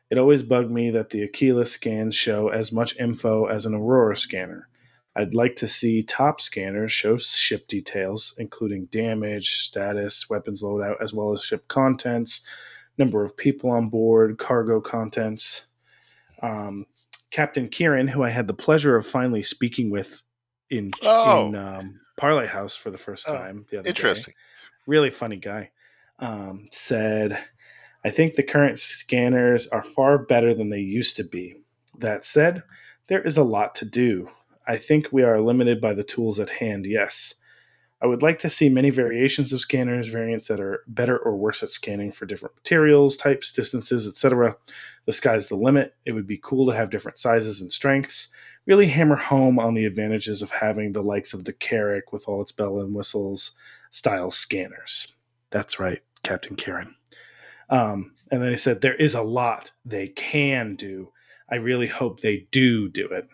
It 0.09 0.17
always 0.17 0.43
bugged 0.43 0.71
me 0.71 0.89
that 0.91 1.09
the 1.09 1.23
Aquila 1.23 1.65
scans 1.65 2.15
show 2.15 2.49
as 2.49 2.71
much 2.71 2.97
info 2.99 3.45
as 3.45 3.65
an 3.65 3.73
Aurora 3.75 4.17
scanner. 4.17 4.67
I'd 5.15 5.35
like 5.35 5.55
to 5.57 5.67
see 5.67 6.03
top 6.03 6.39
scanners 6.39 6.91
show 6.91 7.17
ship 7.17 7.67
details, 7.67 8.33
including 8.37 8.85
damage, 8.85 9.61
status, 9.63 10.29
weapons 10.29 10.63
loadout, 10.63 11.01
as 11.01 11.13
well 11.13 11.31
as 11.31 11.43
ship 11.43 11.67
contents, 11.67 12.41
number 12.99 13.23
of 13.23 13.35
people 13.35 13.71
on 13.71 13.89
board, 13.89 14.37
cargo 14.37 14.79
contents. 14.81 15.63
Um, 16.43 16.85
Captain 17.31 17.67
Kieran, 17.69 18.07
who 18.07 18.23
I 18.23 18.29
had 18.29 18.47
the 18.47 18.53
pleasure 18.53 18.95
of 18.95 19.07
finally 19.07 19.41
speaking 19.43 19.89
with 19.89 20.23
in, 20.69 20.91
Oh. 21.03 21.47
in 21.47 21.55
um, 21.55 21.99
Parlee 22.19 22.47
House 22.47 22.75
for 22.75 22.91
the 22.91 22.97
first 22.97 23.27
Oh, 23.27 23.33
time 23.35 23.65
the 23.69 23.77
other 23.79 23.83
day 23.83 23.89
interesting. 23.89 24.33
really 24.85 25.09
funny 25.09 25.37
guy, 25.37 25.71
um, 26.19 26.67
said, 26.71 27.39
I 28.03 28.09
think 28.11 28.35
the 28.35 28.43
current 28.43 28.79
scanners 28.79 29.67
are 29.67 29.83
far 29.83 30.17
better 30.19 30.53
than 30.53 30.69
they 30.69 30.79
used 30.79 31.17
to 31.17 31.23
be. 31.23 31.55
That 31.99 32.25
said, 32.25 32.63
there 33.07 33.21
is 33.21 33.37
a 33.37 33.43
lot 33.43 33.75
to 33.75 33.85
do. 33.85 34.29
I 34.67 34.77
think 34.77 35.07
we 35.11 35.23
are 35.23 35.41
limited 35.41 35.81
by 35.81 35.93
the 35.93 36.03
tools 36.03 36.39
at 36.39 36.49
hand, 36.49 36.85
yes. 36.85 37.35
I 38.01 38.07
would 38.07 38.21
like 38.21 38.39
to 38.39 38.49
see 38.49 38.69
many 38.69 38.91
variations 38.91 39.51
of 39.51 39.59
scanners, 39.59 40.07
variants 40.07 40.47
that 40.47 40.61
are 40.61 40.83
better 40.87 41.17
or 41.17 41.35
worse 41.35 41.61
at 41.63 41.69
scanning 41.69 42.13
for 42.13 42.25
different 42.25 42.55
materials, 42.55 43.17
types, 43.17 43.51
distances, 43.51 44.07
etc. 44.07 44.55
The 45.05 45.11
sky's 45.11 45.49
the 45.49 45.55
limit. 45.55 45.95
It 46.05 46.13
would 46.13 46.27
be 46.27 46.39
cool 46.41 46.65
to 46.67 46.75
have 46.75 46.89
different 46.89 47.17
sizes 47.17 47.59
and 47.61 47.71
strengths. 47.71 48.29
Really 48.65 48.87
hammer 48.87 49.17
home 49.17 49.59
on 49.59 49.73
the 49.73 49.85
advantages 49.85 50.41
of 50.41 50.51
having 50.51 50.93
the 50.93 51.03
likes 51.03 51.33
of 51.33 51.43
the 51.43 51.51
Carrack 51.53 52.13
with 52.13 52.27
all 52.27 52.41
its 52.41 52.53
bell 52.53 52.79
and 52.79 52.95
whistles 52.95 53.55
style 53.91 54.31
scanners. 54.31 55.13
That's 55.49 55.79
right, 55.79 56.01
Captain 56.23 56.55
Karen. 56.55 56.95
Um, 57.69 58.13
and 58.31 58.41
then 58.41 58.51
he 58.51 58.57
said, 58.57 58.79
There 58.79 58.95
is 58.95 59.13
a 59.13 59.21
lot 59.21 59.71
they 59.83 60.07
can 60.07 60.75
do. 60.75 61.11
I 61.51 61.55
really 61.55 61.87
hope 61.87 62.21
they 62.21 62.47
do 62.51 62.87
do 62.87 63.07
it. 63.07 63.27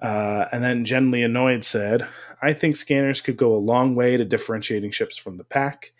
Uh, 0.00 0.46
and 0.52 0.62
then 0.62 0.84
Generally 0.84 1.24
Annoyed 1.24 1.64
said, 1.64 2.06
I 2.44 2.52
think 2.52 2.76
scanners 2.76 3.22
could 3.22 3.38
go 3.38 3.54
a 3.54 3.56
long 3.56 3.94
way 3.94 4.18
to 4.18 4.24
differentiating 4.24 4.90
ships 4.90 5.16
from 5.16 5.38
the 5.38 5.44
pack. 5.44 5.94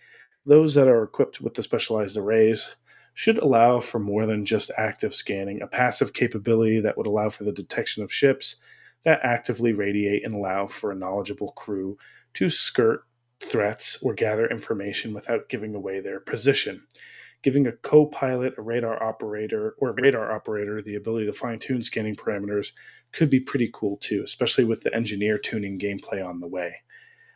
Those 0.45 0.75
that 0.75 0.89
are 0.89 1.03
equipped 1.03 1.41
with 1.41 1.55
the 1.55 1.63
specialized 1.63 2.19
arrays 2.19 2.71
should 3.15 3.39
allow 3.39 3.81
for 3.81 3.99
more 3.99 4.27
than 4.27 4.45
just 4.45 4.71
active 4.77 5.15
scanning, 5.15 5.63
a 5.63 5.67
passive 5.67 6.13
capability 6.13 6.81
that 6.81 6.99
would 6.99 7.07
allow 7.07 7.31
for 7.31 7.45
the 7.45 7.53
detection 7.53 8.03
of 8.03 8.13
ships 8.13 8.57
that 9.07 9.21
actively 9.23 9.73
radiate 9.73 10.23
and 10.23 10.35
allow 10.35 10.67
for 10.67 10.93
a 10.93 10.95
knowledgeable 10.95 11.53
crew 11.53 11.97
to 12.35 12.51
skirt 12.51 13.07
threats 13.41 13.99
or 14.03 14.13
gather 14.13 14.47
information 14.47 15.15
without 15.15 15.49
giving 15.49 15.75
away 15.75 16.01
their 16.01 16.21
position. 16.21 16.83
Giving 17.43 17.67
a 17.67 17.73
co 17.73 18.05
pilot, 18.05 18.53
a 18.59 18.63
radar 18.63 19.03
operator, 19.03 19.77
or 19.79 19.91
a 19.91 20.03
radar 20.03 20.31
operator 20.31 20.83
the 20.83 20.97
ability 20.97 21.25
to 21.25 21.33
fine 21.33 21.59
tune 21.59 21.83
scanning 21.83 22.17
parameters 22.17 22.73
could 23.15 23.31
be 23.31 23.41
pretty 23.41 23.71
cool 23.73 23.97
too, 23.99 24.23
especially 24.25 24.65
with 24.65 24.83
the 24.83 24.95
engineer 24.95 25.39
tuning 25.39 25.79
gameplay 25.79 26.25
on 26.25 26.41
the 26.41 26.49
way. 26.49 26.77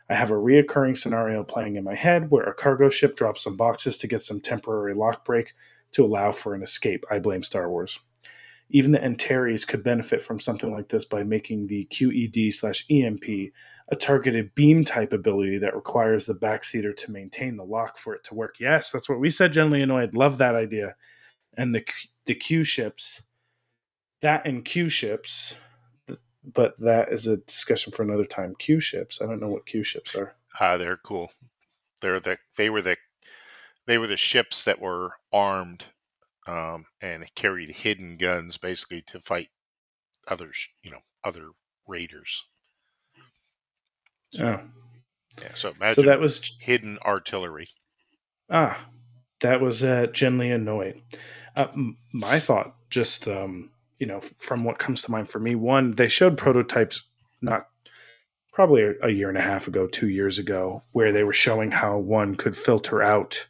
I 0.09 0.15
have 0.15 0.31
a 0.31 0.35
reoccurring 0.35 0.97
scenario 0.97 1.43
playing 1.43 1.75
in 1.75 1.83
my 1.83 1.95
head 1.95 2.31
where 2.31 2.43
a 2.43 2.53
cargo 2.53 2.89
ship 2.89 3.15
drops 3.15 3.43
some 3.43 3.55
boxes 3.55 3.97
to 3.97 4.07
get 4.07 4.23
some 4.23 4.41
temporary 4.41 4.93
lock 4.93 5.23
break 5.23 5.53
to 5.91 6.03
allow 6.03 6.31
for 6.31 6.55
an 6.55 6.63
escape. 6.63 7.05
I 7.11 7.19
blame 7.19 7.43
Star 7.43 7.69
Wars. 7.69 7.99
Even 8.69 8.91
the 8.91 9.03
Antares 9.03 9.65
could 9.65 9.83
benefit 9.83 10.23
from 10.23 10.39
something 10.39 10.71
like 10.71 10.89
this 10.89 11.05
by 11.05 11.23
making 11.23 11.67
the 11.67 11.87
QED 11.91 12.53
slash 12.53 12.85
EMP 12.89 13.23
a 13.91 13.95
targeted 13.95 14.53
beam 14.53 14.85
type 14.85 15.13
ability 15.13 15.57
that 15.57 15.75
requires 15.75 16.25
the 16.25 16.35
backseater 16.35 16.95
to 16.95 17.11
maintain 17.11 17.57
the 17.57 17.63
lock 17.65 17.97
for 17.97 18.13
it 18.13 18.23
to 18.25 18.35
work. 18.35 18.55
Yes, 18.59 18.91
that's 18.91 19.09
what 19.09 19.19
we 19.19 19.29
said, 19.29 19.53
Generally 19.53 19.81
Annoyed. 19.81 20.13
Love 20.13 20.37
that 20.37 20.55
idea. 20.55 20.95
And 21.57 21.73
the 21.73 21.83
the 22.25 22.35
Q 22.35 22.63
ships, 22.63 23.23
that 24.21 24.45
and 24.45 24.63
Q 24.63 24.87
ships, 24.87 25.55
but 26.53 26.77
that 26.79 27.11
is 27.11 27.27
a 27.27 27.37
discussion 27.37 27.91
for 27.91 28.03
another 28.03 28.25
time. 28.25 28.55
Q 28.57 28.79
ships. 28.79 29.21
I 29.21 29.25
don't 29.25 29.39
know 29.41 29.47
what 29.49 29.65
Q 29.65 29.83
ships 29.83 30.15
are. 30.15 30.35
Uh, 30.59 30.77
they're 30.77 30.97
cool. 30.97 31.31
They're 32.01 32.19
the 32.19 32.37
they 32.57 32.69
were 32.69 32.81
the 32.81 32.97
they 33.85 33.97
were 33.97 34.07
the 34.07 34.17
ships 34.17 34.63
that 34.63 34.79
were 34.79 35.13
armed 35.31 35.85
um, 36.47 36.85
and 37.01 37.25
carried 37.35 37.69
hidden 37.69 38.17
guns, 38.17 38.57
basically 38.57 39.01
to 39.03 39.19
fight 39.19 39.49
others. 40.27 40.67
You 40.83 40.91
know, 40.91 41.01
other 41.23 41.49
raiders. 41.87 42.45
Oh, 44.39 44.61
Yeah. 45.41 45.53
So 45.55 45.69
imagine 45.69 45.95
so 45.95 46.01
that 46.03 46.19
was 46.19 46.57
hidden 46.59 46.99
artillery. 47.05 47.69
Ah, 48.49 48.89
that 49.41 49.61
was 49.61 49.83
uh, 49.83 50.07
gently 50.07 50.51
annoyed. 50.51 51.01
Uh, 51.55 51.67
m- 51.73 51.97
my 52.13 52.39
thought, 52.39 52.75
just 52.89 53.27
um, 53.27 53.71
you 53.99 54.07
know, 54.07 54.21
from 54.37 54.63
what 54.63 54.79
comes 54.79 55.01
to 55.03 55.11
mind 55.11 55.29
for 55.29 55.39
me, 55.39 55.55
one, 55.55 55.95
they 55.95 56.07
showed 56.07 56.37
prototypes 56.37 57.07
not 57.41 57.67
probably 58.53 58.93
a, 59.01 59.09
year 59.09 59.29
and 59.29 59.37
a 59.37 59.41
half 59.41 59.67
ago, 59.67 59.87
two 59.87 60.09
years 60.09 60.39
ago, 60.39 60.81
where 60.91 61.11
they 61.11 61.23
were 61.23 61.33
showing 61.33 61.71
how 61.71 61.97
one 61.97 62.35
could 62.35 62.57
filter 62.57 63.01
out 63.01 63.47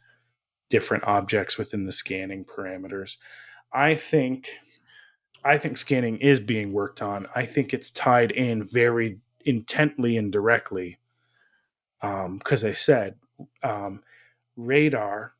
different 0.68 1.04
objects 1.04 1.58
within 1.58 1.86
the 1.86 1.92
scanning 1.92 2.44
parameters. 2.44 3.16
I 3.72 3.94
think, 3.94 4.50
I 5.44 5.58
think 5.58 5.78
scanning 5.78 6.18
is 6.18 6.38
being 6.38 6.72
worked 6.72 7.02
on. 7.02 7.26
I 7.34 7.44
think 7.44 7.72
it's 7.72 7.90
tied 7.90 8.30
in 8.30 8.64
very 8.64 9.18
intently 9.44 10.16
and 10.16 10.32
directly, 10.32 10.98
because 12.00 12.62
they 12.62 12.74
said. 12.74 13.16
Um, 13.62 14.02
radar 14.56 15.32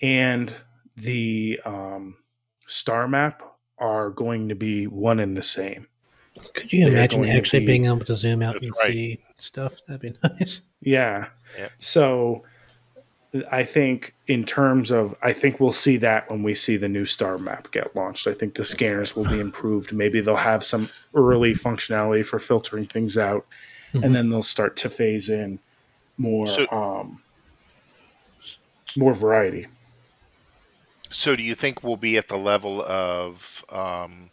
and 0.00 0.54
the 0.96 1.60
um, 1.64 2.16
star 2.66 3.08
map 3.08 3.42
are 3.78 4.10
going 4.10 4.48
to 4.48 4.54
be 4.54 4.86
one 4.86 5.20
and 5.20 5.36
the 5.36 5.42
same. 5.42 5.86
Could 6.54 6.72
you 6.72 6.84
They're 6.86 6.94
imagine 6.94 7.28
actually 7.30 7.60
be- 7.60 7.66
being 7.66 7.86
able 7.86 8.00
to 8.06 8.16
zoom 8.16 8.42
out 8.42 8.56
and 8.56 8.72
right. 8.82 8.92
see 8.92 9.20
stuff? 9.36 9.74
That'd 9.86 10.00
be 10.00 10.14
nice. 10.38 10.62
Yeah. 10.80 11.26
Yep. 11.58 11.72
So 11.78 12.44
I 13.50 13.64
think 13.64 14.14
in 14.28 14.44
terms 14.44 14.90
of 14.90 15.14
I 15.22 15.32
think 15.32 15.58
we'll 15.60 15.72
see 15.72 15.96
that 15.98 16.30
when 16.30 16.42
we 16.42 16.54
see 16.54 16.76
the 16.76 16.88
new 16.88 17.04
star 17.04 17.38
map 17.38 17.70
get 17.72 17.94
launched. 17.96 18.26
I 18.26 18.34
think 18.34 18.54
the 18.54 18.64
scanners 18.64 19.14
will 19.16 19.24
be 19.28 19.40
improved. 19.40 19.92
Maybe 19.92 20.20
they'll 20.20 20.36
have 20.36 20.64
some 20.64 20.88
early 21.14 21.52
functionality 21.54 22.24
for 22.26 22.38
filtering 22.38 22.86
things 22.86 23.16
out. 23.18 23.46
Mhm. 23.92 24.02
and 24.02 24.14
then 24.16 24.28
they'll 24.28 24.42
start 24.42 24.76
to 24.78 24.90
phase 24.90 25.28
in 25.28 25.60
more 26.18 26.48
So- 26.48 26.66
um, 26.72 27.22
more 28.96 29.14
variety. 29.14 29.68
So, 31.14 31.36
do 31.36 31.42
you 31.44 31.54
think 31.54 31.84
we'll 31.84 31.96
be 31.96 32.16
at 32.16 32.26
the 32.26 32.36
level 32.36 32.82
of 32.82 33.64
um, 33.70 34.30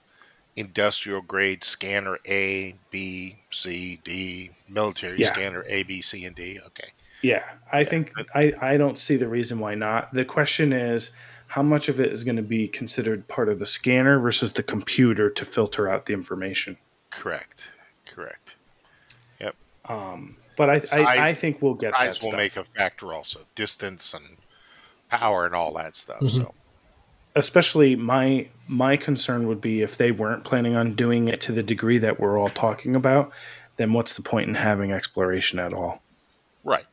industrial 0.56 1.22
grade 1.22 1.64
scanner 1.64 2.18
A, 2.28 2.76
B, 2.90 3.38
C, 3.52 4.00
D, 4.04 4.50
military 4.68 5.20
Yeah. 5.20 5.32
scanner 5.32 5.64
A, 5.68 5.84
B, 5.84 6.02
C, 6.02 6.26
and 6.26 6.36
D? 6.36 6.60
Okay. 6.68 6.90
Yeah, 7.22 7.44
I 7.72 7.84
think 7.84 8.12
I, 8.34 8.52
I 8.60 8.78
don't 8.78 8.98
see 8.98 9.16
the 9.16 9.28
reason 9.28 9.60
why 9.60 9.76
not. 9.76 10.12
The 10.12 10.26
question 10.26 10.74
is 10.74 11.12
how 11.46 11.62
much 11.62 11.88
of 11.88 12.00
it 12.00 12.12
is 12.12 12.24
going 12.24 12.38
to 12.38 12.42
be 12.42 12.68
considered 12.68 13.28
part 13.28 13.48
of 13.48 13.60
the 13.60 13.66
scanner 13.68 14.20
versus 14.20 14.54
the 14.54 14.64
computer 14.64 15.30
to 15.30 15.46
filter 15.46 15.88
out 15.88 16.08
the 16.08 16.14
information. 16.14 16.78
Correct. 17.12 17.66
Correct. 18.08 18.56
Um, 19.86 20.38
but 20.58 20.70
I, 20.70 20.80
Size- 20.80 21.06
I, 21.06 21.28
I 21.30 21.34
think 21.34 21.60
we'll 21.62 21.74
get 21.74 21.92
that 21.94 22.16
Size 22.16 22.22
will 22.22 22.30
stuff. 22.30 22.38
make 22.38 22.56
a 22.56 22.64
factor 22.64 23.12
also. 23.14 23.42
Distance 23.56 24.14
and 24.14 24.38
power 25.10 25.46
and 25.46 25.56
all 25.56 25.74
that 25.74 25.96
stuff. 25.96 26.20
Mhm. 26.22 26.32
So, 26.32 26.54
especially 27.36 27.96
my 27.96 28.48
my 28.68 28.98
concern 28.98 29.48
would 29.48 29.62
be 29.62 29.82
if 29.82 29.98
they 29.98 30.12
weren't 30.12 30.44
planning 30.44 30.76
on 30.76 30.94
doing 30.94 31.28
it 31.28 31.42
to 31.42 31.52
the 31.52 31.64
degree 31.64 31.98
that 31.98 32.20
we're 32.20 32.38
all 32.38 32.50
talking 32.50 32.96
about 32.96 33.32
then 33.78 33.94
what's 33.94 34.16
the 34.16 34.22
point 34.22 34.48
in 34.48 34.56
having 34.56 34.92
exploration 34.92 35.60
at 35.60 35.74
all 35.74 36.02
right. 36.64 36.86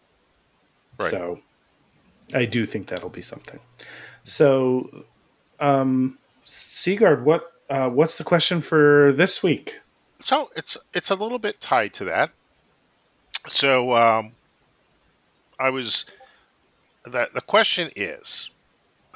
Right. 0.99 1.11
so 1.11 1.41
i 2.35 2.45
do 2.45 2.67
think 2.67 2.89
that'll 2.89 3.09
be 3.09 3.23
something 3.23 3.61
so 4.25 5.05
um 5.61 6.19
Sigard 6.45 7.25
what 7.25 7.53
uh, 7.69 7.91
what's 7.91 8.17
the 8.17 8.25
question 8.25 8.63
for 8.63 9.13
this 9.13 9.43
week 9.43 9.81
So 10.25 10.51
it's 10.57 10.77
it's 10.93 11.11
a 11.11 11.15
little 11.15 11.39
bit 11.39 11.61
tied 11.61 11.95
to 11.95 12.05
that. 12.07 12.31
So 13.47 13.93
um, 13.95 14.33
I 15.59 15.71
was 15.71 16.05
that 17.05 17.35
the 17.35 17.41
question 17.41 17.91
is, 17.95 18.51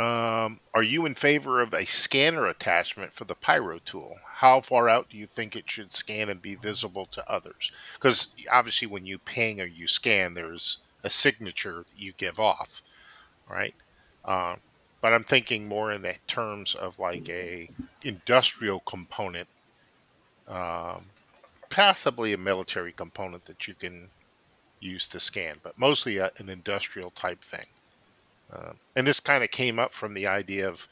um, 0.03 0.61
are 0.75 0.83
you 0.83 1.07
in 1.07 1.15
favor 1.15 1.61
of 1.61 1.73
a 1.73 1.85
scanner 1.85 2.47
attachment 2.47 3.13
for 3.13 3.25
the 3.25 3.35
Pyro 3.35 3.79
tool? 3.79 4.17
How 4.37 4.61
far 4.61 4.89
out 4.89 5.11
do 5.11 5.17
you 5.17 5.27
think 5.27 5.55
it 5.55 5.71
should 5.71 5.95
scan 5.95 6.29
and 6.29 6.43
be 6.43 6.55
visible 6.57 7.07
to 7.07 7.31
others? 7.31 7.71
Because 7.95 8.35
obviously, 8.51 8.89
when 8.89 9.07
you 9.07 9.19
ping 9.19 9.61
or 9.61 9.67
you 9.67 9.87
scan, 9.87 10.35
there's 10.35 10.79
a 11.05 11.11
signature 11.11 11.85
you 11.97 12.13
give 12.17 12.41
off, 12.41 12.83
right? 13.49 13.75
Um, 14.25 14.59
but 15.01 15.13
I'm 15.13 15.25
thinking 15.25 15.67
more 15.67 15.93
in 15.93 16.05
terms 16.27 16.75
of 16.75 16.99
like 16.99 17.29
a 17.29 17.69
industrial 18.03 18.81
component 18.81 19.49
um, 20.49 21.07
possibly 21.71 22.33
a 22.33 22.39
military 22.39 22.93
component 22.93 23.47
that 23.47 23.67
you 23.67 23.75
can 23.75 24.11
use 24.81 25.09
to 25.09 25.21
scan, 25.21 25.57
but 25.63 25.79
mostly 25.79 26.19
a, 26.19 26.31
an 26.39 26.49
industrial 26.49 27.11
type 27.11 27.43
thing. 27.43 27.67
Um, 28.53 28.81
and 28.97 29.07
this 29.07 29.21
kind 29.21 29.43
of 29.45 29.51
came 29.51 29.79
up 29.79 29.95
from 29.95 30.15
the 30.15 30.27
idea 30.27 30.69
of 30.69 30.89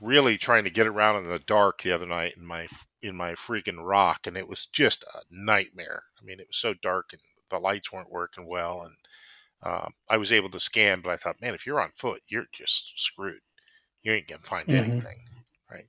really 0.00 0.38
trying 0.38 0.64
to 0.64 0.70
get 0.70 0.86
around 0.86 1.16
in 1.16 1.30
the 1.30 1.38
dark 1.38 1.82
the 1.82 1.92
other 1.92 2.06
night 2.06 2.36
in 2.36 2.44
my 2.46 2.68
in 3.02 3.16
my 3.16 3.32
freaking 3.34 3.84
ROC, 3.84 4.26
and 4.26 4.36
it 4.36 4.48
was 4.48 4.66
just 4.66 5.04
a 5.04 5.22
nightmare. 5.30 6.04
I 6.20 6.24
mean, 6.24 6.40
it 6.40 6.48
was 6.48 6.58
so 6.58 6.74
dark 6.74 7.12
and 7.12 7.22
the 7.50 7.58
lights 7.60 7.92
weren't 7.92 8.10
working 8.10 8.46
well, 8.46 8.82
and 8.82 8.96
um, 9.62 9.94
I 10.08 10.18
was 10.18 10.32
able 10.32 10.50
to 10.50 10.60
scan, 10.60 11.00
but 11.02 11.12
I 11.12 11.16
thought, 11.16 11.40
man, 11.40 11.54
if 11.54 11.66
you're 11.66 11.80
on 11.80 11.92
foot, 11.96 12.22
you're 12.28 12.46
just 12.52 12.92
screwed. 12.96 13.42
You 14.02 14.12
ain't 14.12 14.28
gonna 14.28 14.42
find 14.44 14.68
Mhm. 14.68 14.72
anything, 14.72 15.16
right? 15.70 15.88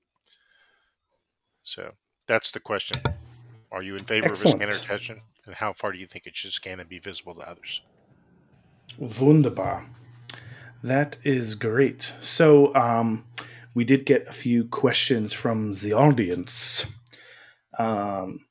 So 1.63 1.97
that's 2.27 2.51
the 2.51 2.59
question. 2.59 3.01
Are 3.71 3.84
you 3.84 3.95
in 3.95 4.05
favor 4.05 4.34
of 4.34 4.41
a 4.41 4.47
Excellent. 4.47 4.47
scanner 4.47 4.75
attachment? 4.77 5.23
And 5.45 5.55
how 5.55 5.73
far 5.73 5.91
do 5.91 5.99
you 5.99 6.07
think 6.07 6.27
it 6.27 6.36
should 6.38 6.53
scan 6.53 6.79
and 6.79 6.89
be 6.89 6.99
visible 6.99 7.36
to 7.36 7.41
others? 7.41 7.84
Wunderbar. 8.97 9.86
That 10.84 11.17
is 11.23 11.55
great. 11.55 12.13
So, 12.21 12.75
um, 12.75 13.25
we 13.73 13.86
did 13.86 14.05
get 14.05 14.27
a 14.27 14.34
few 14.34 14.65
questions 14.65 15.34
from 15.34 15.73
the 15.73 15.93
audience. 15.93 16.86
Um, 17.79 18.41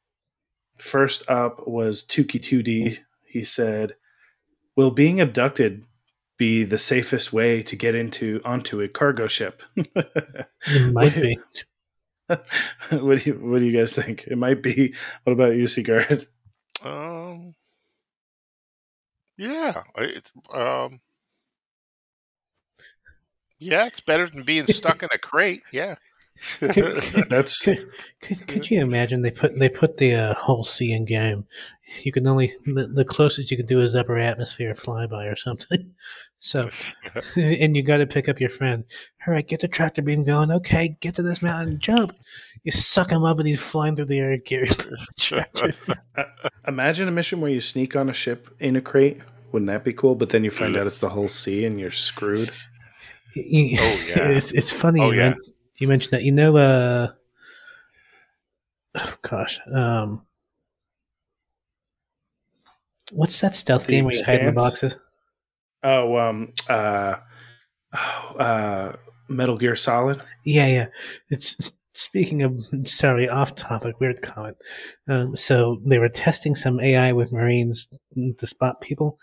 first 0.77 1.29
up 1.31 1.69
was 1.69 2.03
Tuki2D. 2.03 2.99
He 3.27 3.45
said, 3.45 3.95
Will 4.75 4.91
being 4.91 5.21
abducted 5.21 5.85
be 6.39 6.65
the 6.65 6.79
safest 6.79 7.33
way 7.33 7.63
to 7.63 7.77
get 7.77 7.95
into 7.95 8.41
onto 8.45 8.81
a 8.81 8.89
cargo 8.89 9.27
ship? 9.27 9.63
It 9.77 10.93
might 10.93 11.15
be. 11.15 11.39
what 12.29 13.19
do 13.19 13.31
you 13.31 13.35
what 13.35 13.59
do 13.59 13.65
you 13.65 13.79
guys 13.79 13.93
think? 13.93 14.25
It 14.27 14.37
might 14.37 14.63
be. 14.63 14.95
What 15.25 15.35
about 15.35 15.55
you, 15.55 15.65
Sigard? 15.65 16.27
Um, 16.83 17.55
yeah, 19.37 19.83
it's 19.99 20.33
um, 20.53 21.01
yeah, 23.63 23.87
it's 23.87 24.01
better 24.01 24.29
than 24.29 24.43
being 24.43 24.67
stuck 24.67 25.03
in 25.03 25.09
a 25.13 25.19
crate. 25.19 25.63
Yeah, 25.73 25.97
That's 27.29 27.61
Could, 27.61 27.91
could, 28.21 28.47
could 28.49 28.71
you 28.71 28.81
imagine 28.81 29.23
they 29.23 29.31
put 29.31 29.59
they 29.59 29.69
put 29.69 29.99
the 29.99 30.15
uh, 30.15 30.35
Hull 30.35 30.65
C 30.65 30.93
in 30.93 31.05
game? 31.05 31.47
You 32.03 32.11
can 32.11 32.27
only 32.27 32.53
the, 32.65 32.89
the 32.89 33.05
closest 33.05 33.51
you 33.51 33.57
can 33.57 33.67
do 33.67 33.81
is 33.81 33.95
upper 33.95 34.19
atmosphere 34.19 34.75
flyby 34.75 35.31
or 35.31 35.37
something. 35.37 35.95
So, 36.45 36.71
and 37.37 37.77
you 37.77 37.85
got 37.85 37.99
to 37.99 38.07
pick 38.09 38.29
up 38.29 38.41
your 38.41 38.51
friend. 38.51 38.83
All 39.25 39.33
right, 39.33 39.47
get 39.47 39.61
the 39.61 39.69
tractor 39.69 40.03
beam 40.03 40.25
going. 40.25 40.51
Okay, 40.51 40.97
get 40.99 41.15
to 41.15 41.23
this 41.23 41.41
mountain, 41.41 41.79
jump. 41.79 42.19
You 42.65 42.73
suck 42.73 43.13
him 43.13 43.23
up, 43.23 43.39
and 43.39 43.47
he's 43.47 43.63
flying 43.63 43.95
through 43.95 44.07
the 44.07 44.19
air. 44.19 44.37
Gary, 44.39 44.67
tractor. 45.21 45.73
Imagine 46.67 47.07
a 47.07 47.13
mission 47.13 47.41
where 47.41 47.53
you 47.53 47.61
sneak 47.61 47.95
on 47.95 48.11
a 48.11 48.13
ship 48.13 48.53
in 48.59 48.75
a 48.75 48.81
crate. 48.81 49.21
Wouldn't 49.53 49.69
that 49.69 49.85
be 49.85 49.93
cool? 49.93 50.17
But 50.17 50.31
then 50.31 50.43
you 50.43 50.51
find 50.51 50.75
out 50.75 50.89
it's 50.89 50.99
the 50.99 51.11
Hull 51.11 51.29
C 51.29 51.65
and 51.65 51.79
you're 51.79 51.93
screwed. 51.93 52.51
You- 53.35 53.79
Oh, 53.81 54.05
yeah. 54.09 54.29
it's 54.31 54.53
it's 54.53 54.73
funny. 54.73 55.01
Oh, 55.01 55.11
you, 55.11 55.19
yeah. 55.21 55.29
men- 55.31 55.39
you 55.81 55.89
mentioned 55.89 56.13
that. 56.13 56.23
You 56.23 56.33
know, 56.33 56.57
uh, 56.57 57.09
oh, 58.97 59.15
gosh, 59.23 59.59
um, 59.73 60.23
what's 63.11 63.41
that 63.41 63.55
stealth 63.55 63.87
game 63.87 64.05
where 64.05 64.15
you 64.15 64.25
hide 64.25 64.41
in 64.41 64.47
the 64.47 64.53
boxes? 64.53 64.97
Oh, 65.83 66.17
um, 66.17 66.53
uh, 66.69 67.17
oh, 67.95 68.37
uh, 68.39 68.97
Metal 69.29 69.57
Gear 69.57 69.77
Solid. 69.77 70.21
Yeah, 70.45 70.67
yeah. 70.67 70.87
It's 71.29 71.73
speaking 71.95 72.43
of 72.43 72.65
sorry, 72.85 73.29
off 73.29 73.55
topic, 73.57 73.99
weird 74.01 74.23
comment. 74.23 74.57
Um, 75.09 75.35
so 75.37 75.81
they 75.85 75.99
were 75.99 76.09
testing 76.09 76.55
some 76.55 76.81
AI 76.81 77.13
with 77.13 77.33
Marines 77.33 77.89
to 78.39 78.47
spot 78.47 78.81
people, 78.81 79.19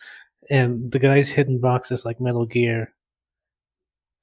and 0.50 0.92
the 0.92 1.00
guys 1.00 1.30
hid 1.30 1.48
in 1.48 1.62
boxes 1.62 2.06
like 2.06 2.20
Metal 2.20 2.46
Gear 2.46 2.94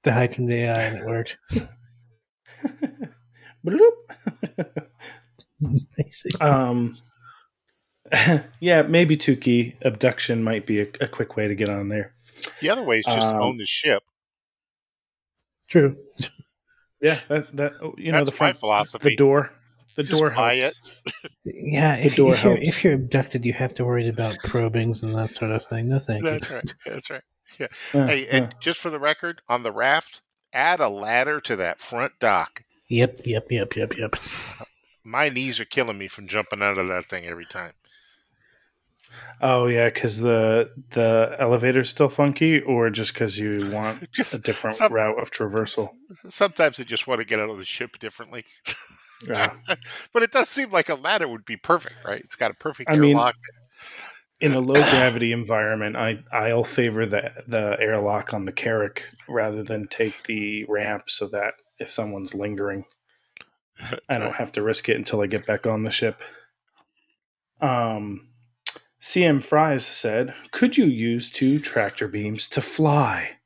to 0.07 0.13
hide 0.13 0.35
from 0.35 0.47
the 0.47 0.55
AI, 0.55 0.83
and 0.83 0.97
it 0.99 1.05
worked. 1.07 1.39
Bloop. 3.65 3.93
Basically, 5.97 6.41
um, 6.41 6.93
yeah, 8.61 8.83
maybe 8.83 9.17
Tuki 9.17 9.75
abduction 9.83 10.43
might 10.45 10.67
be 10.67 10.81
a, 10.81 10.87
a 11.01 11.09
quick 11.09 11.37
way 11.37 11.49
to 11.49 11.55
get 11.55 11.69
on 11.69 11.89
there. 11.89 12.15
the 12.61 12.71
other 12.71 12.83
way 12.83 12.99
is 13.01 13.05
just 13.07 13.27
Um, 13.27 13.41
own 13.43 13.57
the 13.59 13.67
ship. 13.67 14.03
true. 15.69 15.97
Yeah, 17.03 17.21
that 17.29 17.55
that 17.59 17.73
oh, 17.83 17.95
you 17.99 18.11
know 18.11 18.25
That's 18.25 18.31
the 18.31 18.33
my 18.33 18.37
front, 18.39 18.57
philosophy. 18.57 19.11
the 19.11 19.17
door, 19.17 19.53
the 19.97 20.03
Just 20.03 20.19
door 20.19 20.31
buy 20.31 20.55
helps. 20.55 21.03
Yeah, 21.45 21.97
if, 21.97 22.17
door 22.17 22.33
if 22.33 22.43
you're 22.43 22.57
if 22.57 22.83
you're 22.85 22.95
abducted, 22.95 23.45
you 23.45 23.53
have 23.53 23.75
to 23.75 23.85
worry 23.85 24.09
about 24.09 24.39
probings 24.45 25.03
and 25.03 25.15
that 25.15 25.31
sort 25.31 25.51
of 25.51 25.63
thing. 25.63 25.91
No, 25.91 25.99
thank 25.99 26.25
That's 26.25 26.49
you. 26.49 26.57
right. 26.57 26.75
That's 26.87 27.11
right. 27.11 27.21
Yeah, 27.59 27.69
Hey, 27.93 28.25
yeah. 28.27 28.37
and 28.37 28.55
just 28.61 28.79
for 28.81 28.91
the 28.91 28.99
record, 28.99 29.41
on 29.49 29.63
the 29.63 29.73
raft, 29.73 30.21
add 30.53 30.81
a 30.81 30.89
ladder 30.89 31.41
to 31.43 31.57
that 31.57 31.81
front 31.81 32.13
dock. 32.19 32.65
Yep, 32.89 33.23
yep, 33.25 33.51
yep, 33.51 33.75
yep, 33.77 33.97
yep. 33.97 34.15
My 35.05 35.29
knees 35.29 35.59
are 35.61 35.65
killing 35.65 35.99
me 35.99 36.09
from 36.09 36.29
jumping 36.29 36.63
out 36.63 36.79
of 36.79 36.89
that 36.89 37.05
thing 37.05 37.25
every 37.27 37.47
time. 37.47 37.73
Oh 39.41 39.67
yeah, 39.67 39.89
because 39.89 40.19
the 40.19 40.71
the 40.91 41.37
elevator's 41.39 41.89
still 41.91 42.09
funky, 42.09 42.61
or 42.61 42.91
just 42.91 43.13
because 43.13 43.39
you 43.39 43.71
want 43.71 44.07
a 44.33 44.39
different 44.39 44.77
Some- 44.77 44.93
route 44.93 45.21
of 45.21 45.31
traversal. 45.31 45.91
Sometimes 46.29 46.81
I 46.81 46.85
just 46.85 47.07
want 47.07 47.21
to 47.21 47.27
get 47.27 47.39
out 47.39 47.51
of 47.51 47.59
the 47.59 47.65
ship 47.65 47.99
differently. 47.99 48.45
Yeah. 49.27 49.53
but 50.13 50.23
it 50.23 50.31
does 50.33 50.49
seem 50.49 50.71
like 50.71 50.89
a 50.89 50.95
ladder 50.95 51.29
would 51.29 51.45
be 51.45 51.57
perfect, 51.57 51.97
right? 52.05 52.21
It's 52.21 52.37
got 52.37 52.51
a 52.51 52.55
perfect 52.55 52.91
I 52.91 52.97
mean, 52.97 53.11
airlock. 53.17 53.37
In 54.39 54.53
a 54.53 54.61
low 54.61 54.75
gravity 54.75 55.33
environment, 55.33 55.97
I 55.97 56.23
I'll 56.31 56.65
favor 56.65 57.07
the 57.07 57.33
the 57.47 57.79
airlock 57.81 58.35
on 58.35 58.45
the 58.45 58.53
Carrack 58.53 59.05
rather 59.29 59.63
than 59.63 59.89
take 59.89 60.25
the 60.25 60.65
ramp, 60.69 61.09
so 61.09 61.27
that 61.29 61.55
if 61.79 61.91
someone's 61.91 62.35
lingering, 62.35 62.85
I 64.09 64.19
don't 64.19 64.35
have 64.35 64.53
to 64.53 64.63
risk 64.63 64.91
it 64.91 64.97
until 64.97 65.23
I 65.23 65.27
get 65.27 65.47
back 65.47 65.67
on 65.67 65.85
the 65.85 65.91
ship. 65.91 66.21
Um, 67.63 68.29
CM 69.01 69.43
Fries 69.43 69.87
said, 69.87 70.35
"Could 70.51 70.77
you 70.77 70.85
use 70.85 71.31
two 71.31 71.59
tractor 71.59 72.07
beams 72.07 72.47
to 72.51 72.61
fly? 72.61 73.39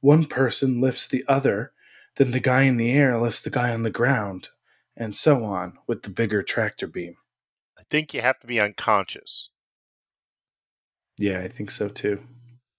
One 0.00 0.26
person 0.26 0.80
lifts 0.80 1.06
the 1.06 1.24
other, 1.28 1.72
then 2.16 2.32
the 2.32 2.40
guy 2.40 2.62
in 2.62 2.78
the 2.78 2.90
air 2.90 3.16
lifts 3.16 3.42
the 3.42 3.50
guy 3.50 3.72
on 3.72 3.84
the 3.84 3.90
ground, 3.90 4.48
and 4.96 5.14
so 5.14 5.44
on 5.44 5.78
with 5.86 6.02
the 6.02 6.10
bigger 6.10 6.42
tractor 6.42 6.88
beam." 6.88 7.16
I 7.78 7.84
think 7.84 8.12
you 8.12 8.22
have 8.22 8.40
to 8.40 8.48
be 8.48 8.60
unconscious 8.60 9.50
Yeah, 11.18 11.40
I 11.40 11.48
think 11.48 11.70
so 11.70 11.88
too. 11.88 12.20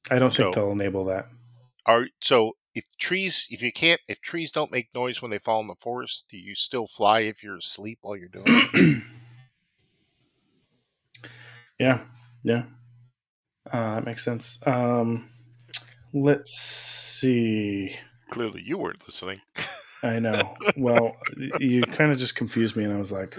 I 0.09 0.19
don't 0.19 0.35
think 0.35 0.53
they'll 0.53 0.71
enable 0.71 1.05
that. 1.05 1.27
Are 1.85 2.07
so 2.21 2.53
if 2.75 2.85
trees 2.99 3.45
if 3.49 3.61
you 3.61 3.71
can't 3.71 4.01
if 4.07 4.19
trees 4.21 4.51
don't 4.51 4.71
make 4.71 4.89
noise 4.95 5.21
when 5.21 5.31
they 5.31 5.39
fall 5.39 5.61
in 5.61 5.67
the 5.67 5.75
forest, 5.79 6.25
do 6.29 6.37
you 6.37 6.55
still 6.55 6.87
fly 6.87 7.21
if 7.21 7.43
you're 7.43 7.57
asleep 7.57 7.99
while 8.01 8.15
you're 8.15 8.29
doing 8.29 8.45
it? 8.47 9.03
yeah, 11.79 12.01
yeah. 12.43 12.63
Uh, 13.71 13.95
that 13.95 14.05
makes 14.05 14.23
sense. 14.23 14.59
Um, 14.65 15.29
let's 16.13 16.53
see. 16.53 17.95
Clearly, 18.29 18.61
you 18.65 18.77
weren't 18.77 19.05
listening. 19.07 19.39
I 20.03 20.19
know. 20.19 20.55
Well, 20.75 21.15
you 21.59 21.81
kind 21.81 22.11
of 22.11 22.17
just 22.17 22.35
confused 22.35 22.75
me, 22.75 22.83
and 22.83 22.93
I 22.93 22.97
was 22.97 23.11
like, 23.11 23.37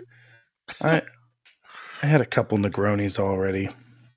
I, 0.80 1.02
I 2.02 2.06
had 2.06 2.20
a 2.20 2.26
couple 2.26 2.56
Negronis 2.58 3.18
already. 3.18 3.68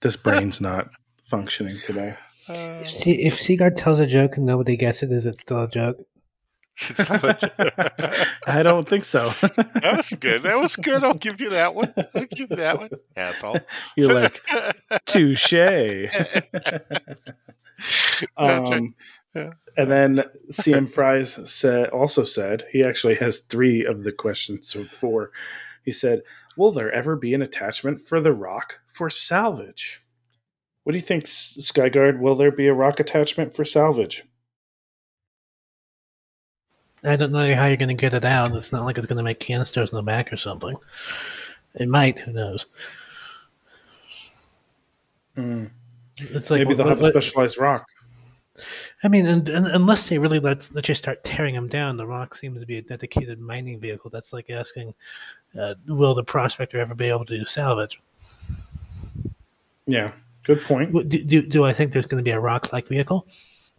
This 0.02 0.16
brain's 0.24 0.62
not 0.62 0.90
functioning 1.26 1.80
today. 1.82 2.16
Uh, 2.50 2.54
If, 2.82 2.90
Se- 2.90 3.12
if 3.26 3.34
Sigard 3.36 3.76
tells 3.78 4.00
a 4.00 4.08
joke 4.08 4.38
and 4.38 4.46
nobody 4.46 4.76
gets 4.78 5.04
it, 5.04 5.12
is 5.12 5.26
it 5.26 5.38
still 5.40 5.64
a 5.64 5.68
joke? 5.68 5.98
I 7.00 8.62
don't 8.64 8.88
think 8.88 9.04
so. 9.04 9.30
that 9.42 9.94
was 9.98 10.10
good. 10.12 10.44
That 10.44 10.60
was 10.60 10.76
good. 10.76 11.04
I'll 11.04 11.16
give 11.16 11.42
you 11.42 11.50
that 11.50 11.74
one. 11.74 11.92
I'll 12.14 12.26
give 12.26 12.52
you 12.52 12.56
that 12.58 12.78
one, 12.80 12.90
asshole. 13.16 13.58
You're 13.96 14.14
like 14.14 14.40
touche. 15.08 15.54
Um, 18.38 18.96
Yeah. 19.36 19.52
and 19.78 19.92
then 19.92 20.24
CM 20.52 20.90
Fries 20.90 21.40
said 21.52 21.90
also 21.90 22.24
said 22.24 22.64
he 22.72 22.84
actually 22.84 23.16
has 23.16 23.40
three 23.40 23.84
of 23.86 24.04
the 24.04 24.12
questions 24.12 24.68
so 24.70 24.84
four. 24.84 25.32
He 25.84 25.92
said, 25.92 26.22
"Will 26.58 26.72
there 26.72 26.92
ever 26.92 27.16
be 27.16 27.34
an 27.34 27.42
attachment 27.42 28.02
for 28.02 28.20
the 28.20 28.34
ROC 28.34 28.80
for 28.88 29.10
salvage?" 29.10 30.04
What 30.84 30.94
do 30.94 30.98
you 30.98 31.06
think, 31.06 31.26
Skyguard? 31.26 32.20
Will 32.20 32.36
there 32.36 32.52
be 32.52 32.68
a 32.68 32.74
ROC 32.74 33.00
attachment 33.02 33.54
for 33.54 33.66
salvage? 33.66 34.24
I 37.04 37.16
don't 37.16 37.32
know 37.32 37.54
how 37.56 37.66
you're 37.66 37.78
going 37.78 37.90
to 37.90 37.94
get 37.94 38.14
it 38.14 38.26
out. 38.26 38.56
It's 38.56 38.72
not 38.72 38.86
like 38.86 38.98
it's 38.98 39.08
going 39.08 39.18
to 39.18 39.24
make 39.24 39.40
canisters 39.40 39.92
in 39.92 39.98
the 39.98 40.02
back 40.02 40.32
or 40.34 40.38
something. 40.38 40.76
It 41.76 41.88
might. 41.88 42.20
Who 42.20 42.32
knows? 42.32 42.66
Hmm. 45.36 45.66
It's 46.18 46.50
like 46.50 46.62
Maybe 46.62 46.74
they'll 46.74 46.88
what- 46.88 46.98
have 46.98 47.06
a 47.06 47.12
specialized 47.12 47.58
ROC. 47.58 47.86
I 49.04 49.08
mean, 49.08 49.28
and, 49.28 49.48
and, 49.50 49.68
unless 49.68 50.10
they 50.10 50.18
really 50.18 50.40
let 50.40 50.74
let 50.74 50.90
you 50.90 50.96
start 50.96 51.24
tearing 51.24 51.54
them 51.54 51.68
down, 51.68 51.98
the 51.98 52.08
ROC 52.08 52.34
seems 52.34 52.60
to 52.60 52.66
be 52.66 52.78
a 52.78 52.82
dedicated 52.82 53.40
mining 53.40 53.80
vehicle. 53.80 54.10
That's 54.10 54.34
like 54.34 54.50
asking, 54.50 54.96
uh, 55.60 55.76
will 55.88 56.14
the 56.14 56.24
prospector 56.24 56.80
ever 56.80 56.96
be 56.96 57.10
able 57.10 57.26
to 57.26 57.38
do 57.38 57.46
salvage? 57.46 58.02
Yeah, 59.86 60.12
good 60.44 60.62
point. 60.62 60.92
Do, 61.10 61.24
do, 61.24 61.42
do 61.46 61.64
I 61.64 61.74
think 61.74 61.94
there's 61.94 62.08
going 62.08 62.24
to 62.24 62.28
be 62.28 62.32
a 62.32 62.40
ROC 62.40 62.74
like 62.74 62.88
vehicle? 62.88 63.28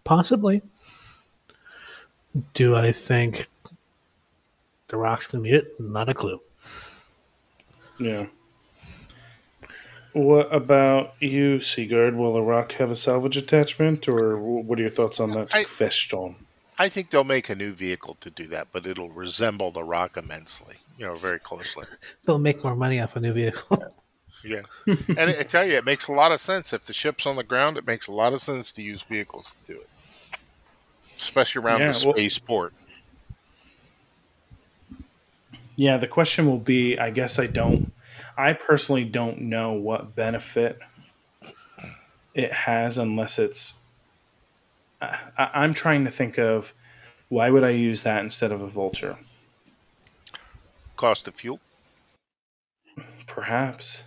Possibly. 0.05 0.63
Do 2.55 2.77
I 2.77 2.93
think 2.93 3.49
the 4.89 4.97
ROC's 4.97 5.27
going 5.27 5.45
to 5.45 5.51
be 5.51 5.57
it? 5.57 5.79
Not 5.81 6.09
a 6.09 6.15
clue. 6.15 6.41
Yeah. 7.99 8.27
What 10.13 10.53
about 10.53 11.21
you, 11.21 11.59
Sigard? 11.59 12.17
Will 12.17 12.35
the 12.35 12.43
ROC 12.43 12.73
have 12.73 12.91
a 12.91 12.97
salvage 12.97 13.37
attachment, 13.37 14.09
or 14.09 14.39
what 14.39 14.79
are 14.79 14.83
your 14.83 14.91
thoughts 14.91 15.21
on 15.21 15.33
that 15.33 15.55
I- 15.55 15.65
question? 15.65 16.37
I 16.81 16.89
think 16.89 17.11
they'll 17.11 17.25
make 17.25 17.49
a 17.49 17.57
new 17.57 17.73
vehicle 17.73 18.17
to 18.21 18.31
do 18.31 18.47
that, 18.49 18.69
but 18.73 18.87
it'll 18.87 19.11
resemble 19.11 19.73
the 19.73 19.83
ROC 19.83 20.17
immensely. 20.17 20.77
You 20.99 21.07
know, 21.07 21.15
very 21.15 21.39
closely. 21.39 21.87
They'll 22.27 22.39
make 22.39 22.63
more 22.63 22.75
money 22.77 23.01
off 23.01 23.17
a 23.17 23.21
new 23.21 23.33
vehicle. 23.33 23.95
Yeah, 24.45 24.63
and 24.87 25.19
I 25.19 25.41
I 25.41 25.43
tell 25.43 25.65
you, 25.67 25.73
it 25.73 25.85
makes 25.85 26.07
a 26.07 26.13
lot 26.13 26.31
of 26.31 26.41
sense. 26.41 26.73
If 26.73 26.85
the 26.85 26.93
ship's 26.93 27.27
on 27.27 27.35
the 27.35 27.43
ground, 27.43 27.77
it 27.77 27.85
makes 27.85 28.07
a 28.07 28.13
lot 28.13 28.33
of 28.33 28.41
sense 28.41 28.71
to 28.75 28.83
use 28.83 29.03
vehicles 29.03 29.53
to 29.67 29.73
do 29.75 29.81
it, 29.81 29.89
especially 31.19 31.61
around 31.61 31.81
Yeah, 31.81 31.91
the 31.91 32.07
well- 32.07 32.15
spaceport. 32.17 32.73
Yeah, 35.75 35.97
the 35.97 36.07
question 36.07 36.47
will 36.47 36.59
be 36.61 36.97
I 36.99 37.11
guess 37.11 37.41
I 37.41 37.47
don't, 37.47 37.93
I 38.37 38.53
personally 38.53 39.05
don't 39.05 39.41
know 39.43 39.73
what 39.73 40.15
benefit 40.15 40.79
it 42.33 42.53
has 42.53 42.97
unless 42.97 43.41
it's. 43.41 43.75
I, 45.03 45.19
I- 45.37 45.51
I'm 45.65 45.75
trying 45.75 46.05
to 46.05 46.13
think 46.13 46.39
of 46.39 46.73
why 47.29 47.51
would 47.51 47.65
I 47.65 47.71
use 47.71 48.05
that 48.05 48.23
instead 48.23 48.53
of 48.53 48.61
a 48.61 48.69
vulture? 48.69 49.19
Cost 50.99 51.27
of 51.29 51.37
fuel. 51.37 51.61
Perhaps. 53.27 54.03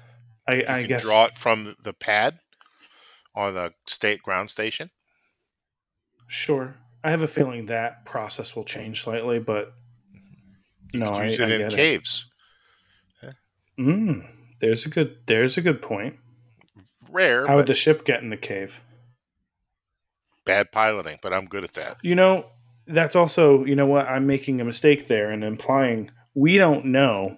I, 0.48 0.56
You 0.56 0.66
I 0.68 0.84
guess. 0.84 1.02
draw 1.04 1.26
it 1.26 1.38
from 1.38 1.76
the- 1.82 1.94
pad 1.94 2.40
on 3.34 3.54
the 3.56 3.74
state 3.88 4.22
ground 4.22 4.50
station. 4.52 4.92
Sure. 6.28 6.76
I 7.04 7.10
have 7.12 7.22
a 7.24 7.28
feeling 7.28 7.66
that 7.68 8.06
process 8.06 8.56
will 8.56 8.64
change 8.66 9.02
slightly, 9.04 9.40
but. 9.40 9.74
You 10.94 11.00
No, 11.00 11.12
I, 11.12 11.28
use 11.28 11.40
I 11.40 11.44
it 11.46 11.52
in 11.52 11.60
get 11.62 11.74
it. 11.74 11.76
caves. 11.76 12.26
Mm, 13.80 14.28
there's 14.60 14.86
a 14.86 14.90
good. 14.90 15.18
There's 15.26 15.58
a 15.58 15.62
good 15.62 15.82
point. 15.82 16.18
Rare, 17.10 17.48
How 17.48 17.56
would 17.56 17.68
the 17.68 17.74
ship 17.74 18.04
get 18.06 18.22
in 18.22 18.30
the 18.30 18.38
cave? 18.38 18.82
bad 20.46 20.72
piloting. 20.72 21.18
But 21.22 21.34
I'm 21.34 21.46
good 21.46 21.64
at 21.64 21.74
that. 21.74 21.98
You 22.02 22.16
know, 22.16 22.48
that's 22.86 23.16
also. 23.16 23.64
You 23.64 23.76
know 23.76 23.86
what? 23.88 24.08
I'm 24.08 24.28
making 24.28 24.60
a 24.60 24.66
mistake 24.66 25.08
there 25.08 25.32
and 25.32 25.44
implying 25.44 26.12
we 26.34 26.58
don't 26.58 26.86
know 26.86 27.38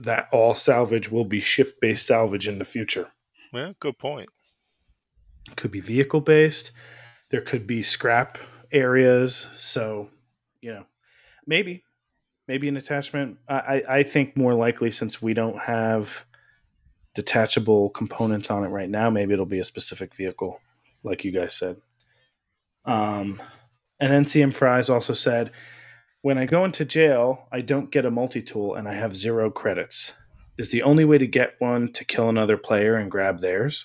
that 0.00 0.28
all 0.32 0.54
salvage 0.54 1.10
will 1.10 1.24
be 1.24 1.40
ship 1.40 1.80
based 1.80 2.06
salvage 2.06 2.48
in 2.48 2.58
the 2.58 2.64
future. 2.64 3.10
Yeah, 3.52 3.72
good 3.78 3.98
point. 3.98 4.28
Could 5.56 5.70
be 5.70 5.80
vehicle 5.80 6.20
based. 6.20 6.72
There 7.30 7.40
could 7.40 7.66
be 7.66 7.82
scrap 7.82 8.38
areas. 8.72 9.46
So, 9.56 10.08
you 10.60 10.72
know, 10.72 10.84
maybe, 11.46 11.84
maybe 12.48 12.68
an 12.68 12.76
attachment. 12.76 13.38
I, 13.48 13.54
I, 13.54 13.82
I 13.98 14.02
think 14.02 14.36
more 14.36 14.54
likely 14.54 14.90
since 14.90 15.22
we 15.22 15.34
don't 15.34 15.58
have 15.58 16.24
detachable 17.14 17.90
components 17.90 18.50
on 18.50 18.64
it 18.64 18.68
right 18.68 18.90
now, 18.90 19.10
maybe 19.10 19.32
it'll 19.32 19.46
be 19.46 19.60
a 19.60 19.64
specific 19.64 20.14
vehicle, 20.14 20.60
like 21.04 21.24
you 21.24 21.30
guys 21.30 21.54
said. 21.54 21.76
Um, 22.84 23.40
and 24.00 24.12
then 24.12 24.24
CM 24.24 24.52
Fries 24.52 24.90
also 24.90 25.14
said, 25.14 25.52
when 26.24 26.38
I 26.38 26.46
go 26.46 26.64
into 26.64 26.86
jail, 26.86 27.46
I 27.52 27.60
don't 27.60 27.90
get 27.90 28.06
a 28.06 28.10
multi 28.10 28.40
tool 28.40 28.76
and 28.76 28.88
I 28.88 28.94
have 28.94 29.14
zero 29.14 29.50
credits. 29.50 30.14
Is 30.56 30.70
the 30.70 30.82
only 30.82 31.04
way 31.04 31.18
to 31.18 31.26
get 31.26 31.56
one 31.58 31.92
to 31.92 32.02
kill 32.02 32.30
another 32.30 32.56
player 32.56 32.96
and 32.96 33.10
grab 33.10 33.40
theirs? 33.40 33.84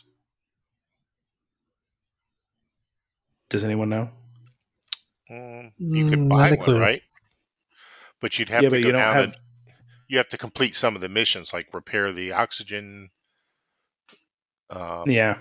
Does 3.49 3.65
anyone 3.65 3.89
know? 3.89 4.09
Mm, 5.29 5.71
you 5.91 6.05
could 6.05 6.19
Mm, 6.21 6.29
buy 6.29 6.51
not 6.51 6.57
one, 6.57 6.75
right? 6.75 7.01
But 8.21 8.39
you'd 8.39 8.49
have 8.49 8.63
yeah, 8.63 8.69
to 8.69 8.77
go 8.77 8.87
you 8.87 8.93
down 8.93 9.15
have. 9.15 9.25
and 9.25 9.35
you 10.07 10.17
have 10.17 10.29
to 10.29 10.37
complete 10.37 10.75
some 10.75 10.95
of 10.95 11.01
the 11.01 11.09
missions, 11.09 11.53
like 11.53 11.73
repair 11.73 12.11
the 12.13 12.31
oxygen 12.33 13.11
uh, 14.69 15.05
Yeah, 15.05 15.37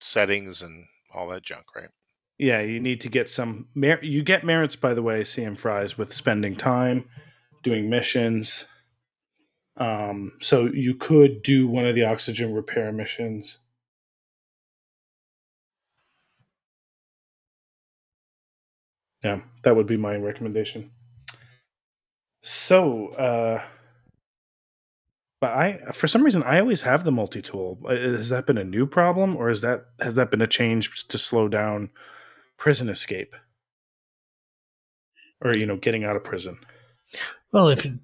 settings 0.00 0.62
and 0.62 0.86
all 1.14 1.28
that 1.28 1.42
junk, 1.42 1.66
right? 1.74 1.90
Yeah. 2.38 2.60
You 2.60 2.80
need 2.80 3.00
to 3.02 3.08
get 3.08 3.30
some. 3.30 3.66
Mer- 3.74 4.02
you 4.02 4.22
get 4.22 4.44
merits, 4.44 4.76
by 4.76 4.94
the 4.94 5.02
way, 5.02 5.22
CM 5.22 5.56
Fries, 5.56 5.98
with 5.98 6.12
spending 6.12 6.56
time 6.56 7.04
doing 7.62 7.90
missions. 7.90 8.64
Um, 9.76 10.32
so 10.40 10.66
you 10.66 10.94
could 10.94 11.42
do 11.42 11.68
one 11.68 11.86
of 11.86 11.94
the 11.94 12.04
oxygen 12.04 12.52
repair 12.54 12.92
missions. 12.92 13.58
Yeah, 19.22 19.40
that 19.64 19.74
would 19.74 19.86
be 19.86 19.96
my 19.96 20.16
recommendation. 20.16 20.90
So, 22.42 23.08
uh, 23.08 23.62
but 25.40 25.50
I, 25.50 25.78
for 25.92 26.06
some 26.08 26.22
reason, 26.22 26.42
I 26.44 26.60
always 26.60 26.82
have 26.82 27.04
the 27.04 27.12
multi 27.12 27.42
tool. 27.42 27.78
Has 27.88 28.28
that 28.28 28.46
been 28.46 28.58
a 28.58 28.64
new 28.64 28.86
problem, 28.86 29.36
or 29.36 29.50
is 29.50 29.60
that 29.60 29.86
has 30.00 30.14
that 30.16 30.30
been 30.30 30.42
a 30.42 30.46
change 30.46 31.06
to 31.08 31.18
slow 31.18 31.48
down 31.48 31.90
prison 32.58 32.88
escape, 32.90 33.34
or 35.40 35.56
you 35.56 35.64
know, 35.64 35.76
getting 35.76 36.04
out 36.04 36.16
of 36.16 36.24
prison? 36.24 36.58
Well, 37.52 37.68
if 37.70 37.86
you, 37.86 37.98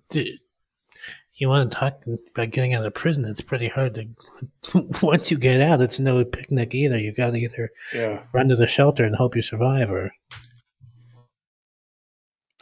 you 1.34 1.48
want 1.48 1.70
to 1.70 1.76
talk 1.76 2.02
about 2.07 2.50
getting 2.50 2.72
out 2.72 2.86
of 2.86 2.94
prison, 2.94 3.24
it's 3.26 3.42
pretty 3.42 3.68
hard 3.68 3.94
to. 3.96 4.88
Once 5.02 5.30
you 5.30 5.36
get 5.36 5.61
out, 5.61 5.82
it's 5.82 6.00
no 6.00 6.24
picnic 6.24 6.74
either. 6.74 6.96
You 6.98 7.12
got 7.12 7.30
to 7.32 7.36
either 7.36 7.70
Yeah, 7.92 8.22
run 8.32 8.48
to 8.48 8.57
the 8.57 8.66
shelter 8.66 9.05
and 9.05 9.16
hope 9.16 9.36
you 9.36 9.42
survive, 9.42 9.90
or 9.90 10.12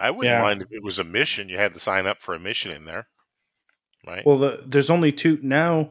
I 0.01 0.11
wouldn't 0.11 0.33
Yeah. 0.35 0.41
mind 0.43 0.63
if 0.63 0.73
it 0.73 0.83
was 0.83 0.99
a 0.99 1.05
mission. 1.05 1.49
You 1.49 1.59
had 1.59 1.75
to 1.75 1.81
sign 1.81 2.07
up 2.07 2.21
for 2.21 2.35
a 2.35 2.41
mission 2.41 2.73
in 2.73 2.87
there, 2.87 3.07
right? 4.07 4.25
Well, 4.27 4.39
the, 4.39 4.63
there's 4.67 4.91
only 4.91 5.13
two 5.13 5.39
now. 5.43 5.91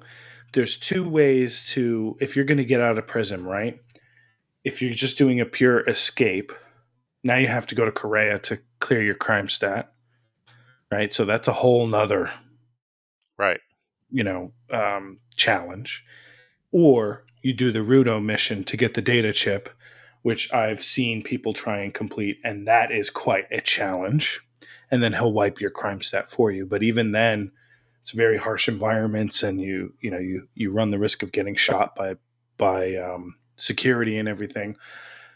There's 0.53 0.75
two 0.77 1.07
ways 1.07 1.65
to 1.69 2.17
if 2.19 2.35
you're 2.35 2.43
going 2.45 2.57
to 2.57 2.65
get 2.65 2.81
out 2.81 2.97
of 2.97 3.07
prison, 3.07 3.45
right? 3.45 3.79
If 4.63 4.81
you're 4.81 4.93
just 4.93 5.17
doing 5.17 5.39
a 5.41 5.45
pure 5.45 5.87
escape, 5.89 6.51
now 7.23 7.35
you 7.37 7.47
have 7.47 7.67
to 7.67 7.75
go 7.75 7.85
to 7.85 7.91
Korea 7.91 8.39
to 8.39 8.59
clear 8.79 9.01
your 9.03 9.15
crime 9.15 9.49
stat, 9.49 9.93
right? 10.91 11.13
So 11.13 11.25
that's 11.25 11.47
a 11.47 11.53
whole 11.53 11.87
nother, 11.87 12.31
right. 13.37 13.59
you 14.11 14.23
know, 14.23 14.53
um, 14.71 15.19
challenge. 15.35 16.05
or 16.71 17.25
you 17.43 17.53
do 17.53 17.71
the 17.71 17.79
Ruto 17.79 18.23
mission 18.23 18.63
to 18.65 18.77
get 18.77 18.93
the 18.95 19.01
data 19.01 19.33
chip, 19.33 19.69
which 20.23 20.53
I've 20.53 20.83
seen 20.83 21.23
people 21.23 21.53
try 21.53 21.79
and 21.79 21.93
complete, 21.93 22.39
and 22.43 22.67
that 22.67 22.91
is 22.91 23.09
quite 23.09 23.45
a 23.51 23.61
challenge. 23.61 24.41
And 24.91 25.01
then 25.03 25.13
he'll 25.13 25.33
wipe 25.33 25.61
your 25.61 25.71
crime 25.71 26.01
stat 26.01 26.31
for 26.31 26.51
you. 26.51 26.65
But 26.65 26.83
even 26.83 27.13
then, 27.13 27.51
it's 28.01 28.11
very 28.11 28.37
harsh 28.37 28.67
environments, 28.67 29.43
and 29.43 29.61
you 29.61 29.93
you 30.01 30.11
know 30.11 30.19
you 30.19 30.47
you 30.55 30.71
run 30.71 30.91
the 30.91 30.99
risk 30.99 31.23
of 31.23 31.31
getting 31.31 31.55
shot 31.55 31.95
by 31.95 32.17
by 32.57 32.95
um, 32.97 33.35
security 33.61 34.17
and 34.17 34.27
everything. 34.27 34.75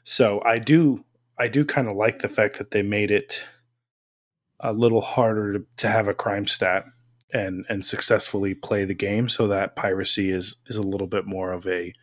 So 0.03 0.41
I 0.45 0.59
do 0.59 1.03
I 1.37 1.47
do 1.47 1.65
kind 1.65 1.87
of 1.87 1.95
like 1.95 2.19
the 2.19 2.27
fact 2.27 2.57
that 2.57 2.71
they 2.71 2.81
made 2.81 3.11
it 3.11 3.43
a 4.59 4.71
little 4.71 5.01
harder 5.01 5.53
to, 5.53 5.65
to 5.77 5.87
have 5.87 6.07
a 6.07 6.13
crime 6.13 6.47
stat 6.47 6.85
and 7.33 7.65
and 7.69 7.83
successfully 7.83 8.53
play 8.53 8.85
the 8.85 8.93
game 8.93 9.29
so 9.29 9.47
that 9.47 9.75
piracy 9.75 10.31
is 10.31 10.57
is 10.67 10.77
a 10.77 10.81
little 10.81 11.07
bit 11.07 11.25
more 11.25 11.51
of 11.51 11.67
a 11.67 11.93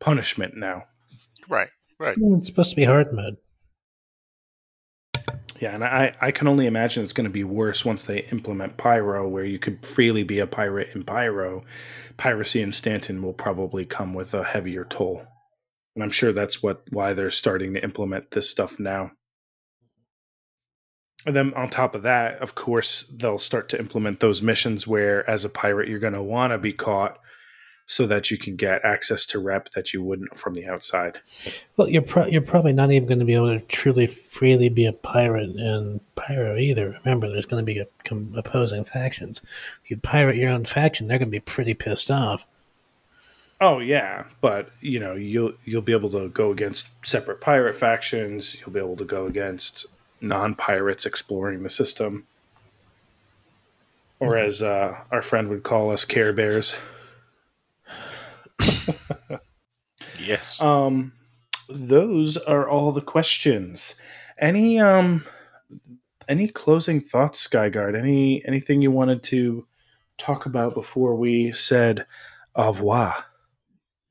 punishment 0.00 0.56
now. 0.56 0.84
Right. 1.48 1.70
Right. 1.98 2.16
Well, 2.18 2.38
it's 2.38 2.48
supposed 2.48 2.70
to 2.70 2.76
be 2.76 2.84
hard 2.84 3.12
mode. 3.12 3.36
Yeah, 5.60 5.74
and 5.74 5.84
I, 5.84 6.12
I 6.20 6.32
can 6.32 6.48
only 6.48 6.66
imagine 6.66 7.04
it's 7.04 7.12
going 7.12 7.24
to 7.24 7.30
be 7.30 7.44
worse 7.44 7.84
once 7.84 8.04
they 8.04 8.24
implement 8.32 8.76
Pyro, 8.76 9.28
where 9.28 9.44
you 9.44 9.58
could 9.58 9.86
freely 9.86 10.24
be 10.24 10.40
a 10.40 10.46
pirate 10.46 10.88
in 10.94 11.04
Pyro. 11.04 11.64
Piracy 12.16 12.60
in 12.60 12.72
Stanton 12.72 13.22
will 13.22 13.32
probably 13.32 13.84
come 13.84 14.14
with 14.14 14.34
a 14.34 14.42
heavier 14.42 14.84
toll, 14.84 15.22
and 15.94 16.02
I'm 16.02 16.10
sure 16.10 16.32
that's 16.32 16.62
what 16.62 16.82
why 16.90 17.12
they're 17.12 17.30
starting 17.30 17.74
to 17.74 17.82
implement 17.82 18.30
this 18.30 18.50
stuff 18.50 18.78
now. 18.80 19.12
And 21.26 21.34
then 21.34 21.54
on 21.54 21.70
top 21.70 21.94
of 21.94 22.02
that, 22.02 22.40
of 22.40 22.54
course, 22.54 23.10
they'll 23.16 23.38
start 23.38 23.70
to 23.70 23.78
implement 23.78 24.20
those 24.20 24.42
missions 24.42 24.86
where, 24.86 25.28
as 25.28 25.44
a 25.44 25.48
pirate, 25.48 25.88
you're 25.88 25.98
going 25.98 26.12
to 26.12 26.22
want 26.22 26.52
to 26.52 26.58
be 26.58 26.72
caught 26.72 27.18
so 27.86 28.06
that 28.06 28.30
you 28.30 28.38
can 28.38 28.56
get 28.56 28.84
access 28.84 29.26
to 29.26 29.38
rep 29.38 29.70
that 29.70 29.92
you 29.92 30.02
wouldn't 30.02 30.38
from 30.38 30.54
the 30.54 30.66
outside. 30.66 31.20
Well, 31.76 31.88
you're 31.88 32.02
pro- 32.02 32.26
you're 32.26 32.40
probably 32.40 32.72
not 32.72 32.90
even 32.90 33.06
going 33.06 33.18
to 33.18 33.24
be 33.24 33.34
able 33.34 33.58
to 33.58 33.64
truly 33.66 34.06
freely 34.06 34.68
be 34.68 34.86
a 34.86 34.92
pirate 34.92 35.50
and 35.50 36.00
Pyro 36.14 36.56
either. 36.56 36.98
Remember, 37.04 37.30
there's 37.30 37.46
going 37.46 37.64
to 37.64 37.72
be 37.72 37.78
a, 37.78 37.86
com- 38.04 38.34
opposing 38.36 38.84
factions. 38.84 39.42
If 39.82 39.90
you 39.90 39.96
pirate 39.98 40.36
your 40.36 40.50
own 40.50 40.64
faction, 40.64 41.08
they're 41.08 41.18
going 41.18 41.28
to 41.28 41.30
be 41.30 41.40
pretty 41.40 41.74
pissed 41.74 42.10
off. 42.10 42.46
Oh 43.66 43.78
yeah, 43.78 44.24
but 44.42 44.68
you 44.82 45.00
know 45.00 45.14
you'll 45.14 45.54
you'll 45.64 45.80
be 45.80 45.92
able 45.92 46.10
to 46.10 46.28
go 46.28 46.50
against 46.50 46.86
separate 47.02 47.40
pirate 47.40 47.74
factions. 47.74 48.60
You'll 48.60 48.72
be 48.72 48.78
able 48.78 48.96
to 48.96 49.06
go 49.06 49.24
against 49.24 49.86
non-pirates 50.20 51.06
exploring 51.06 51.62
the 51.62 51.70
system, 51.70 52.26
or 54.20 54.36
as 54.36 54.62
uh, 54.62 55.02
our 55.10 55.22
friend 55.22 55.48
would 55.48 55.62
call 55.62 55.90
us, 55.90 56.04
Care 56.04 56.34
Bears. 56.34 56.76
Yes. 60.18 60.60
Um, 60.60 61.12
those 61.70 62.36
are 62.36 62.68
all 62.68 62.92
the 62.92 63.00
questions. 63.00 63.94
Any 64.38 64.78
um, 64.78 65.24
any 66.28 66.48
closing 66.48 67.00
thoughts, 67.00 67.46
Skyguard? 67.46 67.98
Any 67.98 68.44
anything 68.44 68.82
you 68.82 68.90
wanted 68.90 69.22
to 69.24 69.66
talk 70.18 70.44
about 70.44 70.74
before 70.74 71.14
we 71.16 71.52
said 71.52 72.04
au 72.54 72.66
revoir? 72.66 73.24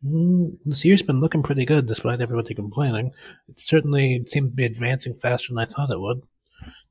Mm, 0.05 0.57
this 0.65 0.83
year's 0.83 1.01
been 1.01 1.21
looking 1.21 1.43
pretty 1.43 1.65
good 1.65 1.85
despite 1.85 2.21
everybody 2.21 2.53
complaining. 2.53 3.11
It 3.47 3.59
certainly 3.59 4.23
seemed 4.27 4.51
to 4.51 4.55
be 4.55 4.65
advancing 4.65 5.13
faster 5.13 5.49
than 5.49 5.59
I 5.59 5.65
thought 5.65 5.91
it 5.91 5.99
would. 5.99 6.23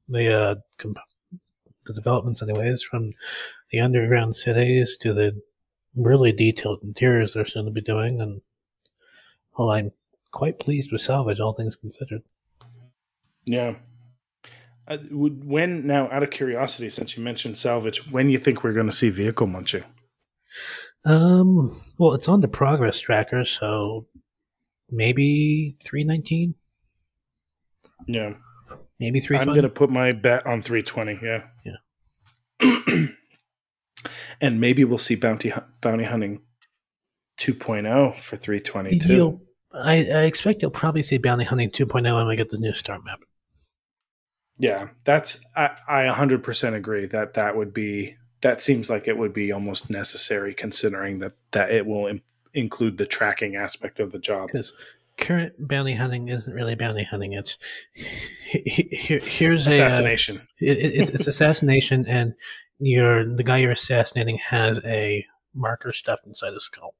The 0.08 0.32
uh, 0.32 0.54
comp- 0.78 0.98
the 1.84 1.92
developments, 1.92 2.42
anyways, 2.42 2.82
from 2.82 3.12
the 3.70 3.80
underground 3.80 4.36
cities 4.36 4.96
to 4.98 5.12
the 5.12 5.42
really 5.94 6.32
detailed 6.32 6.80
interiors 6.82 7.34
they're 7.34 7.44
soon 7.44 7.66
to 7.66 7.70
be 7.70 7.80
doing, 7.80 8.20
and 8.20 8.40
well, 9.56 9.70
I'm 9.70 9.92
quite 10.30 10.58
pleased 10.58 10.90
with 10.92 11.00
salvage, 11.00 11.40
all 11.40 11.52
things 11.52 11.76
considered. 11.76 12.22
Yeah. 13.44 13.74
Uh, 14.88 14.98
when 14.98 15.86
now, 15.86 16.10
out 16.10 16.22
of 16.22 16.30
curiosity, 16.30 16.88
since 16.88 17.16
you 17.16 17.22
mentioned 17.22 17.56
salvage, 17.58 18.10
when 18.10 18.30
you 18.30 18.38
think 18.38 18.62
we're 18.62 18.72
going 18.72 18.86
to 18.86 18.92
see 18.92 19.10
vehicle 19.10 19.46
munching? 19.46 19.84
Um, 21.04 21.74
well, 21.98 22.14
it's 22.14 22.28
on 22.28 22.40
the 22.40 22.48
progress 22.48 23.00
tracker, 23.00 23.44
so 23.44 24.06
maybe 24.90 25.76
three 25.82 26.04
nineteen, 26.04 26.54
Yeah, 28.06 28.34
maybe 29.00 29.20
three. 29.20 29.36
I'm 29.36 29.48
going 29.48 29.62
to 29.62 29.68
put 29.68 29.90
my 29.90 30.12
bet 30.12 30.46
on 30.46 30.62
320. 30.62 31.20
Yeah, 31.22 31.42
Yeah. 31.64 33.06
and 34.40 34.60
maybe 34.60 34.84
we'll 34.84 34.98
see 34.98 35.16
bounty 35.16 35.52
bounty 35.80 36.04
hunting 36.04 36.42
2.0 37.38 38.16
for 38.18 38.36
320 38.36 38.98
too. 38.98 39.14
You'll, 39.14 39.42
I, 39.72 39.94
I 40.04 40.22
expect 40.22 40.62
you'll 40.62 40.70
probably 40.70 41.02
see 41.02 41.18
bounty 41.18 41.44
hunting 41.44 41.70
2.0 41.70 42.14
when 42.14 42.26
we 42.28 42.36
get 42.36 42.50
the 42.50 42.58
new 42.58 42.74
star 42.74 43.00
map. 43.00 43.20
Yeah, 44.58 44.88
that's 45.04 45.42
I, 45.56 45.70
I 45.88 46.02
100% 46.04 46.74
agree 46.74 47.06
that 47.06 47.34
that 47.34 47.56
would 47.56 47.72
be 47.72 48.16
that 48.42 48.62
seems 48.62 48.90
like 48.90 49.08
it 49.08 49.16
would 49.18 49.32
be 49.32 49.50
almost 49.52 49.88
necessary 49.90 50.52
considering 50.54 51.18
that 51.20 51.32
that 51.52 51.70
it 51.70 51.86
will 51.86 52.06
im- 52.06 52.22
include 52.54 52.98
the 52.98 53.06
tracking 53.06 53.56
aspect 53.56 53.98
of 54.00 54.12
the 54.12 54.18
job. 54.18 54.48
Because 54.48 54.72
current 55.18 55.52
bounty 55.68 55.94
hunting 55.94 56.28
isn't 56.28 56.52
really 56.52 56.74
bounty 56.74 57.04
hunting. 57.04 57.32
It's 57.32 57.56
he- 58.44 58.62
he- 58.66 58.96
here, 58.96 59.20
here's 59.20 59.66
a 59.66 59.70
uh, 59.70 59.86
Assassination. 59.86 60.46
it, 60.60 60.78
it- 60.78 60.94
it's, 60.94 61.10
it's 61.10 61.26
assassination, 61.26 62.04
and 62.06 62.34
you're 62.78 63.24
the 63.36 63.44
guy 63.44 63.58
you're 63.58 63.70
assassinating 63.72 64.38
has 64.38 64.80
a 64.84 65.24
marker 65.54 65.92
stuffed 65.92 66.26
inside 66.26 66.52
his 66.54 66.64
skull. 66.64 66.94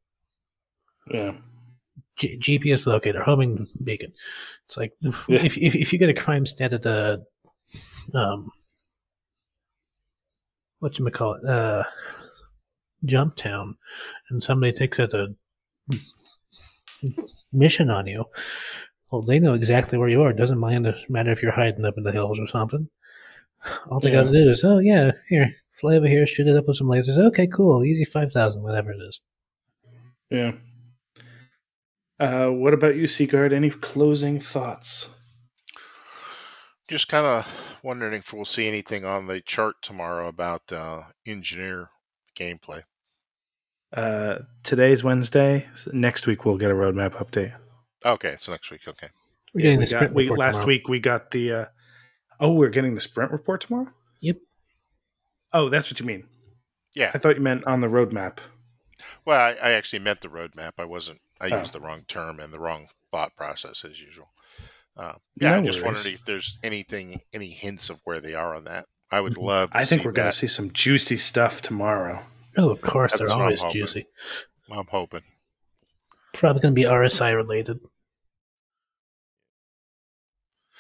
yeah. 1.11 1.33
G- 2.17 2.39
GPS 2.39 2.87
locator, 2.87 3.23
homing 3.23 3.67
beacon. 3.83 4.13
It's 4.67 4.77
like 4.77 4.93
if, 5.03 5.27
Yeah. 5.29 5.43
if, 5.45 5.57
if 5.57 5.93
you 5.93 5.99
get 5.99 6.11
a 6.11 6.15
crime 6.15 6.45
stat 6.45 6.75
at 6.75 6.83
the 6.83 7.25
um 8.15 8.51
what 10.83 10.99
you 10.99 11.09
call 11.11 11.35
it 11.35 11.45
uh 11.49 11.85
jump 13.05 13.37
town 13.37 13.77
and 14.31 14.43
somebody 14.43 14.73
takes 14.73 14.99
out 14.99 15.15
a 15.15 15.29
mission 17.53 17.89
on 17.89 18.07
you 18.07 18.25
well 19.11 19.23
they 19.23 19.39
know 19.39 19.55
exactly 19.55 19.97
where 19.99 20.09
you 20.09 20.21
are 20.23 20.31
it 20.31 20.37
doesn't 20.37 20.59
mind 20.59 20.93
matter 21.09 21.31
if 21.31 21.41
you're 21.43 21.53
hiding 21.53 21.85
up 21.85 21.95
in 21.97 22.03
the 22.03 22.11
hills 22.13 22.41
or 22.41 22.49
something 22.49 22.89
all 23.89 24.01
they 24.01 24.11
Yeah. 24.11 24.23
gotta 24.25 24.33
do 24.33 24.51
is 24.51 24.65
oh 24.65 24.79
yeah 24.81 25.13
here 25.29 25.53
fly 25.71 25.95
over 25.95 26.09
here 26.09 26.27
shoot 26.27 26.49
it 26.49 26.57
up 26.57 26.67
with 26.67 26.77
some 26.79 26.89
lasers 26.89 27.19
okay 27.29 27.47
cool 27.47 27.85
easy 27.85 28.05
5000 28.05 28.63
whatever 28.63 28.91
it 28.91 29.01
is 29.09 29.21
Yeah. 30.31 30.53
Uh, 32.19 32.49
what 32.51 32.73
about 32.73 32.95
you, 32.95 33.07
Sigard? 33.09 33.53
Any 33.53 33.69
closing 33.71 34.39
thoughts? 34.39 35.09
Just 36.93 37.09
kind 37.09 37.25
of 37.25 37.47
wondering 37.83 38.13
if 38.13 38.35
we'll 38.35 38.45
see 38.45 38.69
anything 38.69 39.03
on 39.03 39.27
the 39.27 39.41
chart 39.41 39.77
tomorrow 39.81 40.29
about 40.29 40.71
uh, 40.71 41.05
engineer 41.27 41.89
gameplay. 42.39 42.83
Uh, 43.95 44.41
today's 44.63 45.03
Wednesday. 45.03 45.69
So 45.75 45.91
next 45.95 46.27
week 46.27 46.45
we'll 46.45 46.59
get 46.59 46.71
a 46.71 46.75
roadmap 46.75 47.13
update. 47.13 47.55
Okay, 48.05 48.37
so 48.39 48.53
next 48.53 48.71
week. 48.71 48.83
Okay. 48.87 49.07
we're 49.55 49.63
getting 49.63 49.79
we 49.79 49.87
the 49.87 49.91
got- 49.91 49.97
sprint 50.01 50.15
we- 50.15 50.23
report 50.25 50.39
last 50.39 50.55
tomorrow. 50.57 50.67
week 50.67 50.89
we 50.89 51.01
got 51.01 51.31
the. 51.31 51.53
Uh, 51.53 51.65
oh, 52.41 52.53
we're 52.53 52.69
getting 52.69 52.95
the 52.95 53.01
sprint 53.01 53.33
report 53.33 53.63
tomorrow. 53.63 53.89
Yep. 54.21 54.37
Oh, 55.55 55.71
that's 55.71 55.91
what 55.91 55.99
you 55.99 56.05
mean. 56.05 56.25
Yeah. 56.95 57.11
I 57.15 57.19
thought 57.19 57.37
you 57.37 57.43
meant 57.43 57.65
on 57.67 57.81
the 57.81 57.89
roadmap. 57.89 58.37
Well, 59.25 59.41
I, 59.41 59.53
I 59.53 59.71
actually 59.73 60.01
meant 60.01 60.21
the 60.21 60.29
roadmap. 60.29 60.73
I 60.77 60.85
wasn't. 60.85 61.21
I 61.41 61.49
Oh. 61.49 61.61
used 61.61 61.73
the 61.73 61.81
wrong 61.81 62.03
term 62.07 62.39
and 62.39 62.53
the 62.53 62.61
wrong 62.61 62.89
thought 63.11 63.35
process 63.35 63.83
as 63.83 63.99
usual. 63.99 64.29
Uh, 64.97 65.15
yeah, 65.41 65.51
No 65.51 65.57
I 65.57 65.61
just 65.67 65.83
worries. 65.83 65.97
wondered 65.97 66.13
if 66.15 66.25
there's 66.25 66.59
anything, 66.63 67.21
any 67.33 67.49
hints 67.51 67.89
of 67.91 67.99
where 68.05 68.21
they 68.21 68.35
are 68.35 68.55
on 68.55 68.65
that. 68.65 68.87
I 69.11 69.21
would 69.21 69.37
love. 69.39 69.71
To 69.71 69.77
I 69.79 69.85
think 69.85 70.03
see 70.03 70.07
we're 70.07 70.13
going 70.13 70.31
to 70.31 70.37
see 70.37 70.47
some 70.47 70.71
juicy 70.73 71.17
stuff 71.17 71.63
tomorrow. 71.63 72.23
Oh, 72.57 72.71
of 72.71 72.81
course, 72.83 73.13
That's 73.13 73.21
they're 73.21 73.29
what 73.29 73.35
I'm 73.37 73.41
always 73.43 73.63
juicy. 73.73 74.07
I'm 74.71 74.87
hoping. 74.87 75.21
Probably 76.35 76.61
going 76.63 76.75
to 76.75 76.81
be 76.81 76.87
RSI 76.87 77.35
related. 77.35 77.81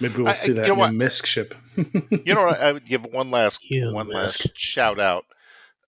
Maybe 0.00 0.18
we'll 0.18 0.28
I- 0.28 0.30
I- 0.30 0.34
see 0.34 0.48
you 0.48 0.54
that 0.54 0.68
know 0.68 0.74
new? 0.86 0.92
MISC 0.98 1.26
ship. 1.26 1.54
You 1.76 2.34
know 2.34 2.44
what? 2.46 2.60
I 2.60 2.72
would 2.72 2.86
give 2.86 3.04
one 3.06 3.30
last 3.30 3.60
You 3.70 3.92
one 3.92 4.08
missed. 4.08 4.44
last 4.46 4.50
shout 4.58 4.98
out. 5.00 5.24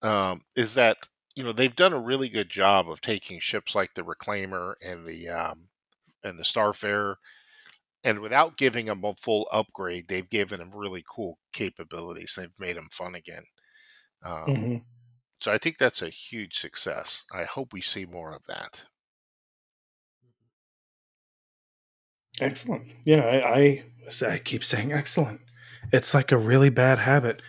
Um, 0.01 0.41
is 0.55 0.75
that 0.75 0.97
you 1.35 1.43
know 1.43 1.51
they've 1.51 1.75
done 1.75 1.93
a 1.93 1.99
really 1.99 2.29
good 2.29 2.49
job 2.49 2.89
of 2.89 3.01
taking 3.01 3.39
ships 3.39 3.75
like 3.75 3.93
the 3.95 4.03
Reclaimer 4.03 4.75
and 4.85 5.05
the 5.05 5.29
um, 5.29 5.67
and 6.23 6.37
the 6.39 6.43
Starfarer, 6.43 7.15
and 8.05 8.19
without 8.21 8.57
giving 8.57 8.85
them 8.85 9.03
a 9.03 9.13
full 9.15 9.47
upgrade, 9.51 10.07
they've 10.07 10.29
given 10.29 10.59
them 10.59 10.71
really 10.73 11.03
cool 11.09 11.39
capabilities. 11.53 12.35
They've 12.37 12.53
made 12.59 12.77
them 12.77 12.87
fun 12.91 13.15
again. 13.15 13.43
Um, 14.23 14.45
Mhm. 14.47 14.85
So 15.41 15.51
I 15.51 15.57
think 15.57 15.77
that's 15.77 16.01
a 16.01 16.09
huge 16.09 16.57
success. 16.57 17.23
I 17.33 17.43
hope 17.45 17.73
we 17.73 17.81
see 17.81 18.05
more 18.05 18.33
of 18.33 18.45
that. 18.47 18.85
Excellent. 22.39 22.91
Yeah, 23.05 23.21
I, 23.25 23.59
I 23.59 23.83
I 24.27 24.37
keep 24.39 24.63
saying 24.63 24.91
excellent. 24.93 25.41
It's 25.93 26.13
like 26.13 26.31
a 26.31 26.37
really 26.37 26.69
bad 26.69 26.99
habit. 26.99 27.41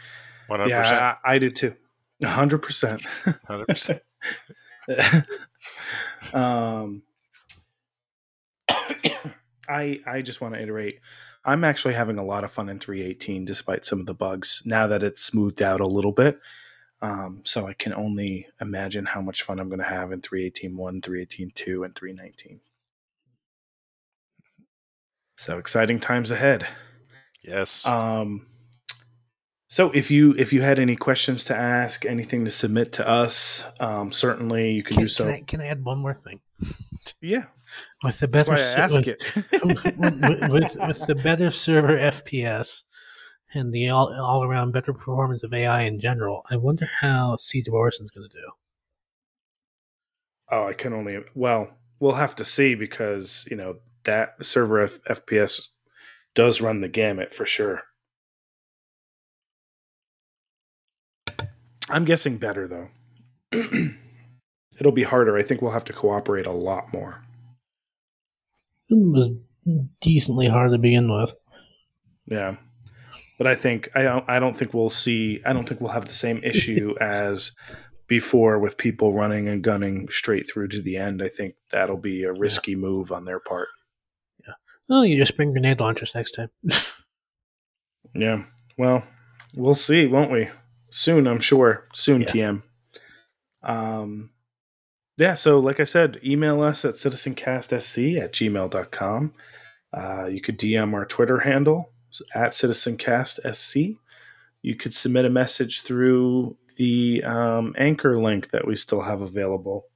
One 0.47 0.61
hundred 0.61 0.77
percent, 0.77 1.01
Yeah, 1.01 1.17
I, 1.25 1.35
I 1.35 1.39
do 1.39 1.51
too. 1.51 1.77
hundred 2.25 2.59
percent. 2.59 3.03
hundred 3.47 3.67
percent. 3.67 4.03
um, 6.33 7.03
I 9.69 10.01
I 10.07 10.23
just 10.23 10.41
want 10.41 10.55
to 10.55 10.63
iterate. 10.63 11.01
I'm 11.45 11.65
actually 11.65 11.95
having 11.95 12.19
a 12.19 12.25
lot 12.25 12.43
of 12.45 12.51
fun 12.51 12.69
in 12.69 12.81
318, 12.81 13.45
despite 13.45 13.85
some 13.85 14.01
of 14.01 14.07
the 14.07 14.15
bugs. 14.15 14.63
Now 14.65 14.89
that 14.89 15.03
it's 15.03 15.23
smoothed 15.23 15.63
out 15.63 15.81
a 15.81 15.87
little 15.87 16.11
bit, 16.11 16.41
um, 17.01 17.43
so 17.45 17.69
I 17.69 17.73
can 17.73 17.95
only 17.95 18.49
imagine 18.61 19.07
how 19.07 19.21
much 19.21 19.43
fun 19.43 19.61
I'm 19.61 19.69
going 19.69 19.79
to 19.79 19.85
have 19.85 20.11
in 20.11 20.23
318.1, 20.23 21.01
318.2, 21.01 21.85
and 21.85 21.95
319. 21.95 22.61
So 25.37 25.59
exciting 25.59 26.01
times 26.01 26.31
ahead. 26.31 26.67
Yes. 27.43 27.87
Um, 27.87 28.47
so 29.69 29.91
if 29.91 30.11
you 30.11 30.35
if 30.39 30.53
you 30.53 30.63
had 30.63 30.79
any 30.79 30.97
questions 30.97 31.45
to 31.45 31.57
ask, 31.57 32.07
anything 32.07 32.45
to 32.45 32.51
submit 32.51 32.93
to 32.95 33.09
us, 33.09 33.65
um, 33.79 34.13
certainly 34.13 34.73
you 34.73 34.83
can, 34.83 34.97
Can, 34.97 35.05
do 35.05 35.09
so. 35.09 35.25
can, 35.25 35.35
I, 35.35 35.41
can 35.41 35.61
I 35.61 35.67
add 35.67 35.85
one 35.85 35.99
more 35.99 36.15
thing? 36.15 36.41
yeah, 37.21 37.45
With 38.07 38.21
the 38.21 38.29
better 38.29 38.53
why 38.53 38.57
I 38.57 38.61
ser- 38.61 38.79
ask 38.81 38.95
with, 38.95 39.09
it. 39.09 39.35
with, 39.65 39.85
with, 40.51 40.77
with 40.81 41.07
the 41.07 41.15
better 41.23 41.51
server 41.51 41.97
FPS 41.97 42.85
and 43.55 43.73
the 43.73 43.91
all, 43.91 44.13
all 44.15 44.45
around 44.45 44.73
better 44.73 44.93
performance 44.93 45.43
of 45.43 45.53
AI 45.53 45.83
in 45.83 46.01
general, 46.01 46.43
I 46.51 46.57
wonder 46.57 46.89
how 47.01 47.37
Siege 47.37 47.69
of 47.69 47.75
Orison's 47.75 48.11
going 48.11 48.29
to 48.29 48.37
do. 48.37 48.53
oh, 50.51 50.67
I 50.69 50.73
can 50.73 50.93
only 50.93 51.19
well, 51.35 51.71
we'll 52.01 52.13
have 52.15 52.37
to 52.37 52.45
see 52.45 52.75
because 52.75 53.47
you 53.51 53.57
know 53.57 53.77
that 54.05 54.35
server 54.45 54.83
F- 54.83 55.01
FPS 55.09 55.69
does 56.35 56.61
run 56.61 56.81
the 56.81 56.89
gamut 56.89 57.35
for 57.35 57.45
sure. 57.47 57.83
I'm 61.89 62.05
guessing 62.05 62.37
better 62.39 62.67
though. 62.69 62.89
It'll 64.79 64.93
be 64.93 65.05
harder. 65.05 65.37
I 65.37 65.43
think 65.43 65.63
we'll 65.63 65.71
have 65.73 65.85
to 65.85 65.93
cooperate 65.93 66.47
a 66.47 66.53
lot 66.53 66.93
more. 66.93 67.23
It 68.89 69.13
was 69.13 69.33
decently 70.01 70.49
hard 70.49 70.73
to 70.73 70.79
begin 70.79 71.13
with. 71.13 71.35
Yeah. 72.27 72.57
But 73.39 73.47
I 73.47 73.55
think 73.55 73.91
I 73.95 74.03
don't 74.03 74.25
I 74.29 74.39
don't 74.41 74.57
think 74.57 74.73
we'll 74.73 74.89
see 74.91 75.41
I 75.45 75.53
don't 75.53 75.69
think 75.69 75.81
we'll 75.81 75.93
have 75.93 76.07
the 76.07 76.13
same 76.13 76.41
issue 76.43 76.95
as 77.01 77.53
before 78.07 78.59
with 78.59 78.77
people 78.79 79.13
running 79.13 79.49
and 79.49 79.63
gunning 79.63 80.09
straight 80.09 80.49
through 80.51 80.69
to 80.69 80.81
the 80.81 80.97
end. 80.97 81.23
I 81.23 81.29
think 81.29 81.57
that'll 81.71 81.97
be 81.97 82.23
a 82.23 82.33
risky 82.33 82.75
move 82.77 83.11
on 83.13 83.25
their 83.25 83.41
part. 83.41 83.69
Oh, 84.89 85.03
you 85.03 85.17
just 85.17 85.37
bring 85.37 85.51
grenade 85.51 85.81
launchers 85.81 86.15
next 86.15 86.33
time. 86.33 86.51
Yeah. 88.15 88.45
Well, 88.79 89.03
we'll 89.55 89.75
see, 89.75 90.07
won't 90.07 90.31
we? 90.31 90.49
Soon, 90.91 91.27
I'm 91.27 91.41
sure. 91.41 91.85
Soon, 91.93 92.23
Yeah. 92.23 92.27
TM. 92.29 92.63
Um 93.63 94.31
yeah, 95.17 95.35
so 95.35 95.59
like 95.59 95.81
I 95.81 95.85
said, 95.85 96.21
email 96.25 96.63
us 96.63 96.85
at 96.85 96.95
citizencastsc 96.95 98.21
at 98.21 98.33
gmail.com. 98.33 99.35
Uh, 99.93 100.27
you 100.27 100.41
could 100.41 100.59
DM 100.59 100.93
our 100.93 101.07
Twitter 101.07 101.39
handle 101.39 101.91
at 102.35 102.53
citizencastsc. 102.53 103.97
You 104.63 104.75
could 104.75 104.95
submit 104.95 105.25
a 105.25 105.31
message 105.31 105.83
through 105.83 106.57
the 106.77 107.23
um, 107.25 107.75
anchor 107.79 108.21
link 108.21 108.51
that 108.51 108.67
we 108.67 108.77
still 108.77 109.03
have 109.03 109.23
available. 109.23 109.87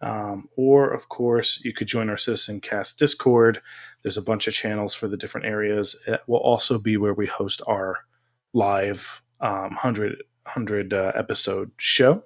Um, 0.00 0.48
or, 0.56 0.90
of 0.90 1.08
course, 1.08 1.60
you 1.64 1.72
could 1.72 1.86
join 1.86 2.08
our 2.08 2.16
CitizenCast 2.16 2.96
Discord. 2.96 3.60
There's 4.02 4.16
a 4.16 4.22
bunch 4.22 4.48
of 4.48 4.54
channels 4.54 4.94
for 4.94 5.06
the 5.08 5.16
different 5.16 5.46
areas. 5.46 5.96
It 6.06 6.20
will 6.26 6.40
also 6.40 6.78
be 6.78 6.96
where 6.96 7.14
we 7.14 7.26
host 7.26 7.62
our 7.66 7.98
live 8.52 9.22
um, 9.40 9.70
100, 9.70 10.22
100 10.42 10.92
uh, 10.92 11.12
episode 11.14 11.70
show. 11.76 12.24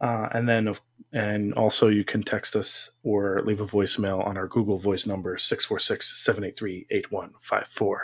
Uh, 0.00 0.28
and 0.32 0.48
then, 0.48 0.66
of, 0.66 0.80
and 1.12 1.52
also 1.54 1.88
you 1.88 2.04
can 2.04 2.22
text 2.22 2.54
us 2.54 2.90
or 3.02 3.42
leave 3.44 3.60
a 3.60 3.66
voicemail 3.66 4.24
on 4.26 4.36
our 4.36 4.46
Google 4.46 4.78
Voice 4.78 5.06
number 5.06 5.36
646-783-8154. 5.36 7.96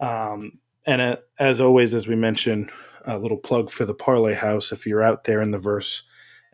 Um, 0.00 0.58
and 0.86 1.00
uh, 1.00 1.16
as 1.38 1.60
always, 1.60 1.94
as 1.94 2.08
we 2.08 2.16
mentioned, 2.16 2.70
a 3.04 3.18
little 3.18 3.36
plug 3.36 3.70
for 3.70 3.84
the 3.84 3.94
Parlee 3.94 4.36
House. 4.36 4.72
If 4.72 4.84
you're 4.86 5.02
out 5.02 5.22
there 5.24 5.40
in 5.40 5.52
the 5.52 5.58
verse 5.58 6.02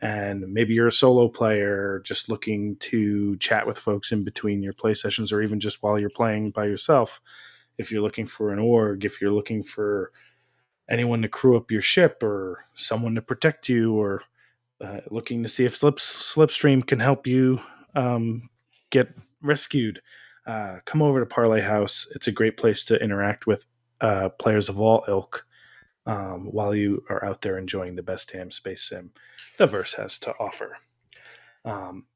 and 0.00 0.52
maybe 0.52 0.74
you're 0.74 0.88
a 0.88 0.92
solo 0.92 1.28
player 1.28 2.02
just 2.04 2.28
looking 2.28 2.76
to 2.76 3.36
chat 3.38 3.66
with 3.66 3.78
folks 3.78 4.12
in 4.12 4.24
between 4.24 4.62
your 4.62 4.74
play 4.74 4.94
sessions 4.94 5.32
or 5.32 5.40
even 5.40 5.60
just 5.60 5.82
while 5.82 5.98
you're 5.98 6.10
playing 6.10 6.50
by 6.50 6.66
yourself, 6.66 7.22
if 7.78 7.90
you're 7.90 8.02
looking 8.02 8.26
for 8.26 8.52
an 8.52 8.58
org, 8.58 9.04
if 9.04 9.20
you're 9.20 9.32
looking 9.32 9.62
for 9.62 10.12
anyone 10.88 11.22
to 11.22 11.28
crew 11.28 11.56
up 11.56 11.70
your 11.70 11.80
ship 11.80 12.22
or 12.22 12.66
someone 12.74 13.14
to 13.14 13.22
protect 13.22 13.68
you 13.68 13.94
or 13.94 14.22
uh, 14.84 15.00
looking 15.10 15.42
to 15.42 15.48
see 15.48 15.64
if 15.64 15.76
Slip, 15.76 15.96
Slipstream 15.96 16.86
can 16.86 17.00
help 17.00 17.26
you 17.26 17.60
um, 17.94 18.48
get 18.90 19.08
rescued, 19.42 20.00
uh, 20.46 20.78
come 20.84 21.02
over 21.02 21.20
to 21.20 21.26
Parlee 21.26 21.62
House. 21.62 22.06
It's 22.14 22.28
a 22.28 22.32
great 22.32 22.56
place 22.56 22.84
to 22.86 23.02
interact 23.02 23.46
with 23.46 23.66
uh, 24.00 24.28
players 24.28 24.68
of 24.68 24.80
all 24.80 25.04
ilk 25.08 25.46
um, 26.06 26.46
while 26.52 26.74
you 26.74 27.02
are 27.08 27.24
out 27.24 27.40
there 27.40 27.56
enjoying 27.56 27.96
the 27.96 28.02
best 28.02 28.32
damn 28.32 28.50
space 28.50 28.82
sim 28.88 29.12
the 29.56 29.66
verse 29.66 29.94
has 29.94 30.18
to 30.18 30.34
offer. 30.38 30.76
Um, 31.64 32.06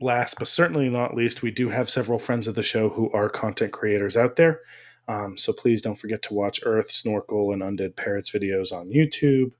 last 0.00 0.36
but 0.38 0.48
certainly 0.48 0.88
not 0.90 1.14
least, 1.14 1.42
we 1.42 1.50
do 1.50 1.68
have 1.68 1.88
several 1.88 2.18
friends 2.18 2.48
of 2.48 2.54
the 2.54 2.62
show 2.62 2.88
who 2.88 3.10
are 3.12 3.28
content 3.28 3.72
creators 3.72 4.16
out 4.16 4.36
there. 4.36 4.60
Um, 5.06 5.36
so 5.36 5.52
please 5.52 5.82
don't 5.82 5.98
forget 5.98 6.22
to 6.22 6.34
watch 6.34 6.60
Earth, 6.64 6.90
Snorkel, 6.90 7.52
and 7.52 7.62
Undead 7.62 7.96
Parrots 7.96 8.30
videos 8.30 8.72
on 8.72 8.88
YouTube. 8.88 9.52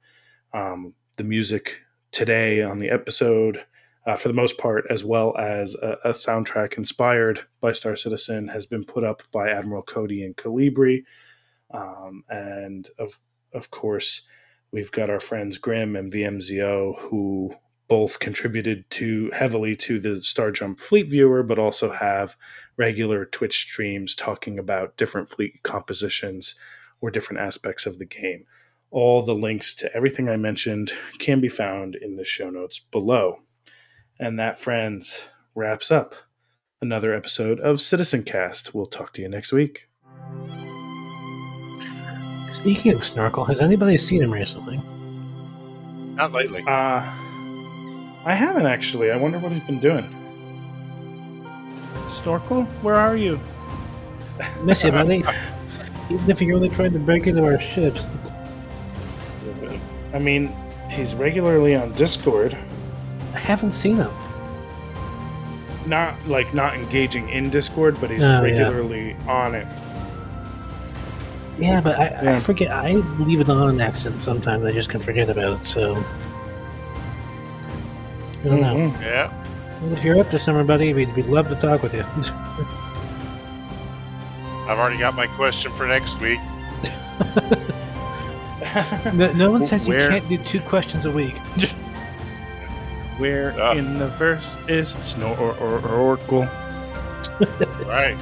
Um, 0.52 0.94
the 1.16 1.24
music 1.24 1.80
today 2.14 2.62
on 2.62 2.78
the 2.78 2.88
episode, 2.88 3.64
uh, 4.06 4.16
for 4.16 4.28
the 4.28 4.34
most 4.34 4.56
part, 4.56 4.86
as 4.88 5.04
well 5.04 5.36
as 5.36 5.74
a, 5.74 5.98
a, 6.04 6.10
soundtrack 6.10 6.78
inspired 6.78 7.40
by 7.60 7.72
Star 7.72 7.96
Citizen, 7.96 8.48
has 8.48 8.66
been 8.66 8.84
put 8.84 9.02
up 9.02 9.22
by 9.32 9.50
Admiral 9.50 9.82
Cody 9.82 10.24
and 10.24 10.36
Kalibri. 10.36 11.04
Um, 11.72 12.24
and 12.28 12.88
of, 12.98 13.18
of 13.52 13.70
course, 13.70 14.22
we've 14.70 14.92
got 14.92 15.10
our 15.10 15.20
friends 15.20 15.58
Grim 15.58 15.96
and 15.96 16.12
VMZO, 16.12 17.00
who 17.00 17.56
both 17.88 18.20
contributed 18.20 18.88
to 18.90 19.30
heavily 19.34 19.74
to 19.76 19.98
the 19.98 20.22
Star 20.22 20.50
Jump 20.52 20.78
Fleet 20.78 21.10
Viewer, 21.10 21.42
but 21.42 21.58
also 21.58 21.90
have 21.90 22.36
regular 22.76 23.24
Twitch 23.24 23.58
streams 23.58 24.14
talking 24.14 24.58
about 24.58 24.96
different 24.96 25.30
fleet 25.30 25.62
compositions 25.64 26.54
or 27.00 27.10
different 27.10 27.40
aspects 27.40 27.86
of 27.86 27.98
the 27.98 28.06
game. 28.06 28.46
All 28.94 29.22
the 29.22 29.34
links 29.34 29.74
to 29.74 29.92
everything 29.92 30.28
I 30.28 30.36
mentioned 30.36 30.92
can 31.18 31.40
be 31.40 31.48
found 31.48 31.96
in 31.96 32.14
the 32.14 32.24
show 32.24 32.48
notes 32.48 32.78
below. 32.78 33.40
And 34.20 34.38
that, 34.38 34.56
friends, 34.56 35.26
wraps 35.56 35.90
up 35.90 36.14
another 36.80 37.12
episode 37.12 37.58
of 37.58 37.80
Citizen 37.80 38.22
Cast. 38.22 38.72
We'll 38.72 38.86
talk 38.86 39.12
to 39.14 39.20
you 39.20 39.28
next 39.28 39.52
week. 39.52 39.88
Speaking 42.48 42.92
of 42.92 43.04
Snorkel, 43.04 43.44
has 43.46 43.60
anybody 43.60 43.96
seen 43.96 44.22
him 44.22 44.32
recently? 44.32 44.80
Not 46.14 46.30
lately. 46.30 46.62
Uh, 46.62 47.02
I 48.24 48.32
haven't 48.32 48.66
actually. 48.66 49.10
I 49.10 49.16
wonder 49.16 49.40
what 49.40 49.50
he's 49.50 49.64
been 49.64 49.80
doing. 49.80 50.08
Snorkel, 52.08 52.62
where 52.82 52.94
are 52.94 53.16
you? 53.16 53.40
Miss 54.62 54.84
you, 54.84 54.92
buddy. 54.92 55.24
Even 56.10 56.30
if 56.30 56.40
you're 56.40 56.54
only 56.54 56.68
trying 56.68 56.92
to 56.92 57.00
break 57.00 57.26
into 57.26 57.44
our 57.44 57.58
ships. 57.58 58.06
I 60.14 60.18
mean, 60.20 60.54
he's 60.88 61.14
regularly 61.14 61.74
on 61.74 61.92
Discord. 61.92 62.56
I 63.34 63.38
haven't 63.38 63.72
seen 63.72 63.96
him. 63.96 64.10
Not 65.86 66.14
like 66.26 66.54
not 66.54 66.74
engaging 66.74 67.28
in 67.28 67.50
Discord, 67.50 68.00
but 68.00 68.08
he's 68.10 68.22
Oh, 68.24 68.28
yeah. 68.30 68.40
regularly 68.40 69.16
on 69.28 69.54
it. 69.54 69.66
Yeah, 71.58 71.80
but 71.80 71.98
I, 71.98 72.04
Yeah. 72.22 72.36
I 72.36 72.38
forget. 72.38 72.70
I 72.70 72.92
leave 73.18 73.40
it 73.40 73.48
on 73.50 73.68
an 73.68 73.80
accident 73.80 74.22
sometimes. 74.22 74.64
I 74.64 74.72
just 74.72 74.88
can 74.88 75.00
forget 75.00 75.28
about 75.28 75.58
it. 75.60 75.64
So 75.66 75.94
I 78.44 78.48
don't 78.48 78.60
know. 78.60 78.74
Mhm. 78.76 79.00
Yeah. 79.02 79.30
Well, 79.82 79.92
if 79.92 80.02
you're 80.04 80.18
up 80.18 80.30
to 80.30 80.38
something, 80.38 80.66
buddy, 80.66 80.94
we'd, 80.94 81.14
we'd 81.16 81.26
love 81.26 81.48
to 81.48 81.54
talk 81.56 81.82
with 81.82 81.92
you. 81.92 82.04
I've 84.66 84.78
already 84.78 84.98
got 84.98 85.14
my 85.14 85.26
question 85.26 85.70
for 85.72 85.86
next 85.86 86.18
week. 86.20 86.38
no, 89.14 89.32
no 89.32 89.50
one 89.50 89.62
says 89.62 89.86
you 89.88 89.96
can't 89.96 90.28
do 90.28 90.38
two 90.38 90.60
questions 90.60 91.06
a 91.06 91.10
week. 91.10 91.38
Where 93.18 93.54
Ah. 93.60 93.72
in 93.74 93.98
the 93.98 94.08
verse 94.08 94.56
is 94.68 94.94
Snor 94.94 95.38
or, 95.38 95.56
or, 95.58 95.78
or 95.78 95.88
Oracle? 95.88 96.48
Right. 97.86 98.16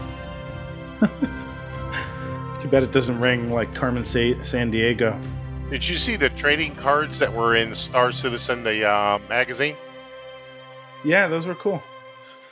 Too 2.61 2.69
bad 2.69 2.83
it 2.85 2.93
doesn't 2.93 3.19
ring 3.21 3.51
like 3.53 3.75
Carmen 3.75 4.05
Sa- 4.05 4.41
San 4.43 4.71
Diego. 4.71 5.19
Did 5.71 5.87
you 5.89 5.97
see 5.97 6.17
the 6.17 6.29
trading 6.31 6.77
cards 6.77 7.19
that 7.19 7.33
were 7.33 7.57
in 7.57 7.75
Star 7.75 8.13
Citizen, 8.13 8.63
the 8.63 8.89
uh, 8.89 9.19
magazine? 9.29 9.77
Yeah, 11.05 11.27
those 11.29 11.47
were 11.47 11.55
cool. 11.57 11.83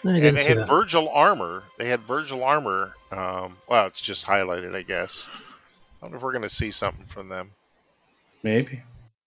I 0.04 0.16
and 0.18 0.36
they 0.36 0.44
had 0.44 0.58
that. 0.58 0.68
Virgil 0.68 1.08
armor. 1.10 1.62
They 1.78 1.88
had 1.88 2.00
Virgil 2.00 2.42
armor. 2.42 2.94
Um, 3.12 3.56
well, 3.68 3.86
it's 3.86 4.00
just 4.00 4.26
highlighted, 4.26 4.74
I 4.74 4.82
guess. 4.82 5.22
I 6.02 6.06
wonder 6.06 6.16
if 6.16 6.22
we're 6.22 6.32
going 6.32 6.42
to 6.42 6.50
see 6.50 6.70
something 6.72 7.04
from 7.06 7.28
them. 7.28 7.52
Maybe. 8.42 8.82